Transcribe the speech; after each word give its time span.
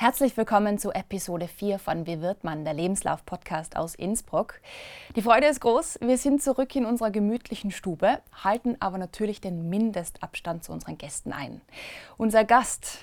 Herzlich 0.00 0.34
willkommen 0.38 0.78
zu 0.78 0.92
Episode 0.92 1.46
4 1.46 1.78
von 1.78 2.06
Wie 2.06 2.22
wird 2.22 2.42
man, 2.42 2.64
der 2.64 2.72
Lebenslauf-Podcast 2.72 3.76
aus 3.76 3.94
Innsbruck. 3.94 4.58
Die 5.14 5.20
Freude 5.20 5.46
ist 5.46 5.60
groß. 5.60 5.98
Wir 6.00 6.16
sind 6.16 6.42
zurück 6.42 6.74
in 6.74 6.86
unserer 6.86 7.10
gemütlichen 7.10 7.70
Stube, 7.70 8.22
halten 8.32 8.78
aber 8.80 8.96
natürlich 8.96 9.42
den 9.42 9.68
Mindestabstand 9.68 10.64
zu 10.64 10.72
unseren 10.72 10.96
Gästen 10.96 11.34
ein. 11.34 11.60
Unser 12.16 12.44
Gast, 12.44 13.00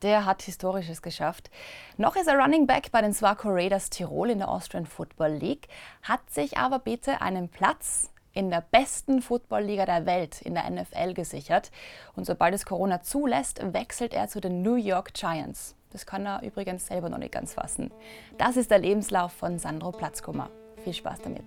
der 0.00 0.24
hat 0.24 0.40
Historisches 0.40 1.02
geschafft. 1.02 1.50
Noch 1.98 2.16
ist 2.16 2.28
er 2.28 2.38
Running 2.38 2.66
Back 2.66 2.92
bei 2.92 3.02
den 3.02 3.12
Swaco 3.12 3.50
Raiders 3.50 3.90
Tirol 3.90 4.30
in 4.30 4.38
der 4.38 4.48
Austrian 4.48 4.86
Football 4.86 5.32
League, 5.32 5.68
hat 6.02 6.30
sich 6.30 6.56
aber 6.56 6.78
bitte 6.78 7.20
einen 7.20 7.50
Platz 7.50 8.10
in 8.32 8.48
der 8.48 8.64
besten 8.70 9.20
Footballliga 9.20 9.84
der 9.84 10.06
Welt, 10.06 10.40
in 10.40 10.54
der 10.54 10.70
NFL, 10.70 11.12
gesichert. 11.12 11.70
Und 12.16 12.24
sobald 12.24 12.54
es 12.54 12.64
Corona 12.64 13.02
zulässt, 13.02 13.60
wechselt 13.74 14.14
er 14.14 14.28
zu 14.28 14.40
den 14.40 14.62
New 14.62 14.76
York 14.76 15.12
Giants. 15.12 15.74
Das 15.90 16.04
kann 16.04 16.26
er 16.26 16.42
übrigens 16.42 16.86
selber 16.86 17.08
noch 17.08 17.18
nicht 17.18 17.32
ganz 17.32 17.54
fassen. 17.54 17.90
Das 18.36 18.56
ist 18.58 18.70
der 18.70 18.78
Lebenslauf 18.78 19.32
von 19.32 19.58
Sandro 19.58 19.90
Platzkummer. 19.90 20.50
Viel 20.84 20.92
Spaß 20.92 21.22
damit. 21.22 21.44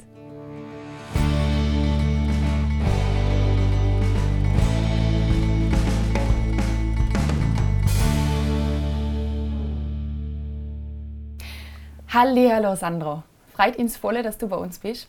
Hallo 12.14 12.76
Sandro. 12.76 13.24
Freut 13.54 13.76
ins 13.76 13.96
Volle, 13.96 14.24
dass 14.24 14.38
du 14.38 14.50
bei 14.50 14.58
uns 14.58 14.80
bist. 14.80 15.08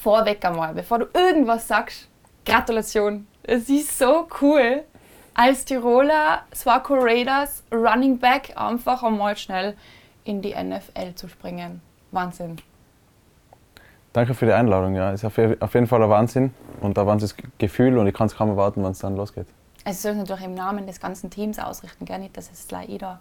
Vorweg 0.00 0.44
einmal, 0.44 0.74
bevor 0.74 1.00
du 1.00 1.06
irgendwas 1.12 1.66
sagst, 1.66 2.08
Gratulation. 2.46 3.26
Es 3.42 3.68
ist 3.68 3.98
so 3.98 4.28
cool, 4.40 4.84
als 5.34 5.64
Tiroler 5.64 6.42
Swaco 6.54 6.94
Raiders 6.94 7.62
Running 7.72 8.18
Back 8.18 8.52
einfach 8.56 9.02
einmal 9.02 9.36
schnell 9.36 9.76
in 10.24 10.40
die 10.40 10.54
NFL 10.54 11.14
zu 11.14 11.28
springen. 11.28 11.82
Wahnsinn. 12.12 12.56
Danke 14.12 14.34
für 14.34 14.46
die 14.46 14.52
Einladung. 14.52 14.94
Ja, 14.94 15.10
ist 15.10 15.24
auf 15.24 15.36
jeden 15.36 15.86
Fall 15.86 16.02
ein 16.02 16.08
Wahnsinn 16.08 16.54
und 16.80 16.96
ein 16.96 17.06
Wahnsinnsgefühl 17.06 17.98
und 17.98 18.06
ich 18.06 18.14
kann 18.14 18.28
es 18.28 18.36
kaum 18.36 18.48
erwarten, 18.50 18.82
wann 18.82 18.92
es 18.92 19.00
dann 19.00 19.16
losgeht. 19.16 19.48
Also 19.84 20.02
soll 20.02 20.12
es 20.12 20.18
natürlich 20.18 20.44
im 20.44 20.54
Namen 20.54 20.86
des 20.86 21.00
ganzen 21.00 21.30
Teams 21.30 21.58
ausrichten, 21.58 22.04
gar 22.06 22.18
nicht, 22.18 22.36
dass 22.36 22.50
es 22.50 22.68
gleich 22.68 22.88
jeder 22.88 23.18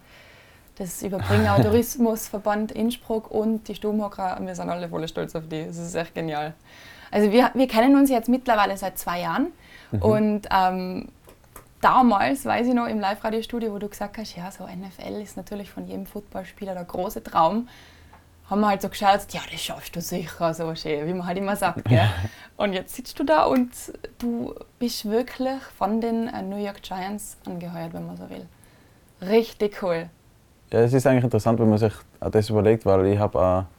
das 0.78 1.02
Überbringer 1.02 1.58
Tourismusverband 1.62 2.72
Innsbruck 2.72 3.30
und 3.30 3.68
die 3.68 3.76
Sturmhocker, 3.76 4.38
wir 4.42 4.56
sind 4.56 4.70
alle 4.70 4.88
voll 4.88 5.08
stolz 5.08 5.36
auf 5.36 5.44
die. 5.50 5.66
Das 5.66 5.78
ist 5.78 5.96
echt 5.96 6.16
genial. 6.16 6.54
Also 7.12 7.32
wir, 7.32 7.52
wir 7.54 7.68
kennen 7.68 7.96
uns 7.96 8.10
jetzt 8.10 8.30
mittlerweile 8.30 8.76
seit 8.78 8.98
zwei 8.98 9.22
Jahren 9.22 9.48
mhm. 9.92 10.02
und 10.02 10.42
ähm, 10.52 11.10
damals, 11.84 12.46
weiß 12.46 12.68
ich 12.68 12.74
noch, 12.74 12.88
im 12.88 13.00
Live-Radio-Studio, 13.00 13.74
wo 13.74 13.80
du 13.80 13.90
gesagt 13.90 14.18
hast, 14.18 14.36
ja, 14.36 14.50
so 14.52 14.66
NFL 14.66 15.22
ist 15.22 15.38
natürlich 15.38 15.70
von 15.70 15.86
jedem 15.86 16.06
Footballspieler 16.06 16.74
der 16.74 16.86
große 16.86 17.24
Traum, 17.24 17.68
haben 18.50 18.62
wir 18.62 18.68
halt 18.68 18.82
so 18.82 18.90
geschaut, 18.90 19.22
ja, 19.32 19.42
das 19.52 19.62
schaffst 19.62 19.96
du 19.96 20.02
sicher, 20.02 20.54
so 20.54 20.74
schön, 20.76 21.08
wie 21.08 21.14
man 21.14 21.26
halt 21.26 21.38
immer 21.38 21.56
sagt. 21.56 21.86
Gell? 21.86 22.08
Und 22.58 22.74
jetzt 22.74 22.96
sitzt 22.96 23.18
du 23.20 23.24
da 23.24 23.46
und 23.46 23.72
du 24.20 24.54
bist 24.80 25.10
wirklich 25.10 25.62
von 25.78 26.02
den 26.02 26.28
äh, 26.28 26.42
New 26.42 26.64
York 26.64 26.82
Giants 26.82 27.38
angeheuert, 27.46 27.94
wenn 27.94 28.06
man 28.06 28.18
so 28.18 28.30
will. 28.30 28.46
Richtig 29.22 29.82
cool. 29.82 30.10
Ja, 30.72 30.80
es 30.80 30.94
ist 30.94 31.08
eigentlich 31.08 31.24
interessant, 31.24 31.60
wenn 31.60 31.70
man 31.70 31.78
sich 31.78 31.94
das 32.20 32.50
überlegt, 32.50 32.86
weil 32.86 33.06
ich 33.08 33.20
habe 33.20 33.68
äh, 33.68 33.74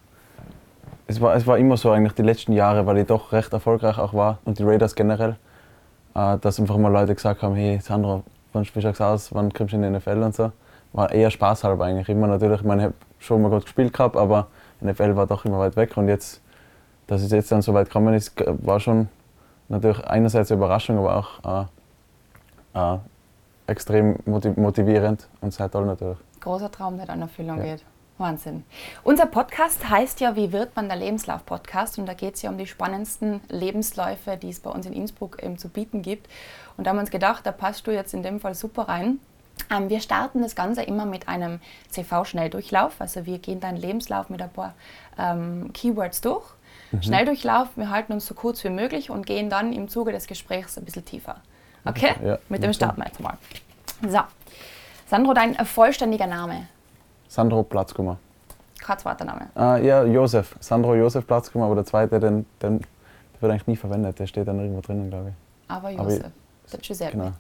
es 1.07 1.21
war, 1.21 1.35
es 1.35 1.47
war 1.47 1.59
immer 1.59 1.77
so 1.77 1.91
eigentlich 1.91 2.15
die 2.15 2.23
letzten 2.23 2.53
Jahre, 2.53 2.87
weil 2.87 2.99
ich 2.99 3.07
doch 3.07 3.33
recht 3.33 3.53
erfolgreich 3.53 3.99
auch 3.99 4.15
war 4.15 4.39
und 4.45 4.59
die 4.59 4.63
Raiders 4.63 4.95
generell 4.95 5.37
dass 6.15 6.61
einfach 6.61 6.77
mal 6.77 6.93
Leute 6.93 7.15
gesagt 7.15 7.43
haben, 7.43 7.55
hey 7.55 7.81
Sandro, 7.81 8.23
wann 8.53 8.65
spielst 8.65 9.01
du 9.01 9.05
aus, 9.05 9.35
wann 9.35 9.53
kommst 9.53 9.73
du 9.73 9.77
in 9.77 9.83
die 9.83 9.91
NFL 9.91 10.23
und 10.23 10.35
so. 10.35 10.53
War 10.93 11.11
eher 11.11 11.31
spaßhalber 11.31 11.85
eigentlich. 11.85 12.09
Immer 12.09 12.29
natürlich, 12.29 12.61
ich 12.61 12.67
meine, 12.67 12.83
ich 12.83 12.87
habe 12.87 12.95
schon 13.19 13.43
mal 13.43 13.51
gut 13.51 13.65
gespielt 13.65 13.93
gehabt, 13.93 14.17
aber 14.17 14.47
NFL 14.81 15.17
war 15.17 15.27
doch 15.27 15.45
immer 15.45 15.59
weit 15.59 15.77
weg 15.77 15.97
und 15.97 16.09
jetzt, 16.09 16.41
dass 17.09 17.23
es 17.23 17.33
jetzt 17.33 17.51
dann 17.51 17.63
so 17.63 17.75
weit 17.75 17.89
gekommen 17.89 18.15
ist, 18.15 18.33
war 18.65 18.79
schon 18.79 19.09
natürlich 19.69 20.05
einerseits 20.07 20.51
eine 20.53 20.59
Überraschung, 20.59 20.99
aber 20.99 21.17
auch 21.17 21.69
äh, 22.75 22.95
äh, 22.95 22.99
extrem 23.67 24.19
motivierend 24.25 25.27
und 25.41 25.53
sehr 25.53 25.71
toll 25.71 25.87
natürlich. 25.87 26.19
Großer 26.41 26.71
Traum, 26.71 26.97
der 26.97 27.07
dann 27.07 27.17
in 27.17 27.23
Erfüllung 27.23 27.59
ja. 27.59 27.65
geht. 27.65 27.85
Wahnsinn. 28.19 28.65
Unser 29.03 29.27
Podcast 29.27 29.89
heißt 29.89 30.21
ja, 30.21 30.37
wie 30.37 30.53
wird 30.53 30.77
man 30.77 30.89
der 30.89 30.97
Lebenslauf-Podcast? 30.97 31.99
Und 31.99 32.07
da 32.07 32.15
geht 32.15 32.35
es 32.35 32.43
ja 32.43 32.51
um 32.51 32.59
die 32.59 32.67
spannendsten 32.67 33.41
Lebensläufe, 33.49 34.37
die 34.37 34.51
es 34.51 34.61
bei 34.61 34.71
uns 34.71 34.87
in 34.87 34.93
Innsbruck 34.93 35.43
eben 35.43 35.59
zu 35.59 35.69
bieten 35.69 36.03
gibt. 36.03 36.29
Und 36.77 36.85
da 36.85 36.91
haben 36.91 36.97
wir 36.97 37.01
uns 37.03 37.11
gedacht, 37.11 37.45
da 37.45 37.51
passt 37.51 37.87
du 37.87 37.91
jetzt 37.91 38.15
in 38.15 38.23
dem 38.23 38.39
Fall 38.39 38.55
super 38.55 38.83
rein. 38.83 39.19
Ähm, 39.71 39.89
wir 39.89 40.01
starten 40.01 40.43
das 40.43 40.55
Ganze 40.55 40.83
immer 40.83 41.07
mit 41.07 41.29
einem 41.29 41.61
CV-Schnelldurchlauf. 41.91 43.01
Also 43.01 43.27
wir 43.27 43.39
gehen 43.39 43.61
deinen 43.61 43.79
Lebenslauf 43.79 44.31
mit 44.31 44.41
ein 44.41 44.51
paar 44.51 44.75
ähm, 45.19 45.73
Keywords 45.73 46.21
durch. 46.21 46.45
Mhm. 46.93 47.03
Schnelldurchlauf, 47.03 47.69
wir 47.77 47.91
halten 47.91 48.13
uns 48.13 48.27
so 48.27 48.35
kurz 48.35 48.63
wie 48.63 48.71
möglich 48.71 49.11
und 49.11 49.27
gehen 49.27 49.51
dann 49.51 49.73
im 49.73 49.89
Zuge 49.89 50.13
des 50.13 50.27
Gesprächs 50.29 50.79
ein 50.79 50.85
bisschen 50.85 51.05
tiefer. 51.05 51.41
Okay? 51.85 52.15
Ja, 52.25 52.39
mit 52.49 52.63
dem 52.63 52.73
starten 52.73 53.01
wir 53.01 53.07
jetzt 53.07 53.21
mal. 53.21 53.37
So. 54.07 54.21
Sandro, 55.07 55.35
dein 55.35 55.55
vollständiger 55.67 56.27
Name. 56.27 56.69
Sandro 57.29 57.63
Platzkummer. 57.63 58.19
Kein 58.81 58.99
zweiter 58.99 59.25
Name. 59.25 59.49
Äh, 59.57 59.87
ja, 59.87 60.05
Josef. 60.05 60.57
Sandro 60.61 60.95
Josef 60.95 61.27
Platzkummer, 61.27 61.67
aber 61.67 61.77
der 61.77 61.87
zweite, 61.87 62.21
den, 62.21 62.47
den, 62.61 62.81
der 62.81 63.43
wird 63.43 63.53
eigentlich 63.53 63.67
nie 63.67 63.77
verwendet. 63.77 64.19
Der 64.19 64.27
steht 64.27 64.47
dann 64.47 64.61
irgendwo 64.61 64.81
drinnen, 64.81 65.09
glaube 65.09 65.31
ich. 65.31 65.35
Aber 65.69 65.91
Josef. 65.91 66.27
Aber 66.27 66.33
ich, 66.73 66.83
Giuseppe. 66.83 67.13
Genau. 67.13 67.33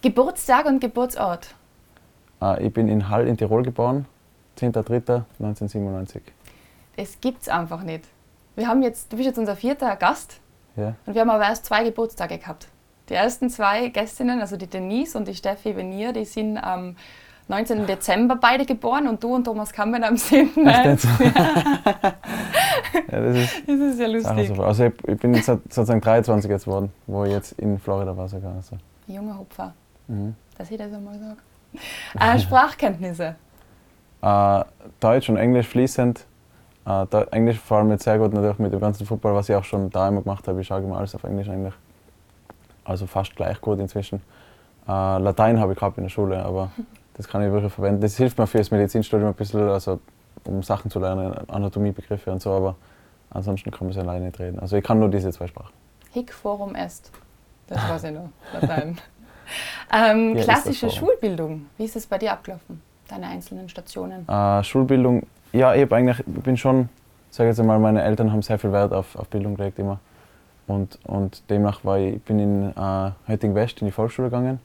Geburtstag 0.00 0.66
und 0.66 0.80
Geburtsort? 0.80 1.54
Äh, 2.40 2.66
ich 2.66 2.72
bin 2.72 2.88
in 2.88 3.08
Hall 3.08 3.28
in 3.28 3.36
Tirol 3.36 3.62
geboren, 3.62 4.06
10.03.1997. 4.58 6.20
Das 6.96 7.20
gibt's 7.20 7.48
einfach 7.48 7.82
nicht. 7.82 8.04
Wir 8.56 8.66
haben 8.66 8.82
jetzt, 8.82 9.12
du 9.12 9.16
bist 9.16 9.28
jetzt 9.28 9.38
unser 9.38 9.56
vierter 9.56 9.94
Gast 9.96 10.40
ja. 10.76 10.94
und 11.06 11.14
wir 11.14 11.22
haben 11.22 11.30
aber 11.30 11.44
erst 11.44 11.66
zwei 11.66 11.84
Geburtstage 11.84 12.38
gehabt. 12.38 12.68
Die 13.08 13.14
ersten 13.14 13.48
zwei 13.50 13.88
Gästinnen, 13.88 14.40
also 14.40 14.56
die 14.56 14.66
Denise 14.66 15.16
und 15.16 15.26
die 15.26 15.34
Steffi 15.34 15.76
Venier, 15.76 16.12
die 16.12 16.24
sind 16.24 16.58
am 16.58 16.88
ähm, 16.88 16.96
19. 17.48 17.86
Dezember 17.86 18.36
beide 18.36 18.64
geboren 18.64 19.08
und 19.08 19.22
du 19.22 19.34
und 19.34 19.44
Thomas 19.44 19.72
Kammen 19.72 20.02
am 20.04 20.16
7. 20.16 20.62
März. 20.62 21.06
ja, 21.20 22.12
das, 23.10 23.36
ist, 23.36 23.68
das 23.68 23.80
ist 23.80 24.00
ja 24.00 24.06
lustig. 24.06 24.52
So. 24.54 24.62
Also 24.62 24.84
ich, 24.84 24.92
ich, 25.06 25.18
bin 25.18 25.34
jetzt 25.34 25.46
sozusagen 25.46 26.00
23 26.00 26.50
jetzt 26.50 26.64
geworden, 26.64 26.92
wo 27.06 27.24
ich 27.24 27.32
jetzt 27.32 27.52
in 27.52 27.78
Florida 27.78 28.16
war 28.16 28.28
sogar. 28.28 28.54
Also. 28.54 28.76
Junger 29.06 29.38
Hupfer, 29.38 29.74
mhm. 30.08 30.34
dass 30.56 30.70
ich 30.70 30.78
das 30.78 30.92
einmal 30.92 31.18
sage. 31.18 31.36
Äh, 32.18 32.38
Sprachkenntnisse? 32.38 33.36
Äh, 34.22 34.64
Deutsch 35.00 35.28
und 35.30 35.36
Englisch 35.36 35.66
fließend. 35.66 36.24
Äh, 36.86 37.06
Englisch 37.32 37.58
vor 37.58 37.78
allem 37.78 37.90
jetzt 37.90 38.04
sehr 38.04 38.18
gut 38.18 38.32
natürlich 38.32 38.60
mit 38.60 38.72
dem 38.72 38.78
ganzen 38.78 39.04
Football, 39.04 39.34
was 39.34 39.48
ich 39.48 39.56
auch 39.56 39.64
schon 39.64 39.90
da 39.90 40.06
immer 40.06 40.22
gemacht 40.22 40.46
habe. 40.46 40.60
Ich 40.60 40.68
schaue 40.68 40.80
immer 40.80 40.98
alles 40.98 41.12
auf 41.16 41.24
Englisch 41.24 41.48
eigentlich. 41.48 41.74
Also 42.84 43.08
fast 43.08 43.34
gleich 43.34 43.60
gut 43.60 43.80
inzwischen. 43.80 44.22
Äh, 44.86 45.18
Latein 45.18 45.58
habe 45.58 45.72
ich 45.72 45.78
gehabt 45.78 45.98
in 45.98 46.04
der 46.04 46.10
Schule, 46.10 46.40
aber 46.40 46.70
Das 47.14 47.28
kann 47.28 47.42
ich 47.44 47.52
wirklich 47.52 47.72
verwenden. 47.72 48.00
Das 48.00 48.16
hilft 48.16 48.38
mir 48.38 48.46
für 48.46 48.58
das 48.58 48.70
Medizinstudium 48.70 49.30
ein 49.30 49.34
bisschen, 49.34 49.68
also 49.68 50.00
um 50.44 50.62
Sachen 50.62 50.90
zu 50.90 50.98
lernen, 50.98 51.32
Anatomiebegriffe 51.48 52.32
und 52.32 52.40
so, 52.40 52.50
aber 52.52 52.76
ansonsten 53.30 53.70
kann 53.70 53.86
man 53.86 53.90
es 53.90 53.98
alleine 53.98 54.26
nicht 54.26 54.38
reden. 54.38 54.58
Also 54.58 54.76
ich 54.76 54.84
kann 54.84 54.98
nur 54.98 55.08
diese 55.10 55.30
zwei 55.30 55.46
Sprachen. 55.46 55.72
Hic 56.12 56.32
forum 56.32 56.74
est. 56.74 57.10
Das 57.68 57.78
weiß 57.88 58.04
ich 58.04 58.12
noch, 58.12 58.30
Latein. 58.52 58.98
ähm, 59.92 60.36
ja, 60.36 60.42
klassische 60.42 60.90
Schulbildung, 60.90 61.66
wie 61.76 61.84
ist 61.84 61.96
es 61.96 62.06
bei 62.06 62.18
dir 62.18 62.32
abgelaufen, 62.32 62.80
deine 63.08 63.26
einzelnen 63.26 63.68
Stationen? 63.68 64.26
Äh, 64.28 64.64
Schulbildung, 64.64 65.26
ja, 65.52 65.74
ich, 65.74 65.90
eigentlich, 65.92 66.18
ich 66.20 66.42
bin 66.42 66.56
schon, 66.56 66.88
sage 67.30 67.50
jetzt 67.50 67.60
einmal, 67.60 67.78
meine 67.78 68.02
Eltern 68.02 68.32
haben 68.32 68.42
sehr 68.42 68.58
viel 68.58 68.72
Wert 68.72 68.92
auf, 68.92 69.16
auf 69.16 69.28
Bildung 69.28 69.54
gelegt 69.54 69.78
immer. 69.78 70.00
Und, 70.66 70.98
und 71.04 71.48
demnach 71.50 71.84
war 71.84 71.98
ich, 71.98 72.16
ich 72.16 72.22
bin 72.22 72.38
in 72.38 72.72
äh, 72.76 73.10
Hötting 73.26 73.54
West 73.54 73.80
in 73.80 73.86
die 73.86 73.92
Volksschule 73.92 74.28
gegangen 74.28 74.60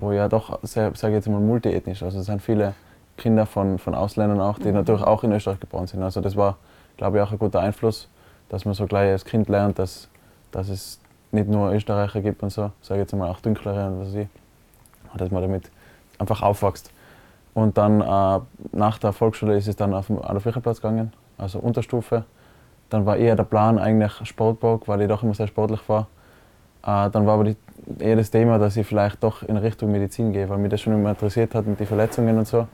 wo 0.00 0.12
ja 0.12 0.28
doch, 0.28 0.58
sage 0.62 0.92
ich 0.94 1.02
jetzt 1.02 1.28
mal, 1.28 1.40
multiethnisch. 1.40 2.02
Also 2.02 2.20
es 2.20 2.26
sind 2.26 2.42
viele 2.42 2.74
Kinder 3.16 3.46
von, 3.46 3.78
von 3.78 3.94
Ausländern 3.94 4.40
auch, 4.40 4.58
die 4.58 4.68
mhm. 4.68 4.74
natürlich 4.74 5.02
auch 5.02 5.24
in 5.24 5.32
Österreich 5.32 5.60
geboren 5.60 5.86
sind. 5.86 6.02
Also 6.02 6.20
das 6.20 6.36
war, 6.36 6.56
glaube 6.96 7.18
ich, 7.18 7.22
auch 7.22 7.32
ein 7.32 7.38
guter 7.38 7.60
Einfluss, 7.60 8.08
dass 8.48 8.64
man 8.64 8.74
so 8.74 8.86
gleich 8.86 9.10
als 9.10 9.24
Kind 9.24 9.48
lernt, 9.48 9.78
dass, 9.78 10.08
dass 10.52 10.68
es 10.68 11.00
nicht 11.32 11.48
nur 11.48 11.72
Österreicher 11.72 12.20
gibt 12.20 12.42
und 12.42 12.50
so, 12.50 12.70
sage 12.80 13.00
ich 13.00 13.04
jetzt 13.04 13.14
mal 13.14 13.28
auch 13.28 13.40
Dünklere 13.40 13.86
und 13.88 14.00
was 14.00 14.08
weiß 14.08 14.14
ich. 14.14 14.28
Und 15.12 15.20
dass 15.20 15.30
man 15.30 15.42
damit 15.42 15.70
einfach 16.18 16.42
aufwächst. 16.42 16.90
Und 17.54 17.76
dann 17.76 18.00
äh, 18.00 18.40
nach 18.72 18.98
der 18.98 19.12
Volksschule 19.12 19.56
ist 19.56 19.66
es 19.68 19.76
dann 19.76 19.92
auf 19.92 20.06
den 20.06 20.18
Adolf-Richard-Platz 20.18 20.80
gegangen, 20.80 21.12
also 21.36 21.58
Unterstufe. 21.58 22.24
Dann 22.88 23.04
war 23.04 23.16
eher 23.16 23.36
der 23.36 23.44
Plan 23.44 23.78
eigentlich 23.78 24.12
Sportburg, 24.24 24.86
weil 24.86 25.02
ich 25.02 25.08
doch 25.08 25.22
immer 25.22 25.34
sehr 25.34 25.48
sportlich 25.48 25.80
war. 25.88 26.06
Äh, 26.82 27.10
dann 27.10 27.26
war 27.26 27.34
aber 27.34 27.44
die 27.44 27.56
eher 27.98 28.16
das 28.16 28.30
Thema, 28.30 28.58
dass 28.58 28.76
ich 28.76 28.86
vielleicht 28.86 29.22
doch 29.22 29.42
in 29.42 29.56
Richtung 29.56 29.92
Medizin 29.92 30.32
gehe, 30.32 30.48
weil 30.48 30.58
mich 30.58 30.70
das 30.70 30.80
schon 30.80 30.92
immer 30.92 31.10
interessiert 31.10 31.54
hat 31.54 31.66
mit 31.66 31.80
den 31.80 31.86
Verletzungen 31.86 32.38
und 32.38 32.46
so. 32.46 32.66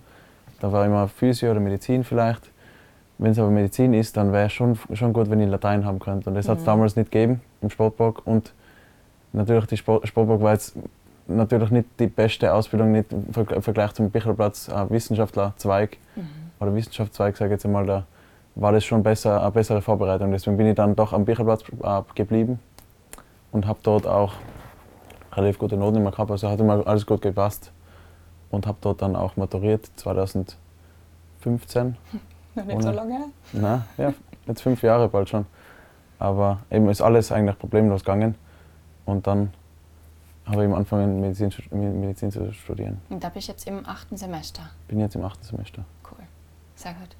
Da 0.60 0.72
war 0.72 0.84
immer 0.86 1.08
Physio 1.08 1.50
oder 1.50 1.60
Medizin 1.60 2.04
vielleicht. 2.04 2.50
Wenn 3.18 3.30
es 3.30 3.38
aber 3.38 3.50
Medizin 3.50 3.94
ist, 3.94 4.16
dann 4.16 4.32
wäre 4.32 4.46
es 4.46 4.52
schon, 4.52 4.76
schon 4.92 5.12
gut, 5.12 5.30
wenn 5.30 5.40
ich 5.40 5.48
Latein 5.48 5.84
haben 5.84 6.00
könnte. 6.00 6.30
Und 6.30 6.34
das 6.34 6.46
mhm. 6.46 6.52
hat 6.52 6.58
es 6.58 6.64
damals 6.64 6.96
nicht 6.96 7.12
gegeben 7.12 7.40
im 7.62 7.70
Sportpark. 7.70 8.26
Und 8.26 8.52
natürlich, 9.32 9.66
die 9.66 9.76
Sport, 9.76 10.08
Sportpark 10.08 10.40
war 10.40 10.52
jetzt 10.52 10.76
natürlich 11.26 11.70
nicht 11.70 11.88
die 11.98 12.08
beste 12.08 12.52
Ausbildung, 12.52 12.92
nicht 12.92 13.12
im 13.12 13.62
Vergleich 13.62 13.92
zum 13.92 14.10
Bichelplatz 14.10 14.68
äh, 14.68 14.90
Wissenschaftlerzweig 14.90 15.96
mhm. 16.16 16.26
oder 16.60 16.74
Wissenschaftszweig, 16.74 17.36
sage 17.36 17.50
ich 17.50 17.52
jetzt 17.52 17.64
einmal, 17.64 17.86
da 17.86 18.04
war 18.56 18.72
das 18.72 18.84
schon 18.84 19.02
besser, 19.02 19.40
eine 19.40 19.50
bessere 19.50 19.80
Vorbereitung. 19.80 20.32
Deswegen 20.32 20.56
bin 20.56 20.66
ich 20.66 20.74
dann 20.74 20.94
doch 20.96 21.12
am 21.12 21.24
Bichelplatz 21.24 21.62
äh, 21.82 22.02
geblieben 22.14 22.58
und 23.52 23.66
habe 23.66 23.78
dort 23.82 24.06
auch 24.06 24.34
relativ 25.36 25.58
gute 25.58 25.76
Noten 25.76 25.96
immer 25.98 26.10
gehabt. 26.10 26.30
Also 26.30 26.48
hat 26.48 26.60
immer 26.60 26.86
alles 26.86 27.06
gut 27.06 27.22
gepasst 27.22 27.72
und 28.50 28.66
habe 28.66 28.78
dort 28.80 29.02
dann 29.02 29.16
auch 29.16 29.36
maturiert 29.36 29.90
2015. 29.96 30.56
Noch 32.54 32.64
nicht 32.64 32.82
so 32.82 32.90
lange? 32.90 33.26
Nein, 33.52 33.84
ja, 33.98 34.14
jetzt 34.46 34.62
fünf 34.62 34.82
Jahre 34.82 35.08
bald 35.08 35.28
schon. 35.28 35.46
Aber 36.20 36.60
eben 36.70 36.88
ist 36.88 37.02
alles 37.02 37.32
eigentlich 37.32 37.58
problemlos 37.58 38.02
gegangen. 38.02 38.36
Und 39.04 39.26
dann 39.26 39.52
habe 40.46 40.64
ich 40.64 40.72
angefangen, 40.72 41.20
Medizin, 41.20 41.52
Medizin 41.72 42.30
zu 42.30 42.52
studieren. 42.52 43.00
Und 43.08 43.24
da 43.24 43.28
bist 43.28 43.48
du 43.48 43.52
jetzt 43.52 43.66
im 43.66 43.84
achten 43.86 44.16
Semester? 44.16 44.62
Bin 44.88 45.00
jetzt 45.00 45.16
im 45.16 45.24
achten 45.24 45.42
Semester. 45.44 45.84
Cool, 46.08 46.24
sehr 46.76 46.92
gut. 46.92 47.16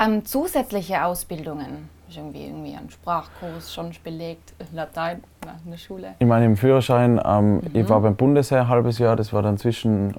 Ähm, 0.00 0.24
zusätzliche 0.24 1.04
Ausbildungen, 1.04 1.90
irgendwie, 2.08 2.46
irgendwie 2.46 2.74
einen 2.74 2.88
Sprachkurs 2.88 3.74
schon 3.74 3.90
belegt, 4.02 4.54
Latein 4.72 5.22
in 5.64 5.70
der 5.70 5.78
Schule? 5.78 6.14
Ich 6.18 6.26
meine, 6.26 6.46
im 6.46 6.56
Führerschein, 6.56 7.20
ähm, 7.22 7.56
mhm. 7.56 7.62
ich 7.74 7.88
war 7.88 8.00
beim 8.00 8.16
Bundesheer 8.16 8.62
ein 8.62 8.68
halbes 8.68 8.98
Jahr, 8.98 9.14
das 9.14 9.32
war 9.34 9.42
dann 9.42 9.58
zwischen 9.58 10.14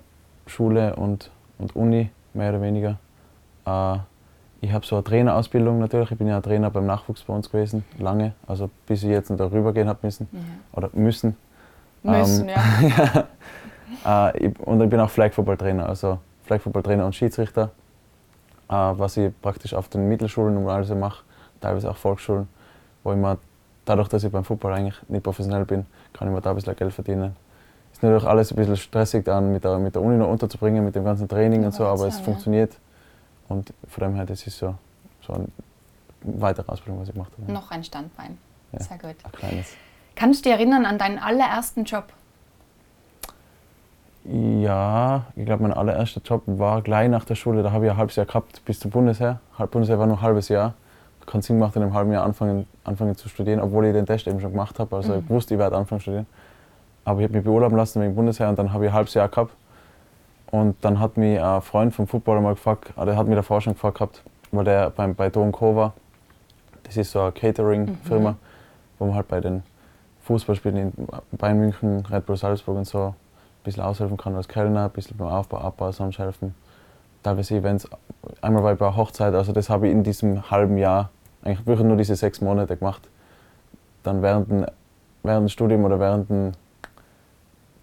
Schule 0.46 0.96
und, 0.96 1.32
und 1.58 1.76
Uni, 1.76 2.12
mehr 2.36 2.52
oder 2.52 2.62
weniger. 2.62 2.98
Äh, 3.66 3.98
ich 4.62 4.72
habe 4.72 4.86
so 4.86 4.96
eine 4.96 5.04
Trainerausbildung 5.04 5.80
natürlich, 5.80 6.12
ich 6.12 6.18
bin 6.18 6.28
ja 6.28 6.40
Trainer 6.42 6.70
beim 6.70 6.86
Nachwuchs 6.86 7.24
bei 7.24 7.34
uns 7.34 7.50
gewesen, 7.50 7.84
lange, 7.98 8.34
also 8.46 8.70
bis 8.86 9.02
ich 9.02 9.10
jetzt 9.10 9.32
darüber 9.32 9.74
gehen 9.74 9.88
habe 9.88 10.00
müssen, 10.04 10.28
mhm. 10.32 10.60
oder 10.74 10.92
müssen. 10.94 11.36
Müssen, 12.04 12.50
ähm, 12.50 12.56
ja. 12.56 13.26
ja. 14.04 14.30
äh, 14.30 14.46
ich, 14.46 14.60
und 14.60 14.80
ich 14.80 14.90
bin 14.90 15.00
auch 15.00 15.10
Flag 15.10 15.34
Football 15.34 15.58
Trainer, 15.58 15.90
also 15.90 16.20
Flag 16.46 16.62
Football 16.62 16.84
Trainer 16.84 17.08
und 17.08 17.16
Schiedsrichter, 17.16 17.72
was 18.72 19.18
ich 19.18 19.32
praktisch 19.42 19.74
auf 19.74 19.90
den 19.90 20.08
Mittelschulen 20.08 20.54
normalerweise 20.54 20.96
mache, 20.96 21.24
teilweise 21.60 21.92
auch 21.92 21.98
Volksschulen, 21.98 22.48
wo 23.04 23.12
ich 23.12 23.18
mir 23.18 23.38
dadurch, 23.86 24.08
dass 24.08 24.24
ich 24.24 24.32
beim 24.32 24.44
Football 24.44 24.74
eigentlich 24.74 25.02
nicht 25.10 25.24
professionell 25.24 25.66
bin, 25.66 25.86
kann 26.14 26.28
ich 26.28 26.34
mir 26.34 26.42
da 26.42 26.52
ein 26.52 26.56
bisschen 26.56 26.76
Geld 26.76 26.94
verdienen. 26.94 27.36
Ist 27.92 28.02
natürlich 28.02 28.24
alles 28.24 28.52
ein 28.52 28.56
bisschen 28.56 28.78
stressig 28.78 29.26
dann 29.26 29.52
mit 29.52 29.64
der, 29.64 29.78
mit 29.78 29.96
der 29.96 30.02
Uni 30.02 30.18
noch 30.18 30.30
unterzubringen, 30.30 30.86
mit 30.86 30.96
dem 30.96 31.04
ganzen 31.04 31.28
Training 31.28 31.62
ja, 31.62 31.68
und 31.68 31.74
so, 31.74 31.86
aber 31.86 32.08
es 32.08 32.18
ja. 32.18 32.24
funktioniert. 32.24 32.78
Und 33.50 33.74
von 33.88 34.04
dem 34.06 34.16
her, 34.16 34.26
das 34.26 34.48
ist 34.48 34.58
so, 34.58 34.76
so 35.26 35.34
eine 35.34 35.48
weitere 36.22 36.72
Ausbildung, 36.72 37.02
was 37.02 37.10
ich 37.10 37.14
gemacht 37.14 37.32
habe. 37.38 37.52
Noch 37.52 37.72
ein 37.72 37.84
Standbein. 37.84 38.38
Ja, 38.72 38.80
Sehr 38.80 38.98
gut. 38.98 39.16
Ein 39.24 39.32
kleines. 39.34 39.74
Kannst 40.16 40.46
du 40.46 40.50
dich 40.50 40.58
erinnern 40.58 40.86
an 40.86 40.98
deinen 40.98 41.20
allerersten 41.20 41.84
Job? 41.84 42.06
Ja, 44.24 45.26
ich 45.36 45.46
glaube, 45.46 45.64
mein 45.64 45.74
allererster 45.74 46.22
Job 46.24 46.44
war 46.46 46.82
gleich 46.82 47.10
nach 47.10 47.26
der 47.26 47.36
Schule. 47.36 47.64
Da 47.64 47.72
habe 47.72 47.86
ich 47.86 47.92
ein 47.92 47.98
halbes 47.98 48.16
Jahr 48.16 48.28
gehabt 48.28 48.64
bis 48.66 48.80
zum 48.80 48.92
Bundesheer. 48.92 49.40
Bundesheer 49.72 49.98
war 49.98 50.06
nur 50.06 50.18
ein 50.18 50.22
halbes 50.22 50.50
Jahr. 50.50 50.76
Keinen 51.26 51.42
Sinn 51.42 51.58
gemacht, 51.58 51.76
in 51.76 51.82
einem 51.82 51.94
halben 51.94 52.12
Jahr 52.12 52.24
anfangen, 52.24 52.68
anfangen 52.84 53.16
zu 53.16 53.30
studieren, 53.30 53.60
obwohl 53.60 53.86
ich 53.86 53.94
den 53.94 54.06
Test 54.06 54.28
eben 54.28 54.40
schon 54.40 54.52
gemacht 54.52 54.80
habe. 54.80 54.96
Also 54.96 55.14
mhm. 55.14 55.20
ich 55.20 55.30
wusste, 55.30 55.56
ich 55.56 55.60
werde 55.60 55.76
anfangen 55.76 56.00
zu 56.00 56.04
studieren. 56.04 56.28
Aber 57.04 57.20
ich 57.20 57.24
habe 57.26 57.36
mich 57.36 57.44
beurlauben 57.44 57.78
lassen 57.78 58.02
wegen 58.02 58.16
Bundesheer 58.16 58.50
und 58.50 58.60
dann 58.60 58.74
habe 58.74 58.86
ich 58.86 58.92
ein 58.92 58.96
halbes 58.96 59.14
Jahr 59.16 59.28
gehabt. 59.28 59.54
Und 60.52 60.76
dann 60.82 61.00
hat 61.00 61.18
mich 61.18 61.42
ein 61.42 61.62
Freund 61.62 61.96
vom 61.96 62.06
Football 62.06 62.42
mal 62.42 62.54
gefragt, 62.54 62.94
ah, 62.98 63.06
der 63.06 63.16
hat 63.16 63.26
mich 63.26 63.36
davor 63.36 63.62
schon 63.62 63.74
gefragt 63.74 63.96
gehabt, 63.96 64.24
weil 64.52 64.66
der 64.66 64.90
beim, 64.90 65.16
bei 65.16 65.30
Don 65.30 65.52
Co 65.52 65.76
war. 65.76 65.94
Das 66.84 66.98
ist 66.98 67.12
so 67.12 67.22
eine 67.22 67.32
Catering-Firma, 67.32 68.32
mhm. 68.32 68.36
wo 69.00 69.06
man 69.06 69.16
halt 69.16 69.28
bei 69.30 69.40
den 69.40 69.64
Fußballspielen 70.24 70.78
in 70.78 70.94
Bayern 71.32 71.60
München, 71.60 72.06
Red 72.06 72.26
Bull 72.26 72.36
Salzburg 72.36 72.78
und 72.78 72.86
so 72.86 73.16
ein 73.62 73.64
bisschen 73.64 73.84
aushelfen 73.84 74.18
kann 74.18 74.36
als 74.36 74.48
Kellner, 74.48 74.86
ein 74.86 74.90
bisschen 74.90 75.18
beim 75.18 75.28
Aufbau, 75.28 75.60
Abbau 75.60 75.92
sonst 75.92 76.18
helfen. 76.18 76.56
Teilweise 77.22 77.56
Events. 77.56 77.88
Einmal 78.42 78.64
war 78.64 78.74
ich 78.74 78.80
bei 78.80 78.88
einer 78.88 78.98
Hochzeit, 78.98 79.36
also 79.36 79.52
das 79.52 79.70
habe 79.70 79.88
ich 79.88 79.94
in 79.94 80.04
diesem 80.04 80.50
halben 80.50 80.78
Jahr, 80.78 81.12
eigentlich 81.44 81.68
wirklich 81.68 81.88
nur 81.88 81.98
diese 81.98 82.16
sechs 82.16 82.42
Monate 82.42 82.76
gemacht. 82.76 83.08
Dann 84.02 84.24
während 84.24 84.50
dem, 84.50 84.66
während 85.22 85.46
dem 85.46 85.50
Studium 85.50 85.86
oder 85.86 86.00
während 86.00 86.30
dem, 86.32 86.54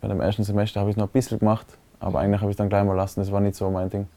während 0.01 0.19
dem 0.19 0.21
ersten 0.21 0.43
Semester 0.43 0.81
habe 0.81 0.91
ich 0.91 0.95
es 0.95 0.99
noch 0.99 1.07
ein 1.07 1.13
bisschen 1.13 1.39
gemacht, 1.39 1.67
aber 2.01 2.19
eigentlich 2.19 2.41
habe 2.41 2.51
ich 2.51 2.55
es 2.55 2.59
dann 2.59 2.69
gleich 2.69 2.85
mal 2.85 2.97
lassen, 2.97 3.21
das 3.21 3.31
war 3.31 3.41
nicht 3.41 3.55
so 3.55 3.71
mein 3.71 3.89
Ding. 3.89 4.09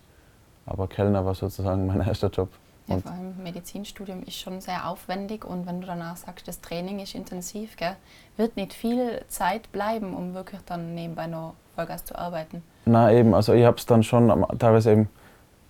Aber 0.65 0.87
Kellner 0.87 1.23
war 1.23 1.35
sozusagen 1.35 1.85
mein 1.87 2.01
erster 2.01 2.29
Job. 2.29 2.49
Ja, 2.87 2.97
vor 2.97 3.11
allem 3.11 3.41
Medizinstudium 3.41 4.23
ist 4.23 4.35
schon 4.35 4.59
sehr 4.59 4.89
aufwendig 4.89 5.45
und 5.45 5.65
wenn 5.65 5.81
du 5.81 5.87
danach 5.87 6.17
sagst, 6.17 6.47
das 6.47 6.61
Training 6.61 6.99
ist 6.99 7.15
intensiv, 7.15 7.77
gell, 7.77 7.95
wird 8.37 8.57
nicht 8.57 8.73
viel 8.73 9.23
Zeit 9.27 9.71
bleiben, 9.71 10.13
um 10.13 10.33
wirklich 10.33 10.61
dann 10.65 10.95
nebenbei 10.95 11.27
noch 11.27 11.53
Vollgas 11.75 12.03
zu 12.05 12.17
arbeiten. 12.17 12.63
Na 12.85 13.11
eben, 13.13 13.33
also 13.33 13.53
ich 13.53 13.63
habe 13.63 13.77
es 13.77 13.85
dann 13.85 14.03
schon 14.03 14.45
teilweise 14.57 14.91
eben, 14.91 15.09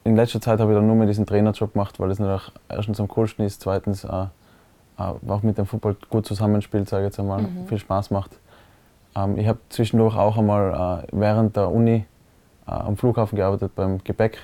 in 0.03 0.15
letzter 0.15 0.41
Zeit 0.41 0.59
habe 0.59 0.71
ich 0.71 0.77
dann 0.77 0.87
nur 0.87 0.95
mehr 0.95 1.05
diesen 1.05 1.25
Trainerjob 1.25 1.73
gemacht, 1.73 1.99
weil 1.99 2.09
es 2.09 2.19
natürlich 2.19 2.51
erstens 2.69 2.99
am 2.99 3.07
coolsten 3.07 3.43
ist, 3.43 3.61
zweitens 3.61 4.03
äh, 4.03 4.25
äh, 4.97 5.29
auch 5.29 5.43
mit 5.43 5.57
dem 5.57 5.65
Fußball 5.65 5.95
gut 6.09 6.25
zusammenspielt, 6.25 6.89
sage 6.89 7.03
ich 7.03 7.07
jetzt 7.07 7.19
einmal, 7.19 7.41
mhm. 7.41 7.67
viel 7.67 7.77
Spaß 7.77 8.11
macht. 8.11 8.31
Ähm, 9.15 9.37
ich 9.37 9.47
habe 9.47 9.59
zwischendurch 9.69 10.15
auch 10.15 10.37
einmal 10.37 11.03
äh, 11.03 11.07
während 11.11 11.55
der 11.55 11.69
Uni 11.69 12.05
äh, 12.67 12.71
am 12.71 12.97
Flughafen 12.97 13.35
gearbeitet 13.35 13.75
beim 13.75 14.03
Gebäck 14.03 14.37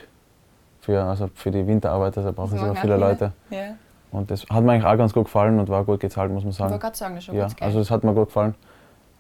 für, 0.88 1.04
also 1.04 1.30
für 1.36 1.52
die 1.52 1.68
Winterarbeiter, 1.68 2.24
da 2.24 2.32
brauchen 2.32 2.58
sie 2.58 2.64
immer 2.64 2.76
viele 2.76 2.96
Leute. 2.96 3.34
Ja. 3.50 3.76
Und 4.10 4.32
das 4.32 4.46
hat 4.50 4.64
mir 4.64 4.72
eigentlich 4.72 4.86
auch 4.86 4.96
ganz 4.96 5.12
gut 5.12 5.26
gefallen 5.26 5.60
und 5.60 5.68
war 5.68 5.84
gut 5.84 6.00
gezahlt, 6.00 6.32
muss 6.32 6.46
man 6.46 6.54
sagen. 6.54 6.70
Ich 6.70 6.72
wollte 6.72 6.82
gerade 6.82 6.98
sagen, 6.98 7.16
das 7.16 7.24
ist 7.24 7.26
schon 7.26 7.36
ja, 7.36 7.48
gut 7.48 7.62
Also 7.62 7.80
das 7.80 7.92
hat 7.92 8.06
mir 8.06 8.14
gut 8.14 8.28
gefallen. 8.28 8.56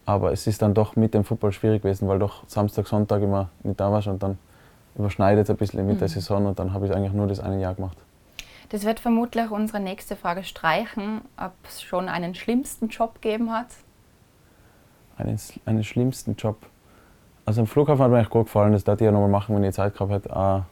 Aber 0.05 0.31
es 0.31 0.47
ist 0.47 0.61
dann 0.61 0.73
doch 0.73 0.95
mit 0.95 1.13
dem 1.13 1.25
Football 1.25 1.51
schwierig 1.51 1.81
gewesen, 1.81 2.07
weil 2.07 2.19
doch 2.19 2.47
Samstag, 2.47 2.87
Sonntag 2.87 3.21
immer 3.21 3.49
nicht 3.63 3.77
da 3.81 3.91
warst 3.91 4.07
und 4.07 4.23
dann 4.23 4.37
überschneidet 4.95 5.43
es 5.43 5.49
ein 5.49 5.57
bisschen 5.57 5.85
mit 5.85 5.95
mhm. 5.95 5.99
der 5.99 6.07
Saison 6.07 6.45
und 6.45 6.57
dann 6.57 6.73
habe 6.73 6.85
ich 6.85 6.95
eigentlich 6.95 7.11
nur 7.11 7.27
das 7.27 7.41
eine 7.41 7.59
Jahr 7.59 7.75
gemacht. 7.75 7.97
Das 8.69 8.85
wird 8.85 9.01
vermutlich 9.01 9.51
unsere 9.51 9.81
nächste 9.81 10.15
Frage 10.15 10.45
streichen, 10.45 11.19
ob 11.35 11.51
es 11.67 11.81
schon 11.81 12.07
einen 12.07 12.33
schlimmsten 12.33 12.87
Job 12.87 13.15
gegeben 13.15 13.51
hat. 13.51 13.67
Einen, 15.17 15.37
einen 15.65 15.83
schlimmsten 15.83 16.37
Job? 16.37 16.55
Also 17.45 17.59
im 17.59 17.67
Flughafen 17.67 18.05
hat 18.05 18.09
mir 18.09 18.19
eigentlich 18.19 18.29
gut 18.29 18.45
gefallen, 18.45 18.71
das 18.71 18.85
darf 18.85 19.01
ich 19.01 19.05
ja 19.05 19.11
nochmal 19.11 19.29
machen, 19.29 19.53
wenn 19.53 19.65
ich 19.65 19.75
Zeit 19.75 19.93
gehabt 19.93 20.11
hätte 20.11 20.65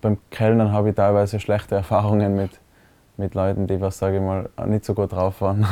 beim 0.00 0.18
Kellnern 0.30 0.72
habe 0.72 0.90
ich 0.90 0.94
teilweise 0.94 1.40
schlechte 1.40 1.74
Erfahrungen 1.74 2.34
mit, 2.34 2.50
mit 3.16 3.34
Leuten, 3.34 3.66
die 3.66 3.80
was, 3.80 3.98
sage 3.98 4.16
ich 4.16 4.22
mal, 4.22 4.48
nicht 4.66 4.84
so 4.84 4.94
gut 4.94 5.12
drauf 5.12 5.40
waren 5.40 5.66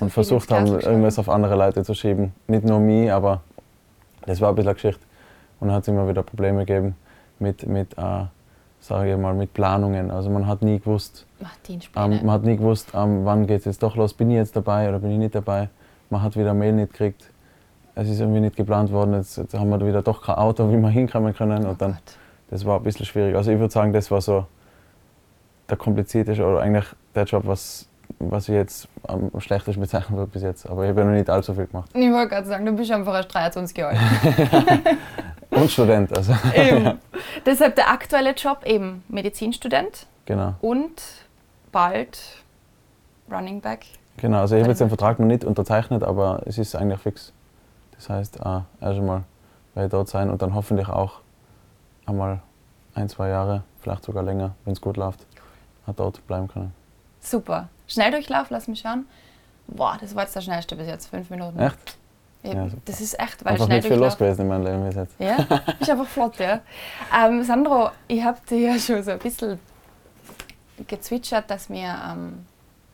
und 0.00 0.10
versucht 0.10 0.50
haben, 0.50 0.66
irgendwas 0.66 1.18
auf 1.18 1.28
andere 1.28 1.56
Leute 1.56 1.84
zu 1.84 1.94
schieben. 1.94 2.32
Nicht 2.46 2.64
nur 2.64 2.80
mich, 2.80 3.12
aber 3.12 3.42
das 4.26 4.40
war 4.40 4.50
ein 4.50 4.54
bisschen 4.54 4.68
eine 4.68 4.74
Geschichte. 4.74 5.02
Und 5.60 5.68
dann 5.68 5.76
hat 5.76 5.82
es 5.82 5.88
immer 5.88 6.08
wieder 6.08 6.22
Probleme 6.22 6.60
gegeben 6.60 6.96
mit, 7.38 7.66
mit 7.66 7.96
äh, 7.96 8.24
sage 8.80 9.12
ich 9.12 9.18
mal, 9.18 9.34
mit 9.34 9.54
Planungen. 9.54 10.10
Also 10.10 10.30
man 10.30 10.46
hat 10.46 10.62
nie 10.62 10.78
gewusst, 10.78 11.26
ähm, 11.96 12.20
man 12.22 12.30
hat 12.30 12.42
nie 12.42 12.56
gewusst, 12.56 12.92
ähm, 12.94 13.24
wann 13.24 13.46
geht 13.46 13.60
es 13.60 13.64
jetzt 13.66 13.82
doch 13.82 13.96
los, 13.96 14.14
bin 14.14 14.30
ich 14.30 14.36
jetzt 14.36 14.56
dabei 14.56 14.88
oder 14.88 14.98
bin 14.98 15.10
ich 15.12 15.18
nicht 15.18 15.34
dabei. 15.34 15.68
Man 16.10 16.22
hat 16.22 16.36
wieder 16.36 16.54
Mail 16.54 16.72
nicht 16.72 16.92
gekriegt. 16.92 17.30
Es 17.94 18.08
ist 18.08 18.20
irgendwie 18.20 18.40
nicht 18.40 18.56
geplant 18.56 18.90
worden. 18.90 19.14
Jetzt, 19.14 19.36
jetzt 19.36 19.54
haben 19.54 19.70
wir 19.70 19.86
wieder 19.86 20.02
doch 20.02 20.22
kein 20.22 20.34
Auto, 20.34 20.70
wie 20.70 20.76
wir 20.76 20.88
hinkommen 20.88 21.34
können. 21.34 21.64
Oh 21.64 21.70
und 21.70 21.80
dann, 21.80 21.92
Gott 21.92 22.18
das 22.54 22.64
war 22.64 22.78
ein 22.78 22.84
bisschen 22.84 23.04
schwierig. 23.04 23.34
Also 23.34 23.50
ich 23.50 23.58
würde 23.58 23.72
sagen, 23.72 23.92
das 23.92 24.12
war 24.12 24.20
so 24.20 24.46
der 25.68 25.76
komplizierteste 25.76 26.46
oder 26.46 26.60
eigentlich 26.60 26.84
der 27.12 27.24
Job, 27.24 27.42
was, 27.46 27.88
was 28.20 28.48
ich 28.48 28.54
jetzt 28.54 28.86
am 29.08 29.28
schlechtesten 29.40 29.80
bezeichnen 29.80 30.16
würde 30.16 30.30
bis 30.30 30.42
jetzt. 30.42 30.70
Aber 30.70 30.84
ich 30.84 30.90
habe 30.90 31.00
ja 31.00 31.06
noch 31.06 31.14
nicht 31.14 31.28
allzu 31.28 31.52
viel 31.52 31.66
gemacht. 31.66 31.90
Ich 31.92 32.12
wollte 32.12 32.28
gerade 32.28 32.46
sagen, 32.46 32.64
du 32.64 32.70
bist 32.70 32.92
einfach 32.92 33.12
erst 33.12 33.34
23 33.34 33.76
Jahre 33.76 33.96
Und 35.50 35.68
Student. 35.68 36.16
Also. 36.16 36.32
Eben. 36.54 37.00
Deshalb 37.44 37.74
der 37.74 37.90
aktuelle 37.90 38.34
Job 38.34 38.64
eben 38.64 39.02
Medizinstudent. 39.08 40.06
Genau. 40.24 40.54
Und 40.60 41.02
bald 41.72 42.20
Running 43.32 43.60
Back. 43.60 43.84
Genau, 44.18 44.42
also 44.42 44.54
ich 44.54 44.62
habe 44.62 44.70
jetzt 44.70 44.80
den 44.80 44.90
Vertrag 44.90 45.18
noch 45.18 45.26
nicht 45.26 45.44
unterzeichnet, 45.44 46.04
aber 46.04 46.42
es 46.46 46.58
ist 46.58 46.76
eigentlich 46.76 47.00
fix. 47.00 47.32
Das 47.96 48.08
heißt, 48.10 48.36
äh, 48.36 48.60
erst 48.80 49.00
einmal 49.00 49.24
werde 49.74 49.86
ich 49.86 49.90
dort 49.90 50.08
sein 50.08 50.30
und 50.30 50.40
dann 50.40 50.54
hoffentlich 50.54 50.88
auch 50.88 51.23
einmal 52.06 52.40
ein, 52.94 53.08
zwei 53.08 53.28
Jahre, 53.28 53.62
vielleicht 53.80 54.04
sogar 54.04 54.22
länger, 54.22 54.54
wenn 54.64 54.72
es 54.72 54.80
gut 54.80 54.96
läuft, 54.96 55.26
hat 55.86 55.98
dort 55.98 56.26
bleiben 56.26 56.48
können. 56.48 56.72
Super. 57.20 57.68
Schnelldurchlauf, 57.86 58.50
lass 58.50 58.68
mich 58.68 58.80
schauen. 58.80 59.06
Boah, 59.66 59.96
das 60.00 60.14
war 60.14 60.24
jetzt 60.24 60.36
der 60.36 60.42
schnellste 60.42 60.76
bis 60.76 60.86
jetzt, 60.86 61.06
fünf 61.06 61.30
Minuten. 61.30 61.58
Echt? 61.58 61.96
Ja, 62.42 62.66
das 62.84 63.00
ist 63.00 63.18
echt, 63.18 63.42
weil 63.42 63.52
einfach 63.52 63.68
nicht 63.68 63.86
viel 63.86 63.96
los 63.96 64.18
gewesen 64.18 64.42
in 64.42 64.48
meinem 64.48 64.64
Leben 64.64 64.84
bis 64.84 64.96
jetzt. 64.96 65.14
Ja, 65.18 65.36
ist 65.80 65.90
einfach 65.90 66.06
flott, 66.06 66.38
ja. 66.38 66.60
Ähm, 67.16 67.42
Sandro, 67.42 67.90
ich 68.06 68.22
habe 68.22 68.38
dir 68.48 68.58
ja 68.58 68.78
schon 68.78 69.02
so 69.02 69.12
ein 69.12 69.18
bisschen 69.18 69.58
gezwitschert, 70.86 71.50
dass 71.50 71.70
wir 71.70 71.94
ähm, 72.10 72.44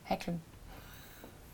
häkeln. 0.05 0.41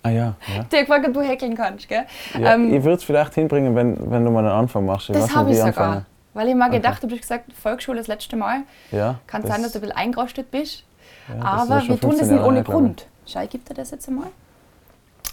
Ah 0.02 0.10
ja. 0.10 0.34
ja. 0.54 0.62
Die 0.64 0.76
gefragt, 0.76 1.06
ob 1.08 1.14
du 1.14 1.22
häkeln 1.22 1.56
kannst, 1.56 1.88
gell? 1.88 2.04
Ja, 2.38 2.54
ähm, 2.54 2.72
ich 2.72 2.82
würde 2.84 2.96
es 2.96 3.04
vielleicht 3.04 3.34
hinbringen, 3.34 3.75
wenn, 3.75 4.10
wenn 4.10 4.25
du 4.25 4.30
mal 4.30 4.40
einen 4.40 4.48
Anfang 4.48 4.84
machst. 4.84 5.08
Ich 5.08 5.16
das 5.16 5.34
habe 5.34 5.50
ich 5.50 5.56
sogar. 5.56 5.68
Anfangen. 5.68 6.06
Weil 6.37 6.49
ich 6.49 6.55
mal 6.55 6.69
gedacht 6.69 6.97
habe, 6.97 7.07
du 7.07 7.14
hast 7.14 7.23
gesagt, 7.23 7.50
Volksschule 7.55 7.97
das 7.97 8.09
letzte 8.09 8.37
Mal. 8.37 8.64
Ja, 8.93 9.21
Kann 9.26 9.47
sein, 9.47 9.62
dass 9.62 9.73
du 9.73 9.78
ein 9.78 9.81
bisschen 9.81 9.97
eingerostet 9.97 10.50
bist. 10.50 10.85
Ja, 11.28 11.43
aber 11.43 11.88
wir 11.88 11.99
tun 11.99 12.14
das 12.19 12.28
nicht 12.28 12.43
ohne 12.43 12.62
Grund. 12.62 13.07
Schau, 13.25 13.40
ich 13.40 13.49
dir 13.49 13.75
das 13.75 13.90
jetzt 13.90 14.07
einmal. 14.07 14.28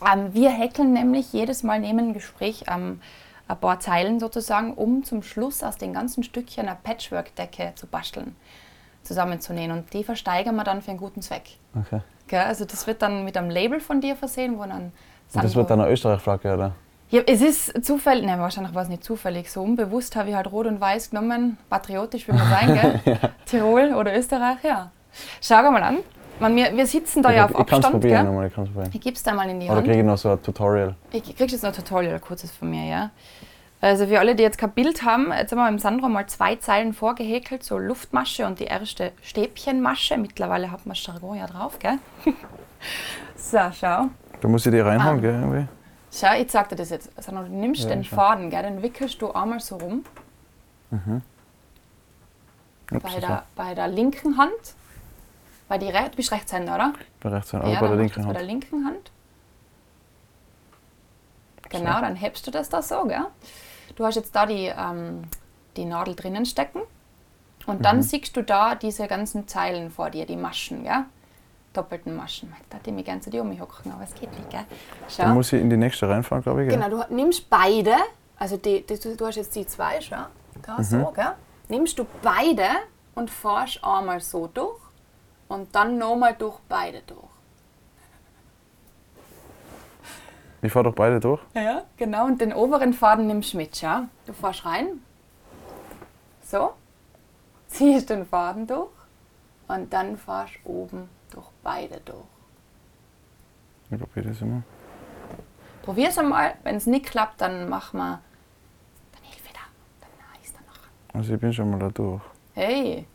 Ähm, 0.02 0.34
wir 0.34 0.50
häkeln 0.50 0.94
nämlich 0.94 1.34
jedes 1.34 1.62
Mal 1.62 1.82
neben 1.82 1.98
dem 1.98 2.14
Gespräch 2.14 2.64
ähm, 2.74 3.02
ein 3.50 3.58
paar 3.58 3.82
Zeilen 3.82 4.22
sozusagen, 4.22 4.74
um 4.76 5.04
zum 5.04 5.24
Schluss 5.24 5.62
aus 5.62 5.76
den 5.78 5.92
ganzen 5.94 6.24
Stückchen 6.24 6.70
eine 6.70 6.78
Patchwork-Decke 6.82 7.74
zu 7.76 7.86
basteln, 7.86 8.38
zusammenzunähen. 9.04 9.72
Und 9.72 9.92
die 9.94 10.06
versteigern 10.06 10.56
wir 10.56 10.64
dann 10.64 10.82
für 10.82 10.92
einen 10.92 11.02
guten 11.02 11.22
Zweck. 11.22 11.58
Okay. 11.78 12.00
Gell? 12.28 12.44
Also 12.44 12.64
das 12.64 12.88
wird 12.88 13.02
dann 13.02 13.26
mit 13.26 13.36
einem 13.36 13.50
Label 13.50 13.82
von 13.82 14.00
dir 14.00 14.16
versehen, 14.16 14.58
wo 14.58 14.62
dann 14.62 14.94
Und 15.34 15.44
das 15.44 15.54
wird 15.54 15.70
dann 15.70 15.82
eine 15.82 15.92
Österreich-Flagge, 15.92 16.54
oder? 16.54 16.76
Ja, 17.14 17.22
es 17.28 17.42
ist 17.42 17.86
zufällig, 17.86 18.26
nein, 18.26 18.40
wahrscheinlich 18.40 18.74
war 18.74 18.82
es 18.82 18.90
nicht 18.90 19.04
zufällig, 19.04 19.52
so 19.52 19.62
unbewusst 19.62 20.16
habe 20.16 20.30
ich 20.30 20.36
halt 20.36 20.52
Rot 20.52 20.66
und 20.66 20.82
Weiß 20.82 21.12
genommen, 21.12 21.58
patriotisch 21.70 22.28
will 22.28 22.36
man 22.36 22.50
sein, 22.50 22.74
gell? 23.06 23.20
Tirol 23.46 23.94
oder 23.94 24.18
Österreich, 24.18 24.58
ja. 24.64 24.92
Schau 25.42 25.62
mal 25.72 25.84
an. 25.84 25.98
Man, 26.40 26.56
wir, 26.56 26.76
wir 26.76 26.88
sitzen 26.88 27.22
da 27.22 27.32
ja 27.32 27.46
auf 27.46 27.52
ich 27.52 27.60
ich 27.60 27.66
kann 27.68 27.80
es 27.80 27.86
Abstand, 27.86 27.92
probieren, 28.02 28.16
gell? 28.18 28.26
nochmal, 28.26 28.48
ich 28.48 28.54
kann 28.56 28.64
es 28.64 28.72
probieren. 28.72 28.92
Ich 28.96 29.02
gebe 29.02 29.16
es 29.16 29.22
dir 29.22 29.34
mal 29.34 29.48
in 29.48 29.60
die 29.60 29.68
Oder 29.68 29.76
Hand. 29.76 29.86
kriege 29.86 30.00
ich 30.00 30.06
noch 30.06 30.18
so 30.18 30.32
ein 30.32 30.42
Tutorial? 30.42 30.96
Ich 31.12 31.24
kriegst 31.24 31.52
jetzt 31.54 31.62
noch 31.62 31.70
ein 31.70 31.76
Tutorial, 31.76 32.20
kurzes 32.20 32.50
von 32.52 32.70
mir, 32.72 32.86
ja. 32.86 33.12
Also 33.80 34.08
für 34.08 34.18
alle, 34.20 34.34
die 34.34 34.42
jetzt 34.44 34.58
kein 34.58 34.72
Bild 34.72 35.04
haben, 35.04 35.32
jetzt 35.38 35.52
haben 35.52 35.60
wir 35.60 35.70
mit 35.70 35.80
dem 35.80 35.84
Sandro 35.84 36.10
mal 36.10 36.26
zwei 36.28 36.56
Zeilen 36.56 36.94
vorgehäkelt, 36.94 37.64
so 37.64 37.78
Luftmasche 37.78 38.48
und 38.48 38.60
die 38.60 38.64
erste 38.64 39.12
Stäbchenmasche. 39.22 40.18
Mittlerweile 40.18 40.72
hat 40.72 40.86
man 40.88 40.96
Jargon 40.96 41.38
ja 41.38 41.46
drauf, 41.46 41.78
gell? 41.80 42.00
so, 43.36 43.60
schau. 43.80 44.06
Da 44.42 44.48
muss 44.48 44.66
ich 44.66 44.72
die 44.72 44.80
reinhauen, 44.80 45.18
Ah. 45.20 45.22
gell? 45.22 45.34
Irgendwie. 45.34 45.68
Schau, 46.14 46.34
ich 46.40 46.52
sag 46.52 46.70
dir 46.70 46.76
das 46.76 46.90
jetzt. 46.92 47.10
Sandro, 47.22 47.44
du 47.44 47.50
nimmst 47.52 47.84
Ja, 47.84 47.90
den 47.90 48.04
schon. 48.04 48.16
Faden, 48.18 48.50
gell? 48.50 48.62
den 48.64 48.82
wickelst 48.84 49.22
du 49.22 49.32
einmal 49.32 49.60
so 49.60 49.78
rum. 49.78 50.06
Ups, 52.92 53.04
Bei 53.04 53.20
der, 53.20 53.46
bei 53.56 53.74
der 53.74 53.88
linken 53.88 54.38
Hand. 54.38 54.76
Bei 55.68 55.78
die 55.80 55.90
Re 55.90 56.10
du 56.12 56.16
bist 56.18 56.32
Rechtshänder, 56.32 56.76
oder? 56.76 56.94
Bei 57.22 57.30
rechts, 57.30 57.54
also 57.54 57.66
bei 57.80 57.88
der 57.88 57.96
linken 57.96 58.16
das 58.16 58.26
Bei 58.28 58.34
der 58.34 58.42
Hand. 58.42 58.48
linken 58.50 58.86
Hand. 58.86 59.12
Genau, 61.70 62.02
dann 62.02 62.16
hebst 62.16 62.46
du 62.46 62.52
das 62.52 62.70
da 62.70 62.84
so, 62.84 63.06
gell? 63.06 63.26
Du 63.96 64.06
hast 64.06 64.16
jetzt 64.16 64.36
da 64.36 64.46
die, 64.46 64.68
ähm, 64.68 65.24
die 65.76 65.86
Nadel 65.86 66.16
drinnen 66.16 66.46
stecken. 66.46 66.82
Und 67.66 67.86
dann 67.86 67.98
Mhm. 67.98 68.02
siehst 68.04 68.36
du 68.38 68.44
da 68.44 68.76
diese 68.76 69.08
ganzen 69.08 69.48
Zeilen 69.48 69.90
vor 69.90 70.12
dir, 70.12 70.28
die 70.28 70.36
Maschen, 70.36 70.84
gell? 70.84 71.06
Doppelten 71.74 72.16
Maschen. 72.16 72.54
Da 72.70 72.78
hätte 72.78 72.92
ich 72.92 72.96
mich 72.96 73.06
gerne 73.06 73.22
zu 73.22 73.30
dir 73.30 73.42
umhocken, 73.42 73.92
aber 73.92 74.04
es 74.04 74.14
geht 74.14 74.32
nicht, 74.32 74.50
gell? 74.50 74.66
Schau. 75.10 75.24
Dann 75.24 75.34
muss 75.34 75.52
ich 75.52 75.60
in 75.60 75.70
die 75.70 75.78
nächste 75.78 76.08
reinfahren, 76.08 76.44
glaube 76.44 76.64
ich. 76.64 76.70
Gell? 76.70 76.80
Genau, 76.80 77.04
du 77.04 77.14
nimmst 77.14 77.50
beide, 77.50 77.96
also 78.38 78.58
die, 78.58 78.86
die, 78.86 79.00
du, 79.00 79.16
du 79.16 79.26
hast 79.26 79.36
jetzt 79.36 79.56
die 79.56 79.66
zwei 79.66 80.00
schon, 80.00 80.26
da 80.62 80.84
so, 80.84 81.12
gell? 81.16 81.34
Nimmst 81.70 81.98
du 81.98 82.06
beide 82.22 82.68
und 83.16 83.32
fährst 83.32 83.84
einmal 83.84 84.20
so 84.20 84.48
durch 84.48 84.80
und 85.48 85.74
dann 85.76 85.98
nochmal 85.98 86.36
durch 86.38 86.60
beide 86.70 87.02
durch. 87.08 87.34
Ich 90.62 90.72
fahre 90.72 90.86
doch 90.86 90.96
beide 90.96 91.20
durch. 91.20 91.42
Ja, 91.54 91.84
genau. 91.98 92.26
Und 92.26 92.40
den 92.40 92.54
oberen 92.54 92.94
Faden 92.94 93.28
nimmst 93.28 93.54
du 93.54 93.58
mit, 93.58 93.82
ja? 93.82 94.08
Du 94.26 94.32
fährst 94.32 94.66
rein. 94.66 95.02
So. 96.42 96.72
Ziehst 97.68 98.10
den 98.10 98.26
Faden 98.26 98.66
durch. 98.66 98.90
Und 99.68 99.92
dann 99.92 100.18
fährst 100.18 100.54
du 100.64 100.70
oben 100.70 101.10
durch 101.34 101.48
beide 101.64 102.00
durch. 102.06 102.24
Ich 103.92 104.00
probiere 104.00 104.30
das 104.30 104.42
immer. 104.42 104.64
Probier's 105.84 106.18
einmal. 106.18 106.56
Wenn 106.64 106.76
es 106.78 106.86
nicht 106.88 107.06
klappt, 107.06 107.42
dann 107.42 107.70
mach 107.70 107.94
mal. 107.94 108.20
Dann 109.12 109.24
hilf 109.24 109.44
wieder. 109.44 109.60
Dann 110.00 110.42
ist 110.44 110.56
dann 110.56 110.66
noch. 110.66 111.20
Also 111.20 111.34
ich 111.34 111.40
bin 111.40 111.52
schon 111.54 111.70
mal 111.70 111.80
da 111.80 111.90
durch. 111.90 112.22
Hey, 112.56 113.06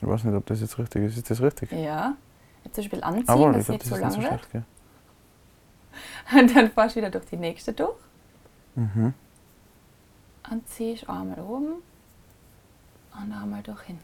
Ich 0.00 0.06
weiß 0.08 0.24
nicht, 0.24 0.34
ob 0.34 0.46
das 0.46 0.60
jetzt 0.60 0.78
richtig 0.78 1.02
ist. 1.04 1.16
Ist 1.18 1.30
das 1.30 1.40
richtig? 1.42 1.70
ja. 1.72 2.14
Jetzt 2.64 2.74
zum 2.74 2.84
Beispiel 2.84 3.04
anziehen, 3.04 3.28
Aber 3.28 3.52
dass 3.52 3.56
ich 3.56 3.62
es 3.62 3.68
nicht 3.68 3.82
das 3.82 3.88
so 3.88 3.94
ist 3.94 4.00
lang 4.00 4.10
nicht 4.10 4.16
so 4.16 4.22
wird. 4.30 4.40
schlecht. 4.40 4.52
Gell? 4.52 4.64
Und 6.40 6.56
dann 6.56 6.70
fährst 6.72 6.96
du 6.96 7.00
wieder 7.00 7.10
durch 7.10 7.26
die 7.26 7.36
nächste 7.36 7.72
durch. 7.72 7.96
Mhm. 8.74 9.14
Und 10.50 10.68
ziehst 10.68 11.08
einmal 11.08 11.38
oben 11.40 11.74
und 13.20 13.32
einmal 13.32 13.62
durch 13.62 13.80
hinten. 13.82 14.02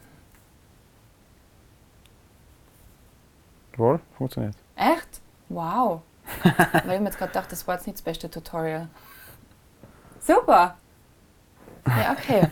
Wohl, 3.78 4.00
funktioniert. 4.16 4.54
Echt? 4.76 5.20
Wow. 5.48 6.02
Weil 6.42 6.94
ich 6.94 7.00
mir 7.00 7.04
jetzt 7.06 7.18
gerade 7.18 7.32
gedacht, 7.32 7.52
das 7.52 7.66
war 7.66 7.74
jetzt 7.74 7.86
nicht 7.86 7.98
das 7.98 8.02
beste 8.02 8.30
Tutorial. 8.30 8.88
Super. 10.20 10.76
Ja, 11.86 12.12
okay. 12.12 12.48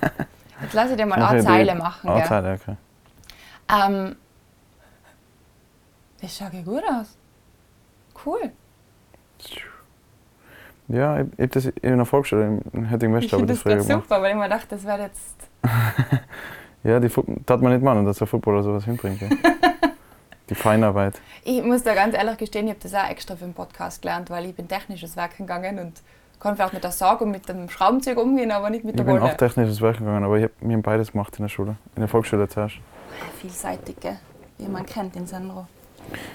Jetzt 0.61 0.75
lasse 0.75 0.91
ich 0.91 0.97
dir 0.97 1.07
mal 1.07 1.21
eine 1.23 1.43
Zeile 1.43 1.75
machen. 1.75 2.11
Eine? 2.11 2.25
Zeile, 2.25 2.53
okay. 2.61 2.77
Ähm, 3.73 4.17
das 6.21 6.37
schaut 6.37 6.53
ja 6.53 6.63
gut 6.63 6.83
aus. 6.85 7.17
Cool. 8.27 8.53
Ja, 10.89 11.19
ich, 11.21 11.27
ich 11.33 11.39
habe 11.41 11.49
das 11.49 11.65
in 11.67 11.97
der 11.97 12.05
Volksschule 12.05 12.61
West 12.73 13.25
Ich 13.25 13.31
finde 13.31 13.31
ich 13.31 13.31
das 13.31 13.47
das 13.47 13.59
früher 13.63 13.77
gemacht. 13.77 13.89
super, 14.03 14.21
weil 14.23 14.31
ich 14.33 14.37
mir 14.37 14.49
dachte, 14.49 14.67
das 14.71 14.85
wäre 14.85 15.03
jetzt. 15.03 15.37
Ja, 16.85 16.99
die 16.99 17.09
Fu- 17.09 17.25
tat 17.47 17.63
man 17.63 17.73
nicht 17.73 17.85
machen, 17.85 18.05
dass 18.05 18.21
ein 18.21 18.27
Footballer 18.27 18.61
sowas 18.65 18.85
hinbringt. 18.85 19.21
Gell? 19.21 19.31
die 20.55 20.61
Feinarbeit. 20.61 21.21
Ich 21.45 21.63
muss 21.63 21.83
da 21.83 21.95
ganz 21.95 22.15
ehrlich 22.15 22.37
gestehen, 22.39 22.67
ich 22.67 22.73
habe 22.75 22.81
das 22.83 22.95
auch 22.95 23.09
extra 23.11 23.37
für 23.37 23.45
den 23.45 23.55
Podcast 23.55 24.03
gelernt, 24.03 24.31
weil 24.31 24.47
ich 24.47 24.55
bin 24.55 24.69
technisches 24.69 25.17
Werk 25.17 25.37
gegangen 25.37 25.79
und 25.79 26.03
kann 26.41 26.57
vielleicht 26.57 26.73
mit 26.75 26.85
der 26.85 26.91
Sage 26.93 27.25
und 27.25 27.31
mit 27.31 27.49
dem 27.49 27.69
Schraubenzieher 27.71 28.19
umgehen, 28.19 28.51
aber 28.51 28.69
nicht 28.71 28.85
mit 28.85 28.95
Ich 28.95 28.97
der 28.97 29.05
bin 29.05 29.21
Wolle. 29.21 29.33
auch 29.33 29.37
technisches 29.37 29.81
Werk 29.81 29.99
gegangen, 29.99 30.25
aber 30.25 30.39
ich 30.39 30.45
hab, 30.45 30.51
wir 30.61 30.73
haben 30.75 30.83
beides 30.83 31.13
gemacht 31.13 31.35
in 31.39 31.45
der 31.45 31.49
Schule. 31.49 31.77
In 31.97 32.01
der 32.01 32.09
Volksschule 32.09 32.49
zuerst. 32.49 32.77
Vielseitig, 33.41 33.97
gell? 34.01 34.19
wie 34.59 34.67
man 34.69 34.85
kennt 34.87 35.17
in 35.17 35.27
Sandro. 35.27 35.67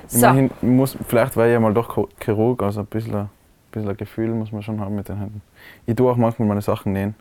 So, 0.07 0.17
Immerhin 0.25 0.51
muss, 0.61 0.97
vielleicht 1.07 1.35
war 1.35 1.45
ich 1.45 1.53
ja 1.53 1.59
mal 1.59 1.73
doch 1.73 2.07
Chirurg, 2.23 2.61
also 2.63 2.81
ein 2.81 2.85
bisschen, 2.85 3.15
ein 3.15 3.29
bisschen 3.71 3.89
ein 3.89 3.97
Gefühl 3.97 4.29
muss 4.29 4.51
man 4.51 4.61
schon 4.63 4.79
haben 4.79 4.95
mit 4.95 5.07
den 5.09 5.17
Händen. 5.19 5.41
Ich 5.85 5.95
tue 5.95 6.09
auch 6.11 6.15
manchmal 6.17 6.47
meine 6.47 6.61
Sachen 6.61 6.93
nähen. 6.93 7.15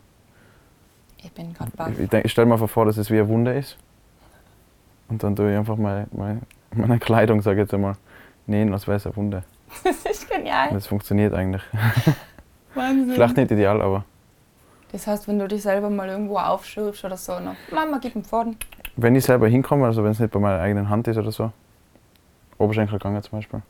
ich 1.18 1.32
bin 1.32 1.52
gerade 1.54 1.70
baff. 1.72 1.90
Ich, 1.98 2.12
ich, 2.12 2.24
ich 2.24 2.30
stelle 2.32 2.46
mir 2.46 2.54
einfach 2.54 2.70
vor, 2.70 2.84
dass 2.86 2.96
es 2.98 3.10
wie 3.10 3.18
eine 3.18 3.28
Wunde 3.28 3.52
ist. 3.54 3.76
Und 5.08 5.22
dann 5.22 5.34
tue 5.36 5.50
ich 5.52 5.58
einfach 5.58 5.76
meine, 5.76 6.06
meine, 6.12 6.40
meine 6.88 6.98
Kleidung, 6.98 7.42
sage 7.42 7.56
ich 7.56 7.64
jetzt 7.64 7.74
einmal, 7.74 7.94
nähen, 8.46 8.72
es 8.72 8.88
eine 8.88 9.16
Wunde. 9.16 9.42
Das 9.84 10.04
ist 10.04 10.30
genial. 10.30 10.70
Das 10.72 10.86
funktioniert 10.86 11.34
eigentlich. 11.34 11.62
Wahnsinn. 12.74 13.14
Vielleicht 13.14 13.36
nicht 13.36 13.50
ideal, 13.50 13.82
aber 13.82 14.04
Das 14.92 15.06
heißt, 15.06 15.26
wenn 15.28 15.38
du 15.38 15.48
dich 15.48 15.62
selber 15.62 15.90
mal 15.90 16.08
irgendwo 16.08 16.38
aufschürfst 16.38 17.04
oder 17.04 17.16
so, 17.16 17.38
noch, 17.40 17.56
Mama, 17.72 17.98
gib 18.00 18.14
ihm 18.14 18.24
Faden. 18.24 18.56
wenn 18.96 19.14
ich 19.16 19.24
selber 19.24 19.48
hinkomme, 19.48 19.84
also 19.86 20.04
wenn 20.04 20.12
es 20.12 20.20
nicht 20.20 20.30
bei 20.32 20.38
meiner 20.40 20.60
eigenen 20.60 20.88
Hand 20.88 21.08
ist 21.08 21.16
oder 21.18 21.32
so, 21.32 21.52
Oberschenkelgange 22.58 23.20
zum 23.22 23.38
Beispiel, 23.38 23.62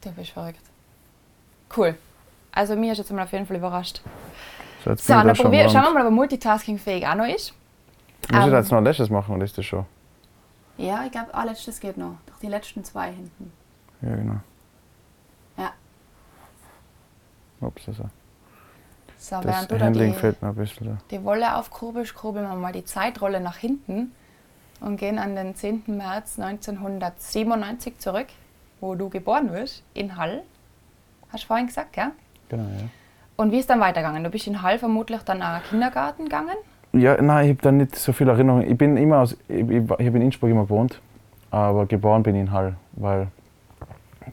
Du 0.00 0.10
bist 0.12 0.30
verrückt. 0.30 0.60
Cool. 1.76 1.96
Also 2.52 2.76
mir 2.76 2.92
ist 2.92 2.98
jetzt 2.98 3.12
mal 3.12 3.22
auf 3.24 3.32
jeden 3.32 3.46
Fall 3.46 3.56
überrascht. 3.56 4.00
so 4.84 4.90
jetzt 4.90 5.06
So, 5.06 5.12
ich 5.12 5.18
da 5.18 5.24
dann 5.24 5.36
probier, 5.36 5.68
schauen 5.68 5.82
wir 5.84 5.92
mal, 5.92 6.00
ob 6.02 6.06
er 6.06 6.10
multitaskingfähig 6.12 7.06
auch 7.06 7.14
noch 7.16 7.26
ist. 7.26 7.52
Muss 8.30 8.40
ich 8.40 8.46
Ähm, 8.46 8.50
da 8.52 8.58
jetzt 8.58 8.70
noch 8.70 8.78
ein 8.78 8.84
letztes 8.84 9.10
machen 9.10 9.34
oder 9.34 9.44
ist 9.44 9.58
das 9.58 9.64
schon? 9.66 9.84
Ja, 10.78 11.04
ich 11.04 11.12
glaube, 11.12 11.34
ah, 11.34 11.44
letztes 11.44 11.80
geht 11.80 11.96
noch. 11.96 12.16
Doch 12.26 12.38
die 12.40 12.46
letzten 12.46 12.84
zwei 12.84 13.12
hinten. 13.12 13.52
Ja, 14.00 14.14
genau. 14.14 14.40
Ja. 15.56 15.72
Ups, 17.60 17.88
also. 17.88 18.04
So, 19.18 19.36
Das 19.36 19.44
während 19.44 19.70
du 19.72 19.78
da 19.78 19.84
Handling 19.86 20.12
die, 20.12 20.18
fehlt 20.18 20.40
noch 20.40 20.50
ein 20.50 20.54
bisschen. 20.54 20.86
Da. 20.86 20.98
die 21.10 21.24
Wolle 21.24 21.56
aufkurbelst, 21.56 22.14
kurbeln 22.14 22.48
wir 22.48 22.54
mal 22.54 22.72
die 22.72 22.84
Zeitrolle 22.84 23.40
nach 23.40 23.56
hinten 23.56 24.12
und 24.80 24.96
gehen 24.96 25.18
an 25.18 25.34
den 25.34 25.56
10. 25.56 25.82
März 25.88 26.38
1997 26.38 27.98
zurück, 27.98 28.28
wo 28.80 28.94
du 28.94 29.08
geboren 29.08 29.52
wirst, 29.52 29.82
in 29.94 30.16
Hall. 30.16 30.44
Hast 31.32 31.42
du 31.42 31.48
vorhin 31.48 31.66
gesagt, 31.66 31.92
gell? 31.94 32.12
Genau, 32.48 32.62
ja. 32.62 32.88
Und 33.36 33.50
wie 33.50 33.58
ist 33.58 33.68
dann 33.68 33.80
weitergegangen? 33.80 34.22
Du 34.22 34.30
bist 34.30 34.46
in 34.46 34.62
Hall 34.62 34.78
vermutlich 34.78 35.22
dann 35.22 35.42
auch 35.42 35.62
Kindergarten 35.64 36.24
gegangen? 36.24 36.56
Ja, 36.92 37.20
nein, 37.20 37.44
ich 37.46 37.50
habe 37.52 37.62
da 37.62 37.72
nicht 37.72 37.96
so 37.96 38.12
viel 38.12 38.28
Erinnerung. 38.28 38.62
Ich 38.62 38.76
bin 38.78 38.96
immer 38.96 39.18
aus, 39.18 39.36
ich, 39.48 39.60
ich, 39.60 39.82
ich 39.82 39.90
habe 39.90 40.00
in 40.00 40.22
Innsbruck 40.22 40.50
immer 40.50 40.62
gewohnt, 40.62 41.00
aber 41.50 41.86
geboren 41.86 42.22
bin 42.22 42.34
ich 42.34 42.42
in 42.42 42.52
Hall, 42.52 42.74
weil 42.92 43.28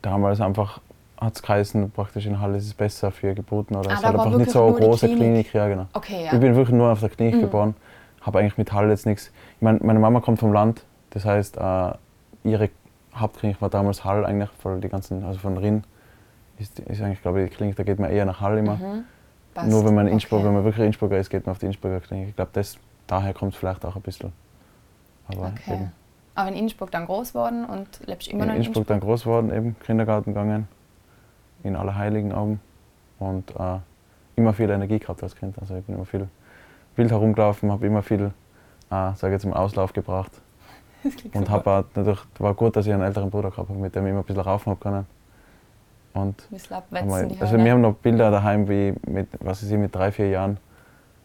damals 0.01 0.39
einfach 0.41 0.79
hat 1.19 1.35
es 1.35 1.41
geheißen, 1.41 1.91
praktisch 1.91 2.25
in 2.25 2.39
Hall 2.39 2.55
ist 2.55 2.65
es 2.65 2.73
besser 2.73 3.11
für 3.11 3.33
Geburten 3.33 3.75
oder 3.75 3.91
Ah, 3.91 3.93
es 3.93 4.03
hat 4.03 4.15
einfach 4.15 4.35
nicht 4.37 4.51
so 4.51 4.65
eine 4.65 4.73
große 4.75 5.07
Klinik. 5.07 5.17
Klinik. 5.49 5.53
Ja, 5.53 5.67
genau. 5.67 5.85
Okay, 5.93 6.25
ja. 6.25 6.33
Ich 6.33 6.39
bin 6.39 6.55
wirklich 6.55 6.75
nur 6.75 6.91
auf 6.91 6.99
der 6.99 7.09
Klinik 7.09 7.35
Mhm. 7.35 7.41
geboren, 7.41 7.75
habe 8.21 8.39
eigentlich 8.39 8.57
mit 8.57 8.71
Hall 8.73 8.89
jetzt 8.89 9.05
nichts. 9.05 9.31
Ich 9.57 9.61
mein, 9.61 9.79
meine 9.83 9.99
Mama 9.99 10.19
kommt 10.21 10.39
vom 10.39 10.51
Land, 10.53 10.83
das 11.11 11.25
heißt, 11.25 11.57
äh, 11.57 11.91
ihre 12.43 12.69
Hauptklinik 13.15 13.61
war 13.61 13.69
damals 13.69 14.03
Hall 14.03 14.25
eigentlich, 14.25 14.49
voll 14.59 14.79
die 14.81 14.89
ganzen, 14.89 15.23
also 15.23 15.39
von 15.39 15.57
Rinn 15.57 15.83
ist, 16.59 16.79
ist 16.79 17.01
eigentlich, 17.01 17.21
glaube 17.21 17.43
ich, 17.43 17.49
die 17.49 17.55
Klinik, 17.55 17.75
da 17.75 17.83
geht 17.83 17.99
man 17.99 18.11
eher 18.11 18.25
nach 18.25 18.41
Hall 18.41 18.57
immer. 18.57 18.75
Mhm. 18.75 19.03
Passt. 19.55 19.69
Nur 19.69 19.85
wenn 19.85 19.95
man 19.95 20.07
Innsbruck, 20.07 20.39
Okay. 20.39 20.47
wenn 20.47 20.53
man 20.53 20.63
wirklich 20.65 20.85
Innsbrucker 20.85 21.17
ist, 21.17 21.29
geht 21.29 21.45
man 21.45 21.51
auf 21.53 21.59
die 21.59 21.65
Innsbrucker 21.65 22.01
Klinik. 22.01 22.29
Ich 22.29 22.35
glaube, 22.35 22.51
das, 22.53 22.77
daher 23.07 23.33
kommt 23.33 23.53
es 23.53 23.57
vielleicht 23.59 23.83
auch 23.85 23.95
ein 23.95 24.01
bisschen. 24.01 24.31
Aber 25.29 25.53
Okay. 25.67 25.89
Aber 26.35 26.49
in 26.49 26.55
Innsbruck 26.55 26.91
dann 26.91 27.05
groß 27.05 27.33
worden 27.33 27.63
und 27.63 27.87
lebst 28.05 28.27
immer 28.27 28.43
in 28.43 28.49
noch 28.49 28.55
in 28.55 28.61
Innsbruck 28.63 28.85
dann 28.87 28.99
groß 28.99 29.23
geworden, 29.23 29.53
eben 29.53 29.75
Kindergarten 29.79 30.33
gegangen, 30.33 30.67
in 31.63 31.77
Allerheiligen 31.77 32.33
oben 32.33 32.59
und 33.19 33.49
äh, 33.51 33.79
immer 34.35 34.53
viel 34.53 34.69
Energie 34.69 34.99
gehabt 34.99 35.23
als 35.23 35.33
Kind. 35.37 35.57
Also 35.59 35.77
ich 35.77 35.85
bin 35.85 35.95
immer 35.95 36.05
viel 36.05 36.27
wild 36.97 37.09
herumgelaufen, 37.11 37.71
habe 37.71 37.87
immer 37.87 38.03
viel, 38.03 38.33
äh, 38.91 39.13
sage 39.15 39.31
jetzt 39.31 39.45
mal, 39.45 39.55
Auslauf 39.55 39.93
gebracht 39.93 40.31
Das 41.03 41.13
und 41.33 41.49
habe 41.49 41.85
natürlich 41.95 42.19
war 42.39 42.53
gut, 42.53 42.75
dass 42.75 42.85
ich 42.85 42.93
einen 42.93 43.03
älteren 43.03 43.29
Bruder 43.29 43.51
gehabt 43.51 43.69
habe, 43.69 43.79
mit 43.79 43.95
dem 43.95 44.05
ich 44.05 44.11
immer 44.11 44.19
ein 44.19 44.25
bisschen 44.25 44.41
raufen 44.41 44.71
habe 44.71 44.81
können. 44.81 45.05
Und 46.15 46.47
die 46.49 47.41
also 47.41 47.57
wir 47.57 47.71
haben 47.71 47.81
noch 47.81 47.95
Bilder 47.95 48.31
daheim, 48.31 48.69
wie 48.69 48.93
mit, 49.05 49.27
was 49.39 49.61
weiß 49.61 49.69
ich, 49.69 49.77
mit 49.77 49.93
drei, 49.93 50.11
vier 50.11 50.29
Jahren 50.29 50.57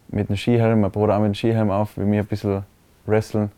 mit 0.09 0.29
einem 0.29 0.37
Skihelm, 0.37 0.81
mein 0.81 0.91
Bruder 0.91 1.15
auch 1.15 1.19
mit 1.19 1.25
einem 1.25 1.35
Skihelm 1.35 1.71
auf, 1.71 1.97
wie 1.97 2.11
wir 2.11 2.19
ein 2.19 2.25
bisschen 2.25 2.63
wresteln. 3.05 3.51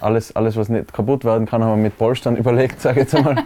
Alles, 0.00 0.34
alles 0.34 0.56
was 0.56 0.70
nicht 0.70 0.92
kaputt 0.92 1.24
werden 1.24 1.46
kann, 1.46 1.62
haben 1.62 1.72
wir 1.72 1.82
mit 1.82 1.98
Polstern 1.98 2.36
überlegt, 2.38 2.80
sage 2.80 3.00
ich 3.02 3.12
jetzt 3.12 3.14
einmal. 3.14 3.44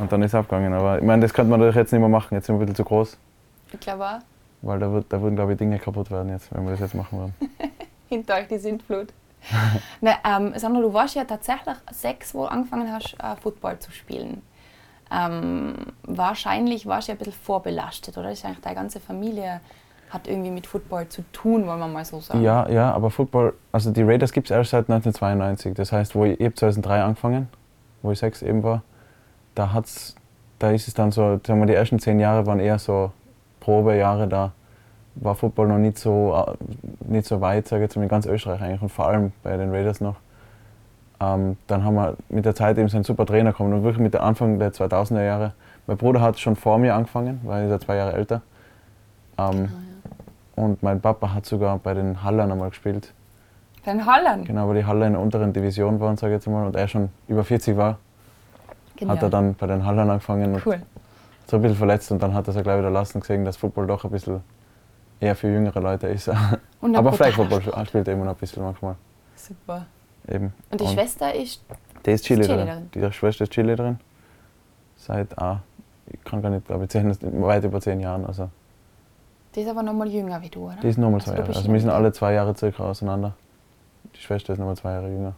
Und 0.00 0.10
dann 0.10 0.20
ist 0.22 0.32
es 0.32 0.34
abgegangen. 0.34 0.72
Aber 0.72 0.98
ich 0.98 1.04
meine, 1.04 1.22
das 1.22 1.32
könnte 1.32 1.50
man 1.50 1.60
natürlich 1.60 1.76
jetzt 1.76 1.92
nicht 1.92 2.00
mehr 2.00 2.08
machen. 2.08 2.34
Jetzt 2.34 2.46
sind 2.46 2.56
wir 2.56 2.58
ein 2.58 2.66
bisschen 2.66 2.76
zu 2.76 2.84
groß, 2.84 3.16
Ich 3.72 3.80
glaube 3.80 4.04
auch, 4.04 4.18
weil 4.62 4.80
da, 4.80 4.92
wird, 4.92 5.06
da 5.12 5.22
würden, 5.22 5.36
glaube 5.36 5.52
ich, 5.52 5.58
Dinge 5.58 5.78
kaputt 5.78 6.10
werden 6.10 6.30
jetzt, 6.30 6.52
wenn 6.52 6.64
wir 6.64 6.72
das 6.72 6.80
jetzt 6.80 6.94
machen 6.94 7.18
würden. 7.18 7.34
hinter 8.08 8.34
euch 8.36 8.48
die 8.48 8.58
Sintflut. 8.58 9.12
Na, 10.00 10.16
ähm, 10.24 10.52
Sandra, 10.56 10.80
du 10.80 10.92
warst 10.92 11.14
ja 11.14 11.24
tatsächlich 11.24 11.76
sechs, 11.92 12.34
wo 12.34 12.44
du 12.44 12.50
angefangen 12.50 12.92
hast, 12.92 13.14
äh, 13.14 13.36
Football 13.40 13.78
zu 13.78 13.92
spielen. 13.92 14.42
Ähm, 15.10 15.74
wahrscheinlich 16.02 16.86
warst 16.86 17.08
du 17.08 17.12
ja 17.12 17.16
ein 17.16 17.18
bisschen 17.18 17.32
vorbelastet, 17.32 18.18
oder? 18.18 18.30
Ist 18.30 18.44
eigentlich 18.44 18.60
deine 18.60 18.74
ganze 18.76 19.00
Familie 19.00 19.60
hat 20.10 20.26
irgendwie 20.26 20.50
mit 20.50 20.66
Football 20.66 21.08
zu 21.08 21.22
tun, 21.32 21.66
wollen 21.66 21.78
wir 21.78 21.88
mal 21.88 22.04
so 22.04 22.20
sagen. 22.20 22.42
Ja, 22.42 22.68
ja, 22.68 22.92
aber 22.92 23.10
Football, 23.10 23.54
also 23.72 23.90
die 23.90 24.02
Raiders 24.02 24.32
gibt 24.32 24.50
es 24.50 24.56
erst 24.56 24.70
seit 24.70 24.88
1992. 24.90 25.74
Das 25.74 25.92
heißt, 25.92 26.14
wo 26.14 26.24
ich, 26.24 26.40
ich 26.40 26.46
hab 26.46 26.56
2003 26.56 27.02
angefangen, 27.02 27.48
wo 28.02 28.10
ich 28.10 28.18
sechs 28.18 28.42
eben 28.42 28.62
war, 28.62 28.82
da, 29.54 29.72
hat's, 29.72 30.14
da 30.58 30.70
ist 30.70 30.88
es 30.88 30.94
dann 30.94 31.10
so, 31.10 31.40
sagen 31.46 31.60
wir, 31.60 31.66
die 31.66 31.74
ersten 31.74 31.98
zehn 31.98 32.20
Jahre 32.20 32.46
waren 32.46 32.60
eher 32.60 32.78
so 32.78 33.12
Probejahre, 33.60 34.28
da 34.28 34.52
war 35.16 35.34
Football 35.34 35.68
noch 35.68 35.78
nicht 35.78 35.98
so, 35.98 36.34
äh, 36.34 36.54
nicht 37.10 37.26
so 37.26 37.40
weit, 37.40 37.68
sage 37.68 37.82
ich 37.82 37.88
jetzt 37.88 37.96
mal, 37.96 38.04
in 38.04 38.08
ganz 38.08 38.26
Österreich 38.26 38.62
eigentlich 38.62 38.82
und 38.82 38.90
vor 38.90 39.08
allem 39.08 39.32
bei 39.42 39.56
den 39.56 39.70
Raiders 39.70 40.00
noch. 40.00 40.16
Ähm, 41.20 41.56
dann 41.66 41.84
haben 41.84 41.94
wir 41.96 42.16
mit 42.28 42.44
der 42.44 42.54
Zeit 42.54 42.78
eben 42.78 42.88
so 42.88 42.96
einen 42.96 43.04
super 43.04 43.26
Trainer 43.26 43.50
gekommen 43.50 43.72
und 43.72 43.82
wirklich 43.82 44.02
mit 44.02 44.14
der 44.14 44.22
Anfang 44.22 44.58
der 44.58 44.72
2000er 44.72 45.24
Jahre. 45.24 45.52
Mein 45.86 45.96
Bruder 45.96 46.20
hat 46.20 46.38
schon 46.38 46.54
vor 46.54 46.78
mir 46.78 46.94
angefangen, 46.94 47.40
weil 47.44 47.60
er 47.62 47.64
ist 47.66 47.70
ja 47.72 47.80
zwei 47.80 47.96
Jahre 47.96 48.12
älter. 48.12 48.42
Ähm, 49.36 49.68
und 50.54 50.82
mein 50.82 51.00
Papa 51.00 51.32
hat 51.34 51.46
sogar 51.46 51.78
bei 51.78 51.94
den 51.94 52.22
Hallern 52.22 52.52
einmal 52.52 52.70
gespielt. 52.70 53.12
Bei 53.84 53.92
den 53.92 54.06
Holland. 54.06 54.46
Genau, 54.46 54.68
weil 54.68 54.76
die 54.76 54.84
Halle 54.84 55.06
in 55.06 55.12
der 55.12 55.22
unteren 55.22 55.52
Division 55.52 55.98
waren, 56.00 56.16
sage 56.16 56.34
ich 56.34 56.38
jetzt 56.38 56.48
mal, 56.52 56.66
und 56.66 56.76
er 56.76 56.88
schon 56.88 57.08
über 57.26 57.42
40 57.44 57.76
war, 57.76 57.98
hat 59.06 59.22
er 59.22 59.30
dann 59.30 59.54
bei 59.54 59.66
den 59.66 59.84
Hallern 59.84 60.10
angefangen 60.10 60.54
und 60.54 60.66
Cool. 60.66 60.82
so 61.46 61.56
ein 61.56 61.62
bisschen 61.62 61.78
verletzt 61.78 62.10
und 62.12 62.22
dann 62.22 62.34
hat 62.34 62.48
er 62.48 62.54
es 62.56 62.62
gleich 62.62 62.78
wieder 62.78 62.90
lassen 62.90 63.20
gesehen, 63.20 63.44
dass 63.44 63.56
Football 63.56 63.86
doch 63.86 64.04
ein 64.04 64.10
bisschen 64.10 64.40
eher 65.20 65.34
für 65.36 65.48
jüngere 65.48 65.80
Leute 65.80 66.08
ist. 66.08 66.28
Aber 66.94 67.12
Flag-Football 67.12 67.62
Sport. 67.62 67.88
spielt 67.88 68.08
er 68.08 68.14
immer 68.14 68.24
noch 68.24 68.32
ein 68.34 68.38
bisschen 68.38 68.62
manchmal. 68.62 68.96
Super. 69.36 69.86
Eben. 70.30 70.52
Und 70.70 70.80
die 70.80 70.86
Schwester 70.86 71.34
ist, 71.34 71.62
Die 72.04 72.10
ist 72.10 72.24
Cheerleaderin. 72.24 72.66
Cheerleaderin. 72.66 72.90
Die 72.94 73.12
Schwester 73.12 73.44
ist 73.44 73.52
Cheerleaderin. 73.52 73.98
Seit, 74.96 75.38
ah, 75.38 75.60
ich 76.06 76.22
kann 76.24 76.42
gar 76.42 76.50
nicht, 76.50 76.66
glaube 76.66 76.84
ich, 76.84 76.90
zehn, 76.90 77.10
weit 77.42 77.64
über 77.64 77.80
zehn 77.80 78.00
Jahren. 78.00 78.24
Also, 78.26 78.50
die 79.54 79.60
ist 79.62 79.68
aber 79.68 79.82
noch 79.82 79.94
mal 79.94 80.08
jünger 80.08 80.40
wie 80.42 80.48
du, 80.48 80.66
oder? 80.66 80.76
die 80.82 80.88
ist 80.88 80.98
nochmal 80.98 81.20
Also 81.20 81.30
zwei 81.32 81.38
Jahre. 81.38 81.48
Also 81.54 81.72
wir 81.72 81.80
sind 81.80 81.90
alle 81.90 82.12
zwei 82.12 82.32
Jahre 82.34 82.54
circa 82.56 82.82
auseinander. 82.84 83.34
Die 84.14 84.20
Schwester 84.20 84.52
ist 84.52 84.58
nochmal 84.58 84.76
zwei 84.76 84.92
Jahre 84.92 85.08
jünger. 85.08 85.34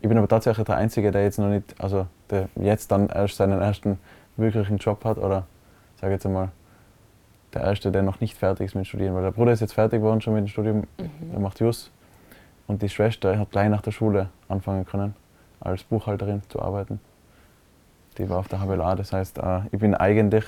Ich 0.00 0.08
bin 0.08 0.16
aber 0.16 0.28
tatsächlich 0.28 0.64
der 0.64 0.76
Einzige, 0.76 1.10
der 1.10 1.24
jetzt 1.24 1.38
noch 1.38 1.48
nicht, 1.48 1.74
also 1.78 2.06
der 2.30 2.48
jetzt 2.56 2.90
dann 2.90 3.08
erst 3.08 3.36
seinen 3.36 3.60
ersten 3.60 3.98
wirklichen 4.36 4.78
Job 4.78 5.04
hat 5.04 5.18
oder 5.18 5.46
sage 6.00 6.12
jetzt 6.14 6.24
einmal, 6.24 6.50
der 7.52 7.62
Erste, 7.62 7.90
der 7.90 8.02
noch 8.02 8.20
nicht 8.20 8.36
fertig 8.38 8.66
ist 8.66 8.74
mit 8.74 8.84
dem 8.84 8.86
Studieren. 8.86 9.14
Weil 9.14 9.22
der 9.24 9.32
Bruder 9.32 9.52
ist 9.52 9.60
jetzt 9.60 9.74
fertig 9.74 10.00
geworden 10.00 10.20
schon 10.20 10.34
mit 10.34 10.44
dem 10.44 10.48
Studium, 10.48 10.84
Mhm. 10.98 11.10
er 11.34 11.40
macht 11.40 11.60
Jus. 11.60 11.90
Und 12.70 12.82
die 12.82 12.88
Schwester 12.88 13.36
hat 13.36 13.50
gleich 13.50 13.68
nach 13.68 13.82
der 13.82 13.90
Schule 13.90 14.28
anfangen 14.48 14.86
können, 14.86 15.16
als 15.58 15.82
Buchhalterin 15.82 16.40
zu 16.48 16.62
arbeiten. 16.62 17.00
Die 18.16 18.30
war 18.30 18.38
auf 18.38 18.46
der 18.46 18.60
HBLA, 18.60 18.94
das 18.94 19.12
heißt, 19.12 19.38
äh, 19.38 19.62
ich 19.72 19.80
bin 19.80 19.92
eigentlich 19.96 20.44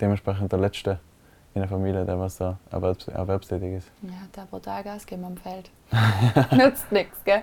dementsprechend 0.00 0.50
der 0.52 0.58
Letzte 0.58 1.00
in 1.52 1.60
der 1.60 1.68
Familie, 1.68 2.06
der 2.06 2.18
was 2.18 2.38
da 2.38 2.56
erwerbs 2.70 3.08
erwerbstätig 3.08 3.74
ist. 3.74 3.90
Ja, 4.00 4.10
der 4.34 4.42
brutal 4.50 4.82
Gas 4.84 5.04
geben 5.04 5.22
am 5.26 5.36
Feld. 5.36 5.70
Nützt 6.52 6.90
nichts, 6.92 7.22
gell? 7.24 7.42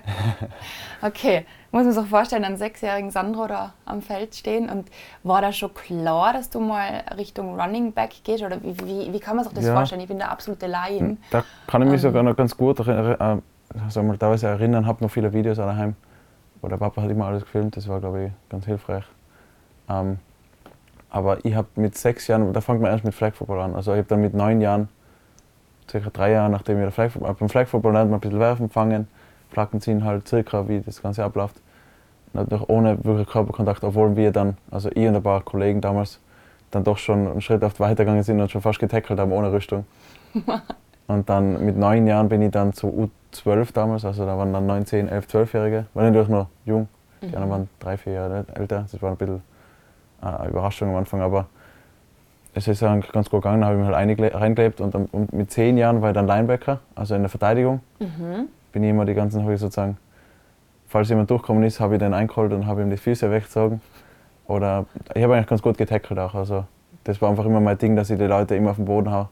Okay, 1.03 1.45
muss 1.71 1.83
man 1.83 1.93
sich 1.93 2.07
vorstellen, 2.07 2.43
einen 2.43 2.57
sechsjährigen 2.57 3.11
Sandro 3.11 3.45
da 3.45 3.73
am 3.85 4.01
Feld 4.01 4.33
stehen. 4.33 4.67
Und 4.67 4.89
war 5.21 5.41
da 5.43 5.51
schon 5.53 5.75
klar, 5.75 6.33
dass 6.33 6.49
du 6.49 6.59
mal 6.59 7.03
Richtung 7.17 7.59
Running 7.59 7.91
Back 7.91 8.23
gehst? 8.23 8.41
Oder 8.43 8.63
wie, 8.63 8.79
wie, 8.79 9.13
wie 9.13 9.19
kann 9.19 9.35
man 9.35 9.45
sich 9.45 9.53
das 9.53 9.65
Ja. 9.65 9.75
vorstellen? 9.75 10.01
Ich 10.01 10.07
bin 10.07 10.17
der 10.17 10.31
absolute 10.31 10.65
Laien. 10.65 11.21
Da 11.29 11.43
kann 11.67 11.83
ich 11.83 11.87
mich 11.89 12.01
Ähm. 12.03 12.09
sogar 12.09 12.23
noch 12.23 12.35
ganz 12.35 12.57
gut 12.57 12.79
äh, 12.87 13.37
sagen 13.89 14.07
wir, 14.07 14.17
teilweise 14.17 14.47
erinnern, 14.47 14.85
habe 14.85 15.03
noch 15.03 15.11
viele 15.11 15.33
Videos 15.33 15.57
daheim, 15.57 15.95
wo 16.61 16.67
der 16.67 16.77
Papa 16.77 17.01
hat 17.01 17.09
immer 17.09 17.25
alles 17.25 17.43
gefilmt, 17.43 17.75
das 17.77 17.87
war 17.87 17.99
glaube 17.99 18.25
ich 18.25 18.31
ganz 18.49 18.65
hilfreich. 18.65 19.03
Ähm, 19.89 20.19
aber 21.09 21.43
ich 21.45 21.55
habe 21.55 21.67
mit 21.75 21.97
sechs 21.97 22.27
Jahren, 22.27 22.51
da 22.53 22.61
fängt 22.61 22.81
man 22.81 22.91
erst 22.91 23.03
mit 23.03 23.13
Flag 23.13 23.33
Football 23.33 23.61
an. 23.61 23.75
Also 23.75 23.93
ich 23.93 23.99
habe 23.99 24.07
dann 24.07 24.21
mit 24.21 24.33
neun 24.33 24.61
Jahren, 24.61 24.89
circa 25.89 26.09
drei 26.09 26.31
Jahre 26.31 26.49
nachdem 26.49 26.85
ich 26.85 26.93
Flag 26.93 27.11
Football, 27.11 27.35
beim 27.39 27.49
Flag 27.49 27.67
Football 27.67 27.93
lernt 27.93 28.11
man 28.11 28.17
ein 28.17 28.21
bisschen 28.21 28.39
werfen, 28.39 28.69
fangen, 28.69 29.07
Flaggen 29.51 29.79
ziehen 29.79 30.03
halt, 30.03 30.27
circa 30.27 30.67
wie 30.67 30.81
das 30.81 31.01
Ganze 31.01 31.23
abläuft. 31.23 31.55
Natürlich 32.33 32.67
ohne 32.69 33.03
wirklich 33.05 33.27
Körperkontakt, 33.27 33.83
obwohl 33.83 34.15
wir 34.15 34.31
dann, 34.31 34.57
also 34.69 34.89
ich 34.93 35.07
und 35.07 35.15
ein 35.15 35.23
paar 35.23 35.41
Kollegen 35.41 35.79
damals, 35.79 36.19
dann 36.71 36.83
doch 36.83 36.97
schon 36.97 37.27
einen 37.27 37.41
Schritt 37.41 37.63
oft 37.63 37.79
weitergegangen 37.79 38.23
sind 38.23 38.41
und 38.41 38.51
schon 38.51 38.61
fast 38.61 38.79
getackelt 38.79 39.19
haben 39.19 39.31
ohne 39.31 39.51
Rüstung. 39.51 39.85
Und 41.07 41.29
dann 41.29 41.65
mit 41.65 41.77
neun 41.77 42.05
Jahren 42.05 42.27
bin 42.27 42.41
ich 42.41 42.51
dann 42.51 42.73
zu 42.73 42.89
U12 43.45 43.73
damals, 43.73 44.05
also 44.05 44.25
da 44.25 44.37
waren 44.37 44.53
dann 44.53 44.65
9, 44.65 44.85
10, 44.85 45.07
11, 45.09 45.25
12-Jährige, 45.27 45.85
war 45.93 46.03
natürlich 46.03 46.29
noch 46.29 46.47
jung, 46.65 46.87
die 47.21 47.27
anderen 47.27 47.49
waren 47.49 47.69
drei, 47.79 47.97
vier 47.97 48.13
Jahre 48.13 48.45
älter, 48.53 48.85
das 48.91 49.01
war 49.01 49.11
ein 49.11 49.17
bisschen 49.17 49.41
äh, 50.21 50.25
eine 50.25 50.49
Überraschung 50.49 50.89
am 50.89 50.95
Anfang, 50.97 51.21
aber 51.21 51.45
es 52.53 52.67
ist 52.67 52.81
eigentlich 52.83 53.11
ganz 53.11 53.29
gut 53.29 53.43
gegangen, 53.43 53.61
da 53.61 53.67
habe 53.67 53.77
ich 53.79 53.85
mich 53.85 53.93
halt 53.95 54.33
reingelebt 54.33 54.81
und, 54.81 54.93
dann, 54.95 55.05
und 55.11 55.31
mit 55.33 55.51
zehn 55.51 55.77
Jahren 55.77 56.01
war 56.01 56.09
ich 56.09 56.15
dann 56.15 56.27
Linebacker, 56.27 56.79
also 56.95 57.15
in 57.15 57.21
der 57.21 57.29
Verteidigung, 57.29 57.81
Mhm. 57.99 58.47
bin 58.71 58.83
ich 58.83 58.89
immer 58.89 59.05
die 59.05 59.13
ganzen, 59.13 59.43
habe 59.43 59.53
ich 59.53 59.59
sozusagen, 59.59 59.97
falls 60.87 61.09
jemand 61.09 61.29
durchgekommen 61.29 61.63
ist, 61.63 61.79
habe 61.79 61.95
ich 61.95 61.99
den 61.99 62.13
eingeholt 62.13 62.53
und 62.53 62.65
habe 62.65 62.81
ihm 62.81 62.89
die 62.89 62.97
Füße 62.97 63.29
weggezogen. 63.31 63.81
Oder 64.47 64.85
ich 65.13 65.21
habe 65.23 65.33
eigentlich 65.35 65.47
ganz 65.47 65.61
gut 65.61 65.77
getackelt 65.77 66.17
auch. 66.19 66.33
Also 66.33 66.63
das 67.03 67.21
war 67.21 67.29
einfach 67.29 67.43
immer 67.45 67.59
mein 67.59 67.77
Ding, 67.77 67.95
dass 67.97 68.09
ich 68.09 68.17
die 68.17 68.25
Leute 68.25 68.55
immer 68.55 68.69
auf 68.71 68.77
den 68.77 68.85
Boden 68.85 69.11
haue. 69.11 69.27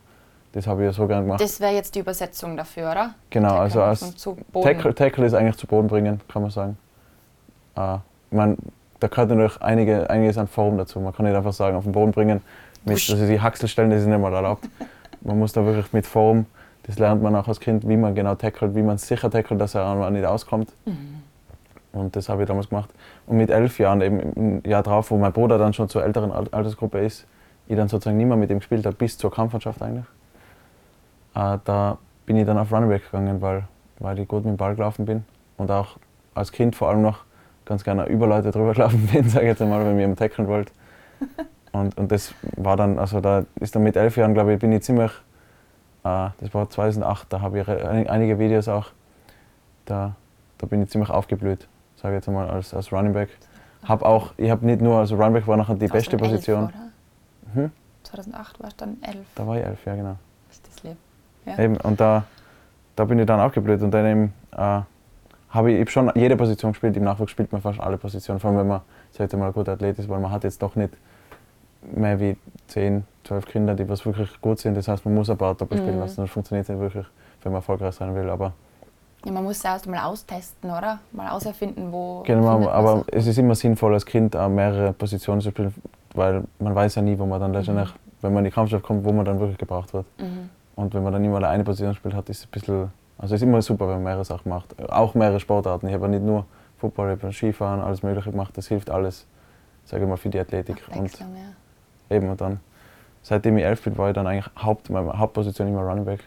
Das 0.56 0.68
habe 0.68 0.82
ich 0.82 0.86
ja 0.86 0.94
so 0.94 1.06
gern 1.06 1.24
gemacht. 1.26 1.42
Das 1.42 1.60
wäre 1.60 1.74
jetzt 1.74 1.96
die 1.96 2.00
Übersetzung 2.00 2.56
dafür, 2.56 2.90
oder? 2.90 3.14
genau, 3.30 3.50
Tackle 3.50 3.62
also 3.62 3.82
als 3.84 4.16
zu 4.16 4.38
Boden. 4.54 4.66
Tackle, 4.66 4.96
Tackle 4.96 5.26
ist 5.26 5.34
eigentlich 5.34 5.58
zu 5.58 5.68
Boden 5.68 5.88
bringen, 5.88 6.22
kann 6.30 6.42
man 6.42 6.50
sagen. 6.50 6.78
Äh, 7.76 7.96
ich 7.96 8.38
mein, 8.38 8.58
da 9.02 9.08
gehört 9.08 9.30
natürlich 9.30 9.62
einige, 9.62 10.10
einiges 10.10 10.38
an 10.38 10.48
Form 10.48 10.78
dazu. 10.78 11.00
Man 11.02 11.14
kann 11.14 11.26
nicht 11.26 11.36
einfach 11.36 11.52
sagen, 11.54 11.76
auf 11.76 11.84
den 11.84 11.92
Boden 11.92 12.14
bringen, 12.14 12.42
mit 12.86 12.94
also 13.10 13.28
die 13.28 13.42
Haxelstellen, 13.42 13.92
das 13.92 14.02
ist 14.02 14.08
nicht 14.08 14.18
mal 14.18 14.34
erlaubt. 14.34 14.68
Man 15.22 15.38
muss 15.38 15.52
da 15.52 15.66
wirklich 15.66 15.92
mit 15.92 16.08
Form, 16.08 16.46
das 16.84 17.00
lernt 17.00 17.22
man 17.22 17.36
auch 17.36 17.48
als 17.50 17.60
Kind, 17.60 17.86
wie 17.88 17.98
man 17.98 18.16
genau 18.16 18.36
tackelt, 18.36 18.76
wie 18.76 18.82
man 18.82 18.98
sicher 18.98 19.30
tackelt, 19.30 19.60
dass 19.60 19.76
er 19.76 20.10
nicht 20.10 20.26
auskommt. 20.26 20.72
Mhm. 20.86 21.22
Und 21.92 22.16
das 22.16 22.30
habe 22.30 22.44
ich 22.44 22.48
damals 22.48 22.70
gemacht. 22.70 22.90
Und 23.28 23.36
mit 23.38 23.50
elf 23.50 23.78
Jahren, 23.80 24.02
eben 24.02 24.20
im 24.20 24.70
Jahr 24.70 24.84
drauf, 24.84 25.12
wo 25.12 25.18
mein 25.18 25.34
Bruder 25.34 25.58
dann 25.58 25.74
schon 25.74 25.90
zur 25.90 26.04
älteren 26.04 26.32
Al- 26.32 26.48
Altersgruppe 26.52 27.00
ist, 27.00 27.26
ich 27.68 27.76
dann 27.76 27.90
sozusagen 27.90 28.18
nicht 28.18 28.28
mehr 28.28 28.38
mit 28.38 28.50
ihm 28.52 28.60
gespielt 28.60 28.86
habe, 28.86 28.96
bis 28.96 29.18
zur 29.18 29.32
Kampfmannschaft 29.32 29.82
eigentlich, 29.82 30.06
äh, 31.36 31.60
da 31.64 31.98
bin 32.26 32.38
ich 32.38 32.46
dann 32.46 32.58
auf 32.58 32.72
Running 32.72 32.90
Back 32.90 33.06
gegangen, 33.06 33.42
weil, 33.42 33.68
weil 34.00 34.18
ich 34.20 34.28
gut 34.28 34.46
mit 34.46 34.54
dem 34.54 34.58
Ball 34.58 34.76
gelaufen 34.76 35.06
bin. 35.06 35.26
Und 35.58 35.70
auch 35.72 35.98
als 36.34 36.52
Kind 36.52 36.76
vor 36.76 36.90
allem 36.90 37.02
noch 37.02 37.20
ganz 37.66 37.84
gerne 37.84 38.06
über 38.06 38.28
Leute 38.28 38.52
drüber 38.52 38.74
gelaufen 38.74 39.08
bin, 39.12 39.30
sage 39.30 39.46
ich 39.46 39.50
jetzt 39.50 39.62
einmal, 39.62 39.86
wenn 39.86 40.00
ich 40.00 40.06
am 40.06 40.16
tackeln 40.16 40.48
wollte. 40.48 40.72
Und, 41.72 41.98
und 41.98 42.10
das 42.10 42.34
war 42.56 42.78
dann, 42.78 42.98
also 42.98 43.20
da 43.20 43.44
ist 43.60 43.76
dann 43.76 43.84
mit 43.84 43.98
elf 43.98 44.16
Jahren, 44.16 44.34
glaube 44.34 44.54
ich, 44.54 44.60
bin 44.60 44.72
ich 44.72 44.82
ziemlich, 44.84 45.12
äh, 46.06 46.30
das 46.40 46.54
war 46.54 46.70
2008, 46.70 47.34
da 47.34 47.42
habe 47.42 47.60
ich 47.60 47.68
einige 47.68 48.40
Videos 48.40 48.70
auch, 48.70 48.92
da, 49.84 50.16
da 50.58 50.68
bin 50.68 50.82
ich 50.82 50.90
ziemlich 50.90 51.10
aufgeblüht, 51.10 51.68
sage 51.98 52.16
ich 52.16 52.20
jetzt 52.20 52.30
einmal, 52.30 52.50
als, 52.50 52.74
als 52.74 52.94
Running 52.94 53.12
Back. 53.12 53.28
Hab 53.84 54.04
auch, 54.04 54.32
ich 54.38 54.50
habe 54.50 54.66
nicht 54.66 54.80
nur, 54.80 55.00
also 55.00 55.18
Running 55.18 55.34
Back 55.34 55.48
war 55.48 55.58
nachher 55.58 55.76
die 55.76 55.88
beste 55.88 56.12
2011, 56.12 56.32
Position. 56.32 56.64
Oder? 56.64 57.62
Hm? 57.62 57.72
2008 58.04 58.64
warst 58.64 58.80
du 58.80 58.86
dann 58.86 58.98
11. 59.02 59.26
Da 59.36 59.46
war 59.46 59.58
ich 59.58 59.66
elf, 59.66 59.86
ja 59.86 59.96
genau. 59.96 60.16
Ja. 61.46 61.60
Eben, 61.60 61.78
und 61.78 62.00
da, 62.00 62.24
da 62.96 63.06
bin 63.06 63.20
ich 63.20 63.26
dann 63.26 63.40
aufgeblüht 63.40 63.82
und 63.82 63.92
dann 63.92 64.06
eben, 64.06 64.34
äh, 64.56 64.82
habe 65.50 65.72
ich, 65.72 65.76
ich 65.76 65.82
hab 65.82 65.90
schon 65.90 66.12
jede 66.16 66.36
Position 66.36 66.72
gespielt. 66.74 66.98
Im 66.98 67.04
Nachwuchs 67.04 67.32
spielt 67.32 67.52
man 67.52 67.62
fast 67.62 67.80
alle 67.80 67.98
Positionen, 67.98 68.40
vor 68.40 68.50
allem 68.50 68.60
wenn 68.60 68.68
man 68.68 68.82
sag 69.12 69.32
ich 69.32 69.40
mal, 69.40 69.48
ein 69.48 69.54
guter 69.54 69.74
Athlet 69.74 69.98
ist, 70.00 70.10
weil 70.10 70.20
man 70.20 70.32
hat 70.32 70.44
jetzt 70.44 70.62
doch 70.62 70.76
nicht 70.76 70.94
mehr 71.96 72.20
wie 72.20 72.36
10, 72.68 73.04
12 73.24 73.46
Kinder, 73.46 73.74
die 73.76 73.88
was 73.88 74.06
wirklich 74.06 74.42
gut 74.42 74.60
sind. 74.60 74.76
Das 74.76 74.88
heißt, 74.88 75.06
man 75.06 75.14
muss 75.16 75.30
ein 75.30 75.38
paar 75.38 75.56
doppelt 75.56 75.80
spielen 75.82 75.96
Mhm. 75.96 76.02
lassen. 76.02 76.22
Das 76.22 76.30
funktioniert 76.32 76.68
nicht 76.68 76.80
wirklich, 76.80 77.06
wenn 77.44 77.52
man 77.52 77.60
erfolgreich 77.60 77.94
sein 77.96 78.14
will. 78.16 78.30
Aber, 78.30 78.52
Ja, 79.24 79.32
man 79.32 79.44
muss 79.44 79.58
es 79.58 79.64
erst 79.66 79.88
mal 79.88 80.04
austesten, 80.04 80.70
oder? 80.70 81.00
Mal 81.12 81.30
auserfinden, 81.30 81.92
wo. 81.92 82.24
genau, 82.26 82.68
aber 82.70 82.98
sich. 82.98 83.14
es 83.14 83.28
ist 83.28 83.38
immer 83.38 83.56
sinnvoll, 83.56 83.94
als 83.94 84.06
Kind 84.06 84.36
auch 84.36 84.50
mehrere 84.50 84.94
Positionen 84.94 85.42
zu 85.42 85.50
spielen, 85.52 85.74
weil 86.14 86.44
man 86.60 86.76
weiß 86.76 86.96
ja 86.96 87.02
nie, 87.02 87.18
wo 87.18 87.26
man 87.26 87.40
dann 87.40 87.54
letztendlich, 87.54 87.90
wenn 88.22 88.34
man 88.34 88.44
in 88.46 88.52
die 88.52 88.54
Kampfschaft 88.54 88.84
kommt, 88.84 89.06
wo 89.06 89.12
man 89.14 89.24
dann 89.26 89.40
wirklich 89.40 89.58
gebraucht 89.58 89.94
wird. 89.94 90.06
Mhm. 90.20 90.50
Und 90.76 90.94
wenn 90.94 91.04
man 91.04 91.14
dann 91.14 91.24
immer 91.24 91.42
eine 91.48 91.64
Position 91.64 91.96
spielt, 91.96 92.14
hat 92.14 92.30
ist 92.30 92.40
es 92.40 92.46
ein 92.46 92.52
bisschen, 92.52 92.92
also 93.18 93.36
es 93.36 93.42
ist 93.42 93.48
immer 93.48 93.62
super, 93.62 93.88
wenn 93.88 93.96
man 93.96 94.04
mehrere 94.04 94.26
Sachen 94.26 94.50
macht. 94.50 94.78
Auch 94.90 95.14
mehrere 95.16 95.40
Sportarten. 95.40 95.88
Ich 95.88 95.94
habe 95.94 96.10
nicht 96.10 96.24
nur 96.24 96.46
Football, 96.78 97.16
ich 97.16 97.24
habe 97.24 97.34
Skifahren, 97.34 97.80
alles 97.82 98.04
Mögliche 98.04 98.32
gemacht. 98.32 98.58
Das 98.58 98.68
hilft 98.68 98.90
alles, 98.90 99.26
sage 99.86 100.04
ich 100.04 100.10
mal, 100.10 100.18
für 100.18 100.30
die 100.30 100.40
Athletik. 100.40 100.84
Und 100.94 101.18
ja. 101.18 101.26
eben 102.10 102.30
und 102.30 102.42
dann, 102.42 102.60
seitdem 103.22 103.58
ich 103.58 103.64
elf 103.64 103.84
bin, 103.84 103.98
war 103.98 104.10
ich 104.10 104.16
dann 104.16 104.28
eigentlich 104.28 104.50
Haupt, 104.62 104.90
meine 104.90 105.18
Hauptposition 105.18 105.68
immer 105.68 105.82
Running 105.82 106.06
Back. 106.06 106.22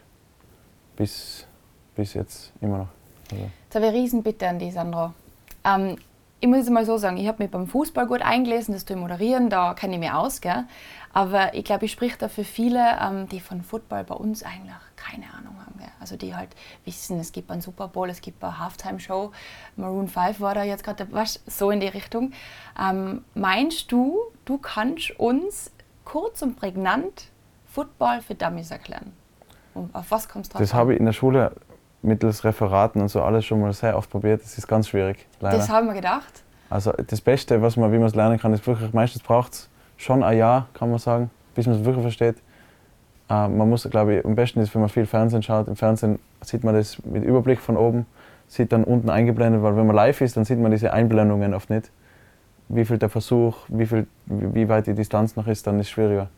Bis, 0.97 1.47
bis 1.95 2.15
jetzt 2.15 2.53
immer 2.61 2.79
noch. 2.79 2.89
Also. 3.31 3.45
Jetzt 3.65 3.75
habe 3.75 3.85
ich 3.85 3.93
eine 3.93 4.01
Riesenbitte 4.01 4.49
an 4.49 4.59
die 4.59 4.71
Sandra. 4.71 5.13
Ähm, 5.65 5.97
ich 6.41 6.49
muss 6.49 6.59
jetzt 6.59 6.71
mal 6.71 6.85
so 6.85 6.97
sagen, 6.99 7.17
ich 7.17 7.27
habe 7.27 7.43
mich 7.43 7.51
beim 7.51 7.67
Fußball 7.67 8.07
gut 8.07 8.23
eingelesen, 8.23 8.73
das 8.73 8.85
tue 8.85 8.97
ich 8.97 9.03
moderieren, 9.03 9.51
da 9.51 9.75
kenne 9.75 9.95
ich 9.95 10.01
mich 10.01 10.13
aus. 10.13 10.41
Gell? 10.41 10.65
Aber 11.13 11.55
ich 11.55 11.65
glaube, 11.65 11.87
ich 11.87 11.93
spreche 11.93 12.17
da 12.19 12.29
für 12.29 12.45
viele, 12.45 12.97
ähm, 13.01 13.29
die 13.29 13.41
von 13.41 13.63
Football 13.63 14.05
bei 14.05 14.15
uns 14.15 14.45
eigentlich 14.45 14.75
keine 14.95 15.25
Ahnung 15.37 15.57
haben. 15.61 15.79
Gell? 15.79 15.89
Also 15.99 16.17
die 16.17 16.37
halt 16.37 16.51
wissen, 16.85 17.19
es 17.19 17.33
gibt 17.33 17.51
einen 17.51 17.61
Super 17.61 17.89
Bowl, 17.89 18.09
es 18.09 18.21
gibt 18.21 18.43
eine 18.45 18.59
Halftime-Show, 18.59 19.33
Maroon 19.77 20.07
5 20.07 20.41
war 20.41 20.55
da 20.55 20.63
jetzt 20.63 20.85
gerade, 20.85 21.09
was 21.11 21.41
so 21.47 21.71
in 21.71 21.81
die 21.81 21.89
Richtung. 21.89 22.33
Ähm, 22.81 23.25
meinst 23.35 23.91
du, 23.91 24.19
du 24.45 24.59
kannst 24.59 25.19
uns 25.19 25.73
kurz 26.05 26.43
und 26.43 26.57
prägnant 26.57 27.29
Football 27.67 28.21
für 28.23 28.37
Dummies 28.37 28.71
erklären? 28.71 29.13
Und 29.75 29.95
auf 29.95 30.11
was 30.11 30.29
kommst 30.29 30.55
du 30.55 30.59
Das 30.59 30.73
habe 30.73 30.95
ich 30.95 31.01
in 31.01 31.07
der 31.07 31.13
Schule 31.13 31.53
mittels 32.03 32.45
Referaten 32.45 33.01
und 33.01 33.09
so 33.09 33.23
alles 33.23 33.45
schon 33.45 33.61
mal 33.61 33.73
sehr 33.73 33.97
oft 33.97 34.11
probiert. 34.11 34.43
Das 34.43 34.57
ist 34.57 34.67
ganz 34.67 34.89
schwierig. 34.89 35.27
Leider. 35.41 35.59
Das 35.59 35.69
haben 35.69 35.87
wir 35.87 35.95
gedacht. 35.95 36.43
Also 36.71 36.93
das 36.93 37.21
Beste, 37.21 37.63
was 37.63 37.77
man, 37.77 37.93
wie 37.93 37.99
man 37.99 38.09
es 38.09 38.15
lernen 38.15 38.39
kann, 38.39 38.53
ist 38.53 38.67
wirklich, 38.67 38.93
meistens 38.93 39.23
braucht 39.23 39.53
es 39.53 39.69
schon 39.97 40.23
ein 40.23 40.37
Jahr, 40.37 40.69
kann 40.75 40.91
man 40.91 40.99
sagen, 40.99 41.31
bis 41.55 41.67
man 41.67 41.77
es 41.77 41.85
wirklich 41.85 42.03
versteht. 42.03 42.37
Äh, 43.29 43.49
man 43.49 43.69
muss, 43.69 43.89
glaube 43.91 44.17
ich, 44.17 44.25
am 44.25 44.35
besten 44.35 44.61
ist, 44.61 44.75
wenn 44.75 44.81
man 44.81 44.91
viel 44.91 45.07
Fernsehen 45.07 45.43
schaut. 45.43 45.69
Im 45.69 45.77
Fernsehen 45.77 46.19
sieht 46.43 46.65
man 46.65 46.75
das 46.75 47.03
mit 47.05 47.25
Überblick 47.25 47.61
von 47.61 47.77
oben, 47.77 48.07
sieht 48.47 48.73
dann 48.73 48.85
unten 48.85 49.11
eingeblendet, 49.11 49.63
weil 49.63 49.77
wenn 49.77 49.87
man 49.87 49.97
live 49.97 50.21
ist, 50.21 50.37
dann 50.37 50.45
sieht 50.45 50.59
man 50.59 50.71
diese 50.71 50.93
Einblendungen 50.93 51.55
oft 51.55 51.71
nicht. 51.71 51.91
Wie 52.69 52.85
viel 52.85 52.99
der 52.99 53.09
Versuch, 53.09 53.57
wie, 53.69 53.87
viel, 53.87 54.07
wie 54.27 54.69
weit 54.69 54.87
die 54.87 54.95
Distanz 54.95 55.37
noch 55.37 55.47
ist, 55.47 55.67
dann 55.67 55.79
ist 55.79 55.87
es 55.87 55.91
schwieriger. 55.91 56.29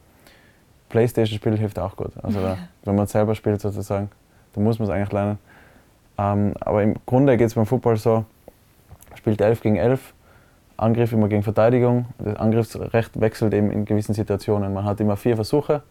Playstation-Spiel 0.88 1.56
hilft 1.56 1.78
auch 1.78 1.96
gut. 1.96 2.12
Also 2.22 2.40
da, 2.40 2.56
wenn 2.84 2.94
man 2.94 3.06
selber 3.06 3.34
spielt 3.34 3.60
sozusagen, 3.60 4.10
dann 4.52 4.64
muss 4.64 4.78
man 4.78 4.88
es 4.88 4.94
eigentlich 4.94 5.12
lernen. 5.12 5.38
Ähm, 6.20 6.52
aber 6.60 6.82
im 6.82 6.96
Grunde 7.06 7.36
geht 7.38 7.46
es 7.46 7.54
beim 7.54 7.64
Football 7.64 7.96
so, 7.96 8.24
spielt 9.14 9.40
11 9.40 9.62
gegen 9.62 9.76
11, 9.76 10.12
Angriff 10.76 11.12
immer 11.12 11.28
gegen 11.28 11.42
Verteidigung. 11.42 12.06
Das 12.18 12.36
Angriffsrecht 12.36 13.18
wechselt 13.20 13.54
eben 13.54 13.70
in 13.70 13.86
gewissen 13.86 14.14
Situationen. 14.14 14.74
Man 14.74 14.84
hat 14.84 15.00
immer 15.00 15.16
vier 15.16 15.36
Versuche, 15.36 15.82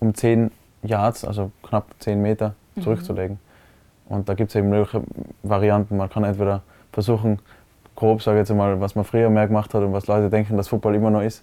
um 0.00 0.14
10 0.14 0.50
Yards, 0.82 1.24
also 1.24 1.50
knapp 1.62 1.86
10 2.00 2.20
Meter, 2.20 2.54
mhm. 2.74 2.82
zurückzulegen. 2.82 3.38
Mhm. 4.08 4.16
Und 4.16 4.28
da 4.28 4.34
gibt 4.34 4.50
es 4.50 4.56
eben 4.56 4.68
mögliche 4.68 5.02
Varianten. 5.42 5.96
Man 5.96 6.10
kann 6.10 6.24
entweder 6.24 6.62
versuchen, 6.92 7.38
grob 7.96 8.22
sage 8.22 8.38
ich 8.38 8.48
jetzt 8.48 8.56
mal, 8.56 8.80
was 8.80 8.94
man 8.94 9.04
früher 9.04 9.30
mehr 9.30 9.46
gemacht 9.46 9.72
hat 9.72 9.82
und 9.82 9.94
was 9.94 10.06
Leute 10.06 10.28
denken, 10.28 10.58
dass 10.58 10.68
Football 10.68 10.94
immer 10.94 11.10
noch 11.10 11.22
ist, 11.22 11.42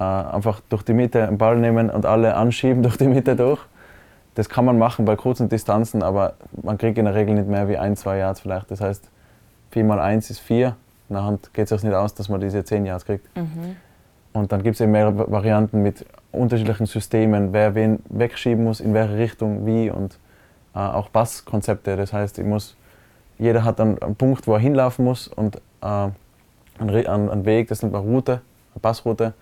äh, 0.00 0.02
einfach 0.02 0.60
durch 0.68 0.82
die 0.82 0.92
Mitte 0.92 1.26
einen 1.26 1.38
Ball 1.38 1.56
nehmen 1.56 1.88
und 1.88 2.04
alle 2.04 2.34
anschieben 2.34 2.82
durch 2.82 2.96
die 2.96 3.06
Mitte 3.06 3.36
durch. 3.36 3.60
Das 4.34 4.48
kann 4.48 4.64
man 4.64 4.78
machen 4.78 5.04
bei 5.04 5.16
kurzen 5.16 5.48
Distanzen, 5.48 6.02
aber 6.02 6.34
man 6.62 6.76
kriegt 6.78 6.98
in 6.98 7.04
der 7.04 7.14
Regel 7.14 7.34
nicht 7.34 7.48
mehr 7.48 7.68
wie 7.68 7.76
ein, 7.76 7.96
zwei 7.96 8.18
Yards 8.18 8.40
vielleicht. 8.40 8.70
Das 8.70 8.80
heißt, 8.80 9.08
4 9.70 9.84
mal 9.84 10.00
1 10.00 10.30
ist 10.30 10.40
4. 10.40 10.76
Nachher 11.08 11.38
geht 11.52 11.64
es 11.64 11.70
sich 11.70 11.82
nicht 11.82 11.94
aus, 11.94 12.14
dass 12.14 12.28
man 12.28 12.40
diese 12.40 12.64
10 12.64 12.86
Yards 12.86 13.04
kriegt. 13.04 13.36
Mhm. 13.36 13.76
Und 14.32 14.50
dann 14.50 14.62
gibt 14.62 14.74
es 14.74 14.80
eben 14.80 14.92
mehrere 14.92 15.30
Varianten 15.30 15.82
mit 15.82 16.04
unterschiedlichen 16.32 16.86
Systemen, 16.86 17.52
wer 17.52 17.76
wen 17.76 18.00
wegschieben 18.08 18.64
muss, 18.64 18.80
in 18.80 18.92
welche 18.92 19.16
Richtung, 19.16 19.64
wie 19.66 19.90
und 19.90 20.18
äh, 20.74 20.78
auch 20.78 21.12
Passkonzepte. 21.12 21.96
Das 21.96 22.12
heißt, 22.12 22.38
ich 22.38 22.44
muss, 22.44 22.76
jeder 23.38 23.62
hat 23.62 23.78
dann 23.78 24.00
einen 24.02 24.16
Punkt, 24.16 24.48
wo 24.48 24.54
er 24.54 24.58
hinlaufen 24.58 25.04
muss 25.04 25.28
und 25.28 25.56
äh, 25.82 26.08
einen, 26.78 27.06
einen 27.08 27.44
Weg, 27.44 27.68
das 27.68 27.82
nennt 27.82 27.92
man 27.92 28.02
Route, 28.02 28.40
eine 28.74 28.80
Passroute. 28.80 29.34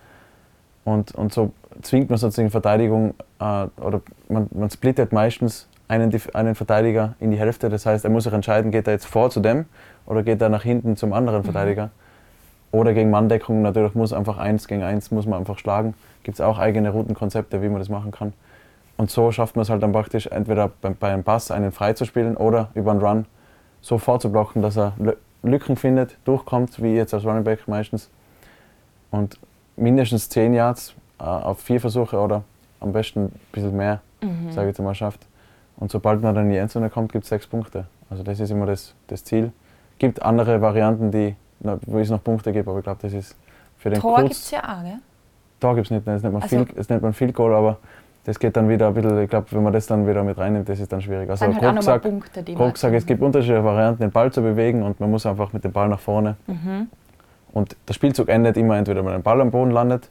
Und, 0.85 1.15
und 1.15 1.33
so 1.33 1.53
zwingt 1.81 2.11
man 2.11 2.19
sozusagen 2.19 2.51
Verteidigung 2.51 3.15
äh, 3.39 3.67
oder 3.81 4.03
man, 4.29 4.49
man 4.53 4.71
splittet 4.71 5.13
meistens 5.13 5.69
einen, 5.89 6.13
einen 6.33 6.55
Verteidiger 6.55 7.15
in 7.21 7.31
die 7.31 7.39
Hälfte. 7.39 7.69
Das 7.69 7.87
heißt, 7.87 8.05
er 8.05 8.11
muss 8.11 8.25
sich 8.25 8.33
entscheiden, 8.33 8.71
geht 8.71 8.87
er 8.87 8.95
jetzt 8.95 9.07
vor 9.07 9.31
zu 9.31 9.41
dem 9.41 9.67
oder 10.07 10.23
geht 10.23 10.41
er 10.41 10.49
nach 10.49 10.63
hinten 10.63 10.97
zum 10.97 11.13
anderen 11.13 11.41
mhm. 11.41 11.45
Verteidiger. 11.45 11.87
Mhm. 11.87 11.91
Oder 12.73 12.95
gegen 12.95 13.11
Manndeckung 13.11 13.61
natürlich 13.61 13.95
muss 13.95 14.13
einfach 14.13 14.39
eins 14.39 14.67
gegen 14.67 14.83
eins 14.83 15.11
muss 15.11 15.27
man 15.27 15.41
einfach 15.41 15.59
schlagen. 15.59 15.95
Gibt 16.23 16.37
es 16.37 16.41
auch 16.41 16.59
eigene 16.59 16.91
Routenkonzepte, 16.91 17.63
wie 17.63 17.69
man 17.69 17.79
das 17.79 17.91
machen 17.91 18.11
kann. 18.11 18.33
Und 18.97 19.11
so 19.11 19.31
schafft 19.31 19.57
man 19.57 19.63
es 19.63 19.71
halt 19.71 19.83
dann 19.83 19.93
praktisch, 19.93 20.27
entweder 20.27 20.71
bei, 20.81 21.13
einem 21.13 21.25
Pass 21.25 21.51
einen 21.51 21.73
frei 21.73 21.93
zu 21.93 22.05
spielen 22.05 22.37
oder 22.37 22.69
über 22.75 22.93
einen 22.93 23.01
Run 23.01 23.27
so 23.81 23.99
vorzublocken, 23.99 24.63
dass 24.63 24.77
er 24.77 24.95
Lücken 25.43 25.77
findet, 25.77 26.17
durchkommt, 26.25 26.83
wie 26.83 26.95
jetzt 26.95 27.13
als 27.13 27.25
Running 27.25 27.45
Back 27.45 27.67
meistens. 27.67 28.11
Und 29.11 29.39
mindestens 29.77 30.29
10 30.29 30.55
Yards 30.55 30.95
äh, 31.19 31.25
auf 31.25 31.61
vier 31.61 31.81
Versuche 31.81 32.19
oder 32.19 32.43
am 32.81 32.93
besten 32.93 33.25
ein 33.27 33.41
bisschen 33.53 33.77
mehr, 33.77 34.01
mhm. 34.21 34.51
sage 34.51 34.69
ich 34.69 34.77
jetzt 34.77 34.85
mal, 34.85 34.95
schafft. 34.95 35.27
Und 35.77 35.91
sobald 35.91 36.23
man 36.23 36.35
dann 36.35 36.45
in 36.45 36.51
die 36.51 36.59
Endzone 36.59 36.91
kommt, 36.91 37.13
gibt 37.13 37.25
es 37.25 37.31
sechs 37.31 37.47
Punkte. 37.47 37.87
Also 38.11 38.23
das 38.23 38.41
ist 38.41 38.51
immer 38.51 38.67
das, 38.67 38.95
das 39.07 39.25
Ziel. 39.25 39.53
gibt 39.99 40.23
andere 40.23 40.61
Varianten, 40.61 41.11
die, 41.11 41.35
wo 41.61 41.99
es 41.99 42.11
noch 42.11 42.23
Punkte 42.23 42.53
gibt, 42.53 42.69
aber 42.69 42.79
ich 42.79 42.85
glaube, 42.85 42.99
das 43.03 43.13
ist 43.13 43.37
für 43.79 43.91
den 43.91 44.01
Tor 44.01 44.23
gibt 44.23 44.33
es 44.33 44.51
ja 44.51 44.61
auch, 44.61 44.83
gell? 44.83 44.99
Tor 45.59 45.75
gibt 45.75 45.87
es 45.87 45.91
nicht, 45.91 46.07
das 46.07 46.23
nennt, 46.23 46.35
man 46.35 46.43
also, 46.43 46.57
Field, 46.57 46.79
das 46.79 46.89
nennt 46.89 47.03
man 47.03 47.13
Field 47.13 47.35
Goal, 47.35 47.55
aber 47.55 47.79
das 48.25 48.39
geht 48.39 48.57
dann 48.57 48.69
wieder 48.69 48.89
ein 48.89 48.95
bisschen, 48.95 49.21
ich 49.23 49.31
glaube, 49.31 49.47
wenn 49.51 49.63
man 49.63 49.73
das 49.73 49.87
dann 49.87 50.07
wieder 50.07 50.23
mit 50.23 50.39
reinnimmt, 50.39 50.69
das 50.69 50.79
ist 50.79 50.93
dann 50.93 51.03
schwierig. 51.03 51.29
Also 51.29 51.47
dann 51.47 51.61
halt 51.61 51.77
gesagt, 51.77 52.05
Punkte, 52.05 52.43
die 52.43 52.55
grob 52.55 52.75
gesagt, 52.75 52.95
es 52.95 53.05
gibt 53.07 53.21
unterschiedliche 53.23 53.65
Varianten, 53.65 54.03
den 54.03 54.13
Ball 54.13 54.33
zu 54.33 54.43
bewegen 54.43 54.83
und 54.83 55.01
man 55.01 55.11
muss 55.11 55.27
einfach 55.27 55.53
mit 55.53 55.65
dem 55.65 55.73
Ball 55.73 55.89
nach 55.89 55.99
vorne. 55.99 56.37
Mhm. 56.47 56.89
Und 57.53 57.77
der 57.89 57.95
Spielzug 57.95 58.29
endet 58.29 58.57
immer 58.57 58.77
entweder, 58.77 59.05
wenn 59.05 59.13
ein 59.13 59.23
Ball 59.23 59.41
am 59.41 59.51
Boden 59.51 59.71
landet, 59.71 60.11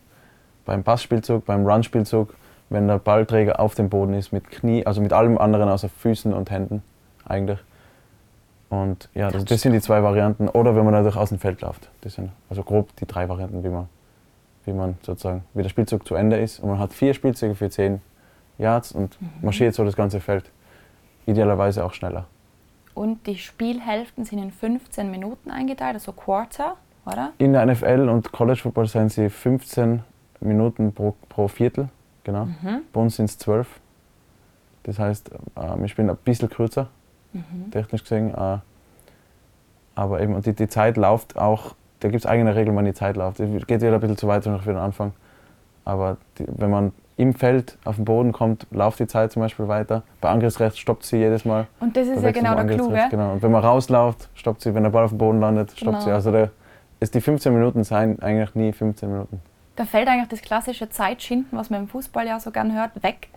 beim 0.66 0.84
Passspielzug, 0.84 1.46
beim 1.46 1.66
Runspielzug, 1.66 2.36
wenn 2.70 2.88
der 2.88 3.00
Ballträger 3.00 3.60
auf 3.60 3.76
dem 3.76 3.90
Boden 3.90 4.14
ist, 4.14 4.32
mit 4.32 4.50
Knie, 4.50 4.86
also 4.86 5.02
mit 5.02 5.12
allem 5.12 5.38
anderen 5.38 5.70
außer 5.70 5.90
Füßen 5.90 6.34
und 6.34 6.52
Händen 6.52 6.84
eigentlich. 7.26 7.60
Und 8.70 9.10
ja, 9.14 9.30
das, 9.30 9.44
das 9.44 9.62
sind 9.62 9.74
die 9.74 9.82
zwei 9.82 10.02
Varianten. 10.02 10.48
Oder 10.48 10.76
wenn 10.76 10.86
man 10.86 10.94
natürlich 10.94 11.18
aus 11.18 11.30
dem 11.30 11.40
Feld 11.40 11.60
läuft. 11.62 11.90
Das 12.02 12.14
sind 12.14 12.32
also 12.50 12.64
grob 12.64 12.96
die 12.96 13.06
drei 13.06 13.28
Varianten, 13.28 13.64
wie 13.66 13.70
man, 13.70 13.90
wie 14.64 14.72
man 14.72 14.98
sozusagen, 15.02 15.44
wie 15.54 15.62
der 15.62 15.70
Spielzug 15.70 16.08
zu 16.08 16.16
Ende 16.16 16.38
ist. 16.38 16.60
Und 16.60 16.70
man 16.70 16.80
hat 16.80 16.94
vier 16.94 17.14
Spielzüge 17.14 17.56
für 17.56 17.70
zehn 17.70 18.02
Yards 18.58 18.94
und 18.94 19.22
mhm. 19.22 19.30
marschiert 19.42 19.76
so 19.76 19.84
das 19.84 19.98
ganze 19.98 20.22
Feld. 20.22 20.50
Idealerweise 21.26 21.84
auch 21.84 21.94
schneller. 21.94 22.28
Und 22.94 23.28
die 23.28 23.38
Spielhälften 23.38 24.24
sind 24.24 24.40
in 24.40 24.52
15 24.52 25.12
Minuten 25.12 25.52
eingeteilt, 25.52 25.96
also 25.96 26.14
Quarter, 26.14 26.78
oder? 27.06 27.34
In 27.38 27.54
der 27.54 27.66
NFL 27.66 28.08
und 28.10 28.32
College 28.32 28.60
Football 28.60 28.88
sind 28.88 29.12
sie 29.12 29.30
15 29.30 30.04
Minuten 30.42 30.94
pro, 30.94 31.16
pro 31.30 31.48
Viertel, 31.48 31.90
genau. 32.24 32.46
Mhm. 32.46 32.82
Bei 32.92 33.02
uns 33.02 33.16
sind 33.16 33.26
es 33.26 33.38
12. 33.38 33.68
Das 34.84 35.00
heißt, 35.00 35.32
äh, 35.32 35.86
ich 35.86 35.96
bin 35.96 36.10
ein 36.10 36.18
bisschen 36.18 36.50
kürzer, 36.50 36.88
mhm. 37.34 37.72
technisch 37.72 38.04
gesehen. 38.04 38.34
Äh, 38.34 38.58
aber 39.96 40.22
eben, 40.22 40.42
die, 40.42 40.54
die 40.54 40.68
Zeit 40.68 40.98
läuft 40.98 41.38
auch, 41.38 41.76
da 42.00 42.10
gibt 42.10 42.24
es 42.24 42.30
eigene 42.30 42.56
Regeln, 42.56 42.76
wann 42.76 42.86
die 42.86 42.94
Zeit 42.94 43.16
läuft. 43.16 43.40
Es 43.40 43.68
geht 43.68 43.82
wieder 43.82 43.94
ein 43.94 44.00
bisschen 44.00 44.18
zu 44.18 44.28
weit 44.28 44.46
noch 44.46 44.64
für 44.64 44.72
den 44.72 44.80
Anfang. 44.80 45.14
Aber 45.86 46.18
die, 46.38 46.46
wenn 46.48 46.70
man 46.70 46.94
im 47.18 47.34
Feld 47.36 47.78
auf 47.86 47.98
den 47.98 48.06
Boden 48.06 48.32
kommt, 48.32 48.66
läuft 48.72 49.00
die 49.00 49.06
Zeit 49.06 49.32
zum 49.32 49.42
Beispiel 49.42 49.68
weiter. 49.68 50.02
Bei 50.22 50.30
Angriffsrecht 50.30 50.80
stoppt 50.80 51.04
sie 51.04 51.18
jedes 51.18 51.46
Mal. 51.46 51.68
Und 51.80 51.96
das 51.96 52.08
ist 52.08 52.24
ja 52.24 52.32
genau 52.32 52.56
der 52.56 52.66
Clou, 52.66 52.90
genau. 53.10 53.34
Und 53.34 53.44
wenn 53.44 53.52
man 53.52 53.64
rausläuft, 53.64 54.30
stoppt 54.34 54.62
sie. 54.62 54.74
Wenn 54.74 54.84
der 54.84 54.90
Ball 54.90 55.04
auf 55.04 55.12
dem 55.12 55.20
Boden 55.20 55.40
landet, 55.40 55.72
stoppt 55.72 56.00
genau. 56.00 56.02
sie. 56.02 56.12
Also 56.12 56.32
der, 56.32 56.50
ist 57.02 57.14
die 57.14 57.22
15 57.22 57.54
Minuten 57.54 57.84
sein 57.84 58.20
eigentlich 58.22 58.56
nie 58.56 58.72
15 58.72 59.12
Minuten 59.12 59.42
da 59.76 59.86
fällt 59.86 60.08
eigentlich 60.08 60.30
das 60.30 60.42
klassische 60.42 60.90
Zeitschinden, 60.90 61.58
was 61.58 61.70
man 61.70 61.82
im 61.82 61.88
Fußball 61.88 62.28
ja 62.28 62.40
so 62.40 62.52
gern 62.52 62.74
hört, 62.74 63.04
weg. 63.04 63.30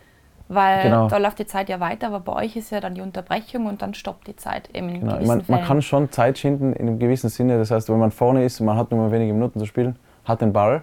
Weil 0.49 0.83
genau. 0.83 1.09
da 1.09 1.17
läuft 1.17 1.39
die 1.39 1.47
Zeit 1.47 1.71
ja 1.71 1.81
weiter, 1.81 2.09
aber 2.09 2.21
bei 2.21 2.35
euch 2.35 2.55
ist 2.55 2.71
ja 2.71 2.79
dann 2.79 2.95
die 2.95 3.01
Unterbrechung 3.01 3.65
und 3.65 3.81
dann 3.81 3.95
stoppt 3.95 4.27
die 4.27 4.37
Zeit 4.37 4.69
eben 4.75 4.91
in 4.91 5.01
genau. 5.01 5.19
man, 5.25 5.43
man, 5.49 5.65
kann 5.65 5.81
schon 5.81 6.13
Zeit 6.13 6.37
schinden 6.37 6.75
in 6.75 6.87
einem 6.87 6.99
gewissen 6.99 7.31
Sinne. 7.31 7.57
Das 7.57 7.71
heißt, 7.71 7.89
wenn 7.89 7.99
man 7.99 8.11
vorne 8.11 8.45
ist 8.45 8.61
und 8.61 8.67
man 8.67 8.77
hat 8.77 8.91
nur 8.91 9.01
mal 9.01 9.11
wenige 9.11 9.33
Minuten 9.33 9.59
zu 9.59 9.65
spielen, 9.65 9.97
hat 10.27 10.43
den 10.43 10.53
Ball, 10.53 10.83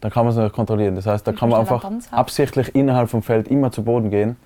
dann 0.00 0.12
kann 0.12 0.24
man 0.24 0.32
es 0.32 0.38
noch 0.38 0.52
kontrollieren. 0.52 0.94
Das 0.94 1.06
heißt, 1.06 1.26
da 1.26 1.32
kann 1.32 1.48
man 1.48 1.58
einfach 1.58 1.84
absichtlich 2.12 2.72
innerhalb 2.76 3.10
vom 3.10 3.22
Feld 3.22 3.48
immer 3.48 3.72
zu 3.72 3.82
Boden 3.82 4.08
gehen 4.08 4.36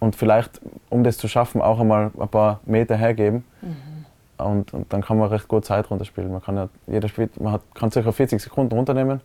und 0.00 0.16
vielleicht, 0.16 0.60
um 0.88 1.04
das 1.04 1.16
zu 1.16 1.28
schaffen, 1.28 1.62
auch 1.62 1.78
einmal 1.78 2.10
ein 2.18 2.28
paar 2.28 2.58
Meter 2.64 2.96
hergeben. 2.96 3.44
Mhm. 3.62 3.89
Und, 4.44 4.72
und, 4.74 4.92
dann 4.92 5.02
kann 5.02 5.18
man 5.18 5.28
recht 5.28 5.48
gut 5.48 5.64
Zeit 5.64 5.90
runterspielen. 5.90 6.30
Man 6.30 6.42
kann 6.42 6.56
ja, 6.56 6.68
jeder 6.86 7.08
spielt, 7.08 7.40
man 7.40 7.54
hat, 7.54 7.62
kann 7.74 7.90
circa 7.90 8.12
40 8.12 8.42
Sekunden 8.42 8.74
runternehmen 8.74 9.20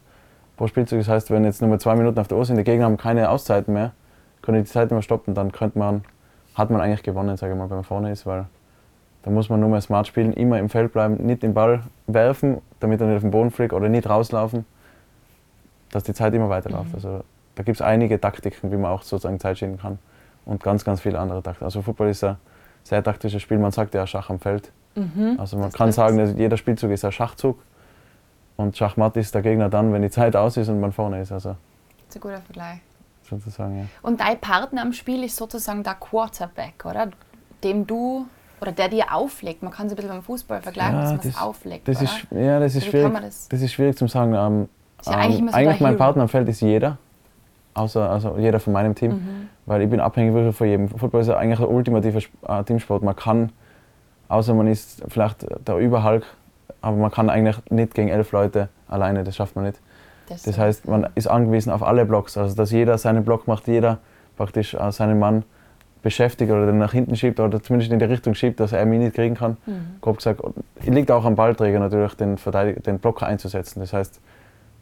pro 0.58 0.68
Spielzug. 0.68 1.00
Das 1.00 1.08
heißt, 1.08 1.32
wenn 1.32 1.44
jetzt 1.44 1.62
nur 1.62 1.70
mal 1.70 1.80
zwei 1.80 1.96
Minuten 1.96 2.20
auf 2.20 2.28
der 2.28 2.38
Uhr 2.38 2.46
sind, 2.46 2.58
die 2.58 2.64
Gegner 2.64 2.86
haben 2.86 2.98
keine 2.98 3.30
Auszeiten 3.30 3.74
mehr, 3.74 3.92
können 4.42 4.64
die 4.64 4.70
Zeit 4.70 4.92
immer 4.92 5.02
stoppen, 5.02 5.34
dann 5.34 5.52
könnte 5.52 5.80
man, 5.80 6.04
hat 6.54 6.70
man 6.70 6.82
eigentlich 6.82 7.04
gewonnen, 7.04 7.36
sage 7.38 7.54
ich 7.54 7.58
mal, 7.58 7.70
wenn 7.70 7.78
man 7.78 7.84
vorne 7.84 8.12
ist, 8.12 8.26
weil 8.26 8.46
da 9.24 9.32
muss 9.32 9.50
man 9.50 9.60
nur 9.60 9.70
mal 9.70 9.82
smart 9.82 10.08
spielen, 10.08 10.34
immer 10.34 10.60
im 10.60 10.70
Feld 10.70 10.94
bleiben, 10.94 11.16
nicht 11.26 11.42
den 11.42 11.54
Ball 11.54 11.82
werfen, 12.06 12.62
damit 12.80 13.02
er 13.02 13.08
nicht 13.08 13.16
auf 13.18 13.22
den 13.24 13.32
Boden 13.32 13.50
fliegt 13.50 13.74
oder 13.74 13.90
nicht 13.90 14.08
rauslaufen, 14.08 14.66
dass 15.92 16.04
die 16.04 16.14
Zeit 16.14 16.34
immer 16.36 16.50
weiterläuft. 16.50 16.90
Mhm. 16.90 16.96
Also 16.96 17.24
da 17.56 17.64
gibt 17.64 17.78
es 17.78 17.82
einige 17.82 18.22
Taktiken, 18.22 18.72
wie 18.72 18.78
man 18.78 18.92
auch 18.92 19.02
sozusagen 19.02 19.40
Zeit 19.40 19.58
schieben 19.58 19.80
kann 19.80 19.98
und 20.46 20.62
ganz, 20.62 20.86
ganz 20.86 21.02
viele 21.02 21.20
andere 21.20 21.42
Taktiken. 21.42 21.66
Also 21.66 21.82
Football 21.82 22.10
ist 22.10 22.24
ein 22.24 22.38
sehr 22.84 23.04
taktisches 23.04 23.42
Spiel, 23.42 23.58
man 23.58 23.72
sagt 23.72 23.96
ja 23.96 24.06
Schach 24.06 24.30
am 24.30 24.40
Feld. 24.40 24.72
Mhm. 24.96 25.36
Also 25.40 25.58
man 25.58 25.68
das 25.68 25.74
kann 25.74 25.92
sagen, 25.92 26.38
jeder 26.38 26.58
Spielzug 26.58 26.92
ist 26.92 27.04
ein 27.06 27.12
Schachzug 27.12 27.58
und 28.58 28.76
Schachmatt 28.78 29.18
ist 29.18 29.36
der 29.36 29.42
Gegner 29.42 29.70
dann, 29.70 29.92
wenn 29.94 30.02
die 30.02 30.10
Zeit 30.10 30.36
aus 30.36 30.58
ist 30.58 30.70
und 30.70 30.80
man 30.80 30.92
vorne 30.92 31.22
ist. 31.22 31.32
Also 31.32 31.50
Das 31.50 31.58
ist 32.10 32.16
ein 32.18 32.22
guter 32.22 32.42
Vergleich. 32.42 32.80
Sozusagen, 33.30 33.78
ja. 33.80 33.86
Und 34.04 34.20
dein 34.20 34.40
Partner 34.40 34.82
am 34.84 34.94
Spiel 34.94 35.24
ist 35.24 35.36
sozusagen 35.36 35.84
der 35.84 35.96
Quarterback, 35.96 36.86
oder? 36.86 37.08
Dem 37.64 37.86
du 37.88 38.26
oder 38.62 38.72
der 38.72 38.88
dir 38.88 39.14
auflegt. 39.14 39.64
Man 39.64 39.72
kann 39.74 39.88
es 39.88 39.94
ein 39.94 39.96
bisschen 39.96 40.12
beim 40.12 40.22
Fußball 40.22 40.62
vergleichen, 40.62 40.94
Ja, 40.96 41.02
dass 41.02 41.10
man 41.12 41.20
es 41.20 41.34
das- 41.34 41.42
auflegt. 41.42 41.88
Das 41.88 42.02
ist, 42.02 42.28
ja, 42.32 42.60
das 42.60 42.76
ist 42.76 42.84
kann 42.84 42.92
schwierig. 42.92 43.14
das- 43.22 43.50
Das 43.50 43.62
ist 43.62 43.74
schwierig 43.74 43.98
zu 43.98 44.08
sagen. 44.08 44.34
Ähm, 44.34 44.70
ja 45.06 45.12
eigentlich 45.18 45.40
ähm, 45.40 45.50
so 45.50 45.54
eigentlich 45.56 45.78
der 45.78 45.84
mein 45.88 45.92
Hero. 45.94 45.98
Partner 45.98 46.22
am 46.24 46.30
Feld 46.30 46.48
ist 46.50 46.62
jeder, 46.62 46.98
außer 47.74 48.10
also 48.10 48.38
jeder 48.38 48.60
von 48.60 48.72
meinem 48.74 48.96
Team, 48.96 49.12
Mhm. 49.12 49.50
weil 49.66 49.82
ich 49.82 49.90
bin 49.90 50.00
abhängig 50.00 50.34
wirklich 50.34 50.56
von 50.56 50.68
jedem. 50.68 50.88
Football 50.90 51.22
ist 51.22 51.28
ja 51.28 51.38
eigentlich 51.38 51.60
ein 51.60 51.66
ultimativer 51.66 52.20
Sp- 52.24 52.32
äh, 52.48 52.64
Teamsport. 52.64 53.04
Man 53.04 53.16
kann, 53.16 53.52
außer 54.28 54.54
man 54.54 54.68
ist 54.68 55.04
vielleicht 55.08 55.46
der 55.68 55.78
Überhulk, 55.78 56.24
aber 56.82 56.98
man 56.98 57.12
kann 57.12 57.30
eigentlich 57.30 57.58
nicht 57.70 57.94
gegen 57.94 58.10
elf 58.10 58.32
Leute 58.32 58.70
alleine. 58.88 59.24
Das 59.24 59.36
schafft 59.36 59.56
man 59.56 59.66
nicht. 59.66 59.80
Das 60.30 60.44
so. 60.44 60.58
heißt, 60.58 60.88
man 60.88 61.08
ist 61.16 61.28
angewiesen 61.28 61.72
auf 61.72 61.84
alle 61.84 62.06
Blocks, 62.06 62.38
also 62.38 62.56
dass 62.56 62.72
jeder 62.72 62.98
seinen 62.98 63.24
Block 63.24 63.48
macht, 63.48 63.68
jeder 63.68 64.00
praktisch 64.38 64.74
äh, 64.74 64.92
seinen 64.92 65.20
Mann 65.20 65.44
beschäftigt 66.02 66.52
oder 66.52 66.68
den 66.68 66.78
nach 66.78 66.92
hinten 66.92 67.16
schiebt 67.16 67.40
oder 67.40 67.62
zumindest 67.62 67.92
in 67.92 67.98
die 67.98 68.06
Richtung 68.06 68.36
schiebt, 68.36 68.60
dass 68.60 68.74
er 68.74 68.86
mich 68.86 69.00
nicht 69.00 69.16
kriegen 69.16 69.36
kann. 69.36 69.58
Mhm. 69.66 69.96
Grob 70.02 70.18
gesagt, 70.18 70.42
es 70.76 70.86
liegt 70.86 71.10
auch 71.10 71.26
am 71.26 71.36
Ballträger 71.36 71.80
natürlich, 71.80 72.14
den, 72.14 72.38
Verteidig 72.38 72.84
den 72.84 73.00
Blocker 73.00 73.26
einzusetzen. 73.26 73.80
Das 73.80 73.92
heißt, 73.92 74.22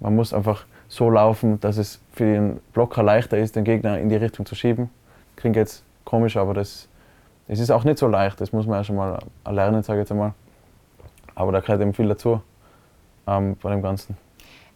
man 0.01 0.15
muss 0.15 0.33
einfach 0.33 0.65
so 0.89 1.09
laufen, 1.09 1.61
dass 1.61 1.77
es 1.77 2.01
für 2.11 2.25
den 2.25 2.59
Blocker 2.73 3.03
leichter 3.03 3.37
ist, 3.37 3.55
den 3.55 3.63
Gegner 3.63 3.99
in 3.99 4.09
die 4.09 4.17
Richtung 4.17 4.45
zu 4.45 4.53
schieben. 4.55 4.89
Klingt 5.37 5.55
jetzt 5.55 5.83
komisch, 6.03 6.35
aber 6.35 6.53
das, 6.53 6.89
das 7.47 7.59
ist 7.59 7.71
auch 7.71 7.83
nicht 7.83 7.97
so 7.97 8.07
leicht. 8.07 8.39
Das 8.41 8.51
muss 8.53 8.65
man 8.65 8.77
ja 8.79 8.83
schon 8.83 8.95
mal 8.95 9.19
lernen, 9.49 9.83
sage 9.83 9.99
ich 9.99 10.03
jetzt 10.03 10.11
einmal. 10.11 10.33
Aber 11.35 11.51
da 11.51 11.59
gehört 11.59 11.81
eben 11.81 11.93
viel 11.93 12.07
dazu 12.07 12.41
ähm, 13.27 13.57
bei 13.61 13.69
dem 13.71 13.81
Ganzen. 13.81 14.17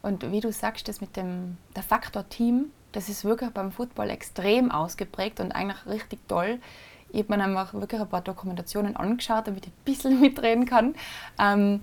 Und 0.02 0.32
wie 0.32 0.40
du 0.40 0.52
sagst, 0.52 0.88
das 0.88 1.02
mit 1.02 1.16
dem 1.18 1.58
der 1.76 1.84
Faktor 1.84 2.28
Team, 2.30 2.72
das 2.92 3.10
ist 3.10 3.26
wirklich 3.26 3.50
beim 3.52 3.72
Football 3.72 4.10
extrem 4.10 4.72
ausgeprägt 4.72 5.40
und 5.40 5.52
eigentlich 5.52 5.86
richtig 5.86 6.20
toll. 6.28 6.60
Ich 7.10 7.24
habe 7.24 7.38
mir 7.38 7.44
einfach 7.44 7.74
wirklich 7.74 8.02
ein 8.02 8.08
paar 8.08 8.22
Dokumentationen 8.22 8.96
angeschaut, 8.96 9.48
damit 9.48 9.66
ich 9.66 9.72
ein 9.72 9.84
bisschen 9.86 10.20
mitreden 10.22 10.66
kann. 10.66 10.96
Ähm, 11.40 11.82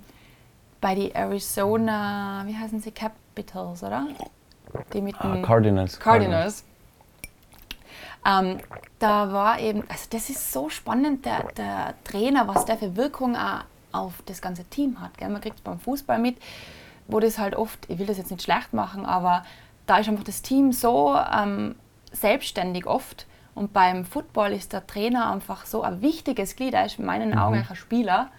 bei 0.80 0.94
die 0.94 1.14
Arizona, 1.14 2.42
wie 2.46 2.56
heißen 2.56 2.80
sie, 2.80 2.92
Capitals, 2.92 3.82
oder? 3.82 4.06
Die 4.92 5.00
mit 5.00 5.14
Ah, 5.18 5.32
dem 5.32 5.42
Cardinals. 5.42 5.98
Cardinals. 5.98 6.64
Ähm, 8.26 8.58
da 8.98 9.32
war 9.32 9.60
eben, 9.60 9.84
also 9.88 10.06
das 10.10 10.30
ist 10.30 10.52
so 10.52 10.68
spannend, 10.68 11.26
der, 11.26 11.44
der 11.56 11.94
Trainer, 12.04 12.48
was 12.48 12.64
der 12.64 12.78
für 12.78 12.96
Wirkung 12.96 13.36
auch 13.36 13.64
auf 13.92 14.14
das 14.26 14.40
ganze 14.40 14.64
Team 14.64 15.00
hat. 15.00 15.16
Gell? 15.18 15.28
Man 15.28 15.40
kriegt 15.40 15.56
es 15.56 15.62
beim 15.62 15.78
Fußball 15.78 16.18
mit, 16.18 16.36
wo 17.06 17.20
das 17.20 17.38
halt 17.38 17.54
oft, 17.54 17.78
ich 17.88 17.98
will 17.98 18.06
das 18.06 18.18
jetzt 18.18 18.30
nicht 18.30 18.42
schlecht 18.42 18.72
machen, 18.72 19.04
aber 19.06 19.44
da 19.86 19.98
ist 19.98 20.08
einfach 20.08 20.24
das 20.24 20.42
Team 20.42 20.72
so 20.72 21.16
ähm, 21.16 21.76
selbstständig 22.12 22.86
oft. 22.86 23.26
Und 23.54 23.72
beim 23.72 24.04
Football 24.04 24.52
ist 24.52 24.72
der 24.72 24.86
Trainer 24.86 25.30
einfach 25.30 25.64
so 25.66 25.82
ein 25.82 26.02
wichtiges 26.02 26.56
Glied. 26.56 26.74
Er 26.74 26.86
ist 26.86 26.98
in 26.98 27.04
meinen 27.04 27.38
Augen 27.38 27.54
eigentlich 27.56 27.70
ein 27.70 27.76
Spieler. 27.76 28.30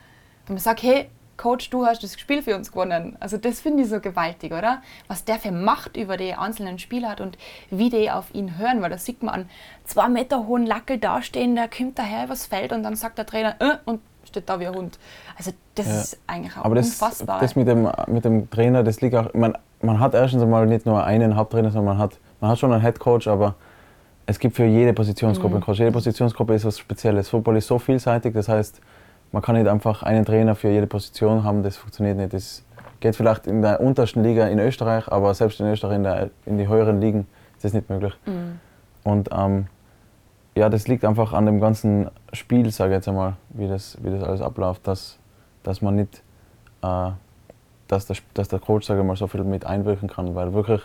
Wenn 0.46 0.56
man 0.56 0.62
sagt, 0.62 0.84
hey, 0.84 1.10
Coach, 1.38 1.70
du 1.70 1.86
hast 1.86 2.02
das 2.04 2.20
Spiel 2.20 2.42
für 2.42 2.56
uns 2.56 2.72
gewonnen. 2.72 3.18
Also 3.20 3.38
das 3.38 3.60
finde 3.60 3.84
ich 3.84 3.90
so 3.90 4.00
gewaltig, 4.00 4.52
oder? 4.54 4.82
Was 5.08 5.26
der 5.26 5.36
für 5.36 5.52
Macht 5.52 5.98
über 5.98 6.18
die 6.18 6.34
einzelnen 6.34 6.80
Spieler 6.80 7.10
hat 7.10 7.22
und 7.22 7.38
wie 7.70 7.90
die 7.90 8.10
auf 8.10 8.34
ihn 8.34 8.58
hören. 8.58 8.82
Weil 8.82 8.90
da 8.90 8.98
sieht 8.98 9.22
man 9.24 9.34
einen 9.34 9.50
zwei 9.84 10.08
Meter 10.10 10.48
hohen 10.48 10.66
Lackel 10.66 10.98
dastehen, 10.98 11.56
der 11.56 11.68
kommt 11.68 12.00
daher 12.00 12.26
übers 12.26 12.46
Feld 12.46 12.72
und 12.72 12.84
dann 12.84 12.96
sagt 12.96 13.18
der 13.18 13.26
Trainer, 13.26 13.56
äh, 13.60 13.78
und 13.86 14.02
steht 14.24 14.50
da 14.50 14.60
wie 14.60 14.68
ein 14.68 14.74
Hund. 14.76 14.98
Also 15.38 15.52
das 15.76 15.86
Ja. 15.88 15.94
ist 16.02 16.18
eigentlich 16.28 16.58
auch 16.58 16.66
Aber 16.66 16.76
das, 16.76 16.88
unfassbar. 16.88 17.40
das 17.40 17.56
mit 17.56 17.68
dem, 17.68 17.90
mit 18.08 18.26
dem 18.26 18.50
Trainer, 18.50 18.84
das 18.84 19.02
liegt 19.02 19.16
auch, 19.16 19.34
man, 19.34 19.58
man 19.82 20.00
hat 20.00 20.14
erstens 20.14 20.42
einmal 20.42 20.66
nicht 20.66 20.86
nur 20.86 21.04
einen 21.04 21.36
Haupttrainer, 21.36 21.70
sondern 21.72 21.98
man 21.98 22.04
hat, 22.04 22.18
man 22.42 22.50
hat 22.52 22.60
schon 22.60 22.72
einen 22.74 22.82
Headcoach, 22.82 23.28
aber 23.28 23.56
es 24.26 24.40
gibt 24.40 24.56
für 24.56 24.66
jede 24.66 24.94
Positionsgruppe 24.94 25.56
einen 25.56 25.64
Coach. 25.64 25.78
Jede 25.80 25.92
Positionsgruppe 25.92 26.56
ist 26.56 26.66
was 26.66 26.80
Spezielles. 26.80 27.30
Football 27.30 27.58
ist 27.58 27.68
so 27.68 27.78
vielseitig, 27.78 28.34
das 28.34 28.50
heißt, 28.50 28.82
man 29.32 29.42
kann 29.42 29.56
nicht 29.56 29.68
einfach 29.68 30.04
einen 30.04 30.26
Trainer 30.26 30.56
für 30.56 30.70
jede 30.70 30.88
Position 30.88 31.44
haben, 31.44 31.64
das 31.64 31.78
funktioniert 31.78 32.18
nicht. 32.18 32.34
Das 32.34 32.64
geht 33.00 33.16
vielleicht 33.16 33.48
in 33.48 33.62
der 33.62 33.82
untersten 33.82 34.24
Liga 34.24 34.48
in 34.48 34.60
Österreich, 34.60 35.08
aber 35.12 35.34
selbst 35.34 35.60
in 35.60 35.68
Österreich 35.68 35.98
in, 35.98 36.04
der, 36.04 36.30
in 36.46 36.58
die 36.58 36.68
höheren 36.68 37.02
Ligen 37.02 37.28
ist 37.56 37.66
das 37.66 37.74
nicht 37.74 37.90
möglich. 37.90 38.18
Und 39.04 39.30
ähm, 39.32 39.68
ja, 40.56 40.70
das 40.70 40.88
liegt 40.88 41.04
einfach 41.04 41.34
an 41.34 41.46
dem 41.46 41.60
ganzen 41.60 42.10
Spiel, 42.34 42.70
sage 42.72 42.92
ich 42.92 42.96
jetzt 42.96 43.08
einmal, 43.08 43.34
wie 43.50 43.68
das, 43.68 43.98
wie 44.02 44.10
das 44.10 44.24
alles 44.24 44.42
abläuft, 44.42 44.88
dass, 44.88 45.20
dass 45.64 45.82
man 45.82 45.96
nicht, 45.96 46.24
äh, 46.82 47.12
dass, 47.88 48.08
der, 48.08 48.16
dass 48.34 48.48
der 48.48 48.60
Coach, 48.60 48.88
sage 48.88 49.02
ich 49.02 49.06
mal, 49.06 49.16
so 49.18 49.28
viel 49.28 49.44
mit 49.44 49.66
einwirken 49.66 50.10
kann, 50.10 50.34
weil 50.34 50.54
wirklich, 50.54 50.82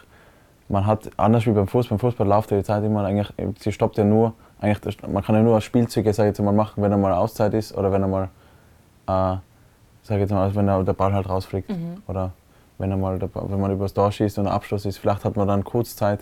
man 0.69 0.87
hat, 0.87 1.11
anders 1.17 1.47
wie 1.47 1.53
beim 1.53 1.69
Fußball, 1.69 1.97
beim 1.97 2.01
Fußball 2.01 2.27
läuft 2.27 2.51
ja 2.51 2.59
die 2.59 2.65
Zeit 2.65 2.85
immer 2.85 3.05
eigentlich, 3.05 3.33
sie 3.61 3.73
stoppt 3.73 3.97
ja 3.97 4.05
nur, 4.05 4.35
eigentlich, 4.61 4.97
man 5.03 5.23
kann 5.25 5.35
ja 5.35 5.43
nur 5.43 5.61
Spielzüge, 5.61 6.13
sage 6.13 6.31
ich 6.31 6.37
jetzt 6.37 6.45
mal, 6.45 6.53
machen, 6.53 6.83
wenn 6.83 6.93
er 6.93 6.99
mal 6.99 7.13
Auszeit 7.13 7.55
ist 7.55 7.77
oder 7.77 7.91
wenn 7.93 8.03
er 8.03 8.09
mal, 8.09 8.25
äh, 9.07 9.39
sage 10.03 10.21
jetzt 10.21 10.31
mal, 10.31 10.55
wenn 10.55 10.69
er, 10.69 10.85
der 10.85 10.93
Ball 10.93 11.13
halt 11.13 11.29
rausfliegt 11.29 11.71
oder 12.07 12.33
wenn, 12.79 12.91
er 12.91 12.97
mal, 12.97 13.19
der, 13.19 13.31
wenn 13.35 13.61
man 13.61 13.73
übers 13.73 13.95
Tor 13.95 14.13
schießt 14.13 14.39
und 14.39 14.47
ein 14.47 14.53
Abschluss 14.53 14.85
ist, 14.85 14.99
vielleicht 14.99 15.25
hat 15.25 15.37
man 15.37 15.49
dann 15.49 15.65
kurz 15.65 15.97
Zeit, 15.97 16.21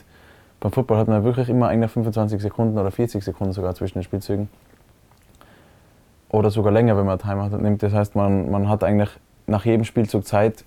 beim 0.60 0.72
Football 0.72 0.98
hat 0.98 1.08
man 1.08 1.22
wirklich 1.24 1.48
immer 1.48 1.68
eigentlich 1.68 1.90
25 1.90 2.40
Sekunden 2.40 2.78
oder 2.78 2.90
40 2.90 3.22
Sekunden 3.22 3.52
sogar 3.52 3.74
zwischen 3.74 3.98
den 3.98 4.02
Spielzügen. 4.04 4.48
Oder 6.30 6.50
sogar 6.50 6.72
länger, 6.72 6.96
wenn 6.96 7.06
man 7.06 7.18
Timer 7.18 7.44
hat, 7.44 7.60
nimmt. 7.60 7.82
Das 7.82 7.92
heißt, 7.92 8.14
man, 8.14 8.50
man 8.50 8.68
hat 8.68 8.84
eigentlich 8.84 9.10
nach 9.46 9.64
jedem 9.64 9.84
Spielzug 9.84 10.26
Zeit, 10.26 10.64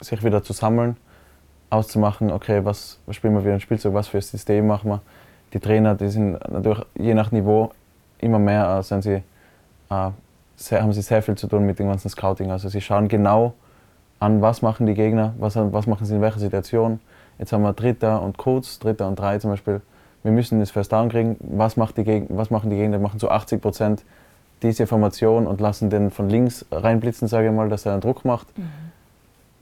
sich 0.00 0.22
wieder 0.22 0.42
zu 0.42 0.52
sammeln, 0.52 0.96
auszumachen, 1.70 2.30
okay, 2.30 2.64
was, 2.64 3.00
was 3.06 3.16
spielen 3.16 3.34
wir 3.34 3.42
für 3.42 3.50
einen 3.50 3.60
Spielzug, 3.60 3.94
was 3.94 4.08
für 4.08 4.18
ein 4.18 4.22
System 4.22 4.66
machen 4.66 4.90
wir. 4.90 5.00
Die 5.52 5.60
Trainer, 5.60 5.94
die 5.94 6.08
sind 6.08 6.38
natürlich 6.50 6.84
je 6.94 7.14
nach 7.14 7.32
Niveau 7.32 7.72
immer 8.18 8.38
mehr, 8.38 8.78
äh, 8.78 8.82
sind 8.82 9.02
sie, 9.02 9.22
äh, 9.90 10.10
sehr, 10.56 10.82
haben 10.82 10.92
sie 10.92 11.02
sehr 11.02 11.22
viel 11.22 11.36
zu 11.36 11.46
tun 11.46 11.66
mit 11.66 11.78
dem 11.78 11.88
ganzen 11.88 12.08
Scouting. 12.08 12.50
Also 12.50 12.68
sie 12.68 12.80
schauen 12.80 13.08
genau 13.08 13.54
an, 14.18 14.42
was 14.42 14.62
machen 14.62 14.86
die 14.86 14.94
Gegner, 14.94 15.34
was, 15.38 15.56
was 15.56 15.86
machen 15.86 16.04
sie 16.04 16.14
in 16.14 16.20
welcher 16.20 16.38
Situation. 16.38 17.00
Jetzt 17.38 17.52
haben 17.52 17.62
wir 17.62 17.72
Dritter 17.72 18.22
und 18.22 18.36
Kurz, 18.36 18.78
Dritter 18.78 19.08
und 19.08 19.18
Drei 19.18 19.38
zum 19.38 19.50
Beispiel. 19.50 19.80
Wir 20.22 20.32
müssen 20.32 20.60
das 20.60 20.70
First 20.70 20.92
Down 20.92 21.08
kriegen. 21.08 21.36
Was, 21.40 21.78
macht 21.78 21.96
die 21.96 22.26
was 22.28 22.50
machen 22.50 22.68
die 22.68 22.76
Gegner? 22.76 22.98
Die 22.98 23.02
machen 23.02 23.18
zu 23.18 23.30
80 23.30 23.62
Prozent 23.62 24.04
diese 24.62 24.86
Formation 24.86 25.46
und 25.46 25.60
lassen 25.60 25.88
den 25.88 26.10
von 26.10 26.28
links 26.28 26.66
reinblitzen, 26.70 27.28
sage 27.28 27.48
ich 27.48 27.52
mal, 27.54 27.70
dass 27.70 27.86
er 27.86 27.92
einen 27.92 28.02
Druck 28.02 28.26
macht. 28.26 28.46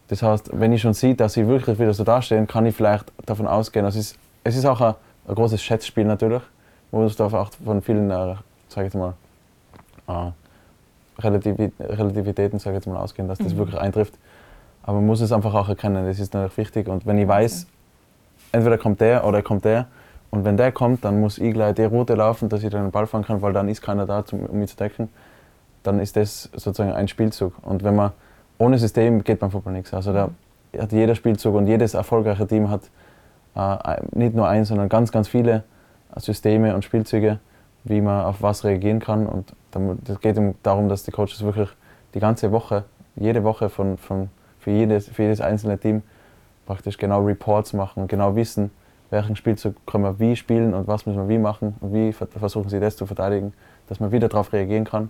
Das 0.09 0.22
heißt, 0.22 0.51
wenn 0.53 0.72
ich 0.72 0.81
schon 0.81 0.94
sehe, 0.94 1.14
dass 1.14 1.35
sie 1.35 1.46
wirklich 1.46 1.79
wieder 1.79 1.94
so 1.94 2.03
dastehen, 2.03 2.46
kann 2.46 2.66
ich 2.66 2.74
vielleicht 2.74 3.12
davon 3.27 3.46
ausgehen, 3.46 3.85
also 3.85 3.98
es 3.98 4.12
ist, 4.12 4.18
es 4.42 4.57
ist 4.57 4.64
auch 4.64 4.81
ein, 4.81 4.94
ein 5.29 5.35
großes 5.35 5.62
Schätzspiel 5.62 6.05
natürlich, 6.05 6.43
wo 6.91 7.05
es 7.05 7.17
darf 7.17 7.35
auch 7.35 7.51
von 7.64 7.83
vielen, 7.83 8.11
äh, 8.11 8.35
sage 8.69 8.87
ich 8.87 8.95
jetzt 8.95 8.95
mal, 8.95 9.14
äh, 10.09 10.33
Relativi 11.21 11.73
Relativitäten, 11.81 12.59
sage 12.59 12.77
ich 12.77 12.85
jetzt 12.85 12.93
mal, 12.93 13.01
ausgehen, 13.01 13.29
dass 13.29 13.38
das 13.38 13.57
wirklich 13.57 13.79
eintrifft. 13.79 14.14
Aber 14.83 14.97
man 14.97 15.07
muss 15.07 15.21
es 15.21 15.33
einfach 15.33 15.53
auch 15.55 15.69
erkennen, 15.69 16.07
das 16.07 16.19
ist 16.19 16.33
natürlich 16.33 16.57
wichtig. 16.57 16.88
Und 16.88 17.05
wenn 17.07 17.19
ich 17.19 17.29
weiß, 17.29 17.67
entweder 18.53 18.79
kommt 18.79 19.01
der 19.01 19.27
oder 19.27 19.43
kommt 19.43 19.64
der, 19.64 19.87
und 20.31 20.45
wenn 20.45 20.57
der 20.57 20.73
kommt, 20.73 21.05
dann 21.05 21.21
muss 21.21 21.38
ich 21.38 21.55
gleich 21.55 21.75
die 21.75 21.85
Route 21.85 22.14
laufen, 22.14 22.49
dass 22.49 22.62
ich 22.62 22.71
dann 22.71 22.83
den 22.85 22.91
Ball 22.91 23.07
fangen 23.07 23.25
kann, 23.25 23.41
weil 23.41 23.53
dann 23.53 23.69
ist 23.69 23.81
keiner 23.81 24.07
da, 24.07 24.23
um 24.31 24.59
mich 24.59 24.71
zu 24.71 24.77
decken. 24.77 25.09
Dann 25.83 26.01
ist 26.01 26.17
das 26.17 26.51
sozusagen 26.53 26.93
ein 26.93 27.09
Spielzug. 27.09 27.55
Und 27.62 27.83
wenn 27.83 27.97
man 27.97 28.12
ohne 28.59 28.79
System 28.79 29.25
geht 29.25 29.38
beim 29.38 29.51
Fußball 29.51 29.73
nichts. 29.73 29.95
Also 29.95 30.12
da 30.12 30.31
hat 30.79 30.93
jeder 30.93 31.14
Spielzug 31.14 31.55
und 31.55 31.67
jedes 31.67 31.95
erfolgreiche 31.95 32.47
Team 32.47 32.69
hat 32.69 32.83
nicht 34.12 34.34
nur 34.34 34.48
eins, 34.48 34.68
sondern 34.68 34.88
ganz, 34.88 35.12
ganz 35.12 35.28
viele 35.28 35.64
Systeme 36.16 36.74
und 36.74 36.84
Spielzüge, 36.84 37.38
wie 37.84 38.00
man 38.00 38.24
auf 38.24 38.42
was 38.42 38.64
reagieren 38.64 39.00
kann. 39.00 39.26
Und 39.26 39.52
es 40.08 40.20
geht 40.20 40.40
darum, 40.62 40.88
dass 40.88 41.02
die 41.02 41.11
Coaches 41.11 41.42
wirklich 41.42 41.68
die 42.14 42.20
ganze 42.20 42.52
Woche, 42.52 42.84
jede 43.16 43.44
Woche 43.44 43.68
von, 43.68 43.98
von, 43.98 44.30
für, 44.61 44.70
jedes, 44.70 45.08
für 45.08 45.22
jedes 45.22 45.40
einzelne 45.40 45.78
Team 45.78 46.02
praktisch 46.66 46.98
genau 46.98 47.22
Reports 47.22 47.72
machen 47.72 48.02
und 48.02 48.08
genau 48.08 48.37
wissen, 48.37 48.70
welchen 49.11 49.37
Spielzug 49.37 49.74
können 49.87 50.04
wir 50.04 50.20
wie 50.20 50.37
spielen 50.37 50.74
und 50.74 50.87
was 50.87 51.06
müssen 51.06 51.18
wir 51.18 51.28
wie 51.28 51.38
machen 51.38 51.76
und 51.80 51.94
wie 51.94 52.12
ver- 52.12 52.26
versuchen 52.26 52.68
sie 52.68 52.78
das 52.78 52.96
zu 52.96 53.06
verteidigen, 53.06 53.54
dass 53.88 54.00
man 54.00 54.12
wieder 54.12 54.28
darauf 54.28 54.52
reagieren 54.52 54.84
kann. 54.84 55.08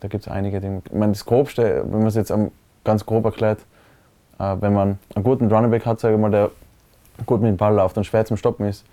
Da 0.00 0.08
gibt 0.08 0.26
es 0.26 0.32
einige 0.32 0.60
Dinge. 0.60 0.82
Ich 0.84 0.92
meine, 0.92 1.12
das 1.12 1.24
Grobste, 1.24 1.84
wenn 1.84 1.98
man 1.98 2.08
es 2.08 2.16
jetzt 2.16 2.34
ganz 2.82 3.06
grob 3.06 3.24
erklärt, 3.24 3.60
äh, 4.38 4.56
wenn 4.60 4.74
man 4.74 4.98
einen 5.14 5.24
guten 5.24 5.50
Runnerback 5.50 5.86
hat, 5.86 6.00
sage 6.00 6.16
ich 6.16 6.20
mal, 6.20 6.30
der 6.30 6.50
gut 7.24 7.40
mit 7.40 7.50
dem 7.50 7.56
Ball 7.56 7.74
läuft 7.74 7.96
und 7.96 8.04
schwer 8.04 8.24
zum 8.24 8.36
Stoppen 8.36 8.66
ist, 8.66 8.84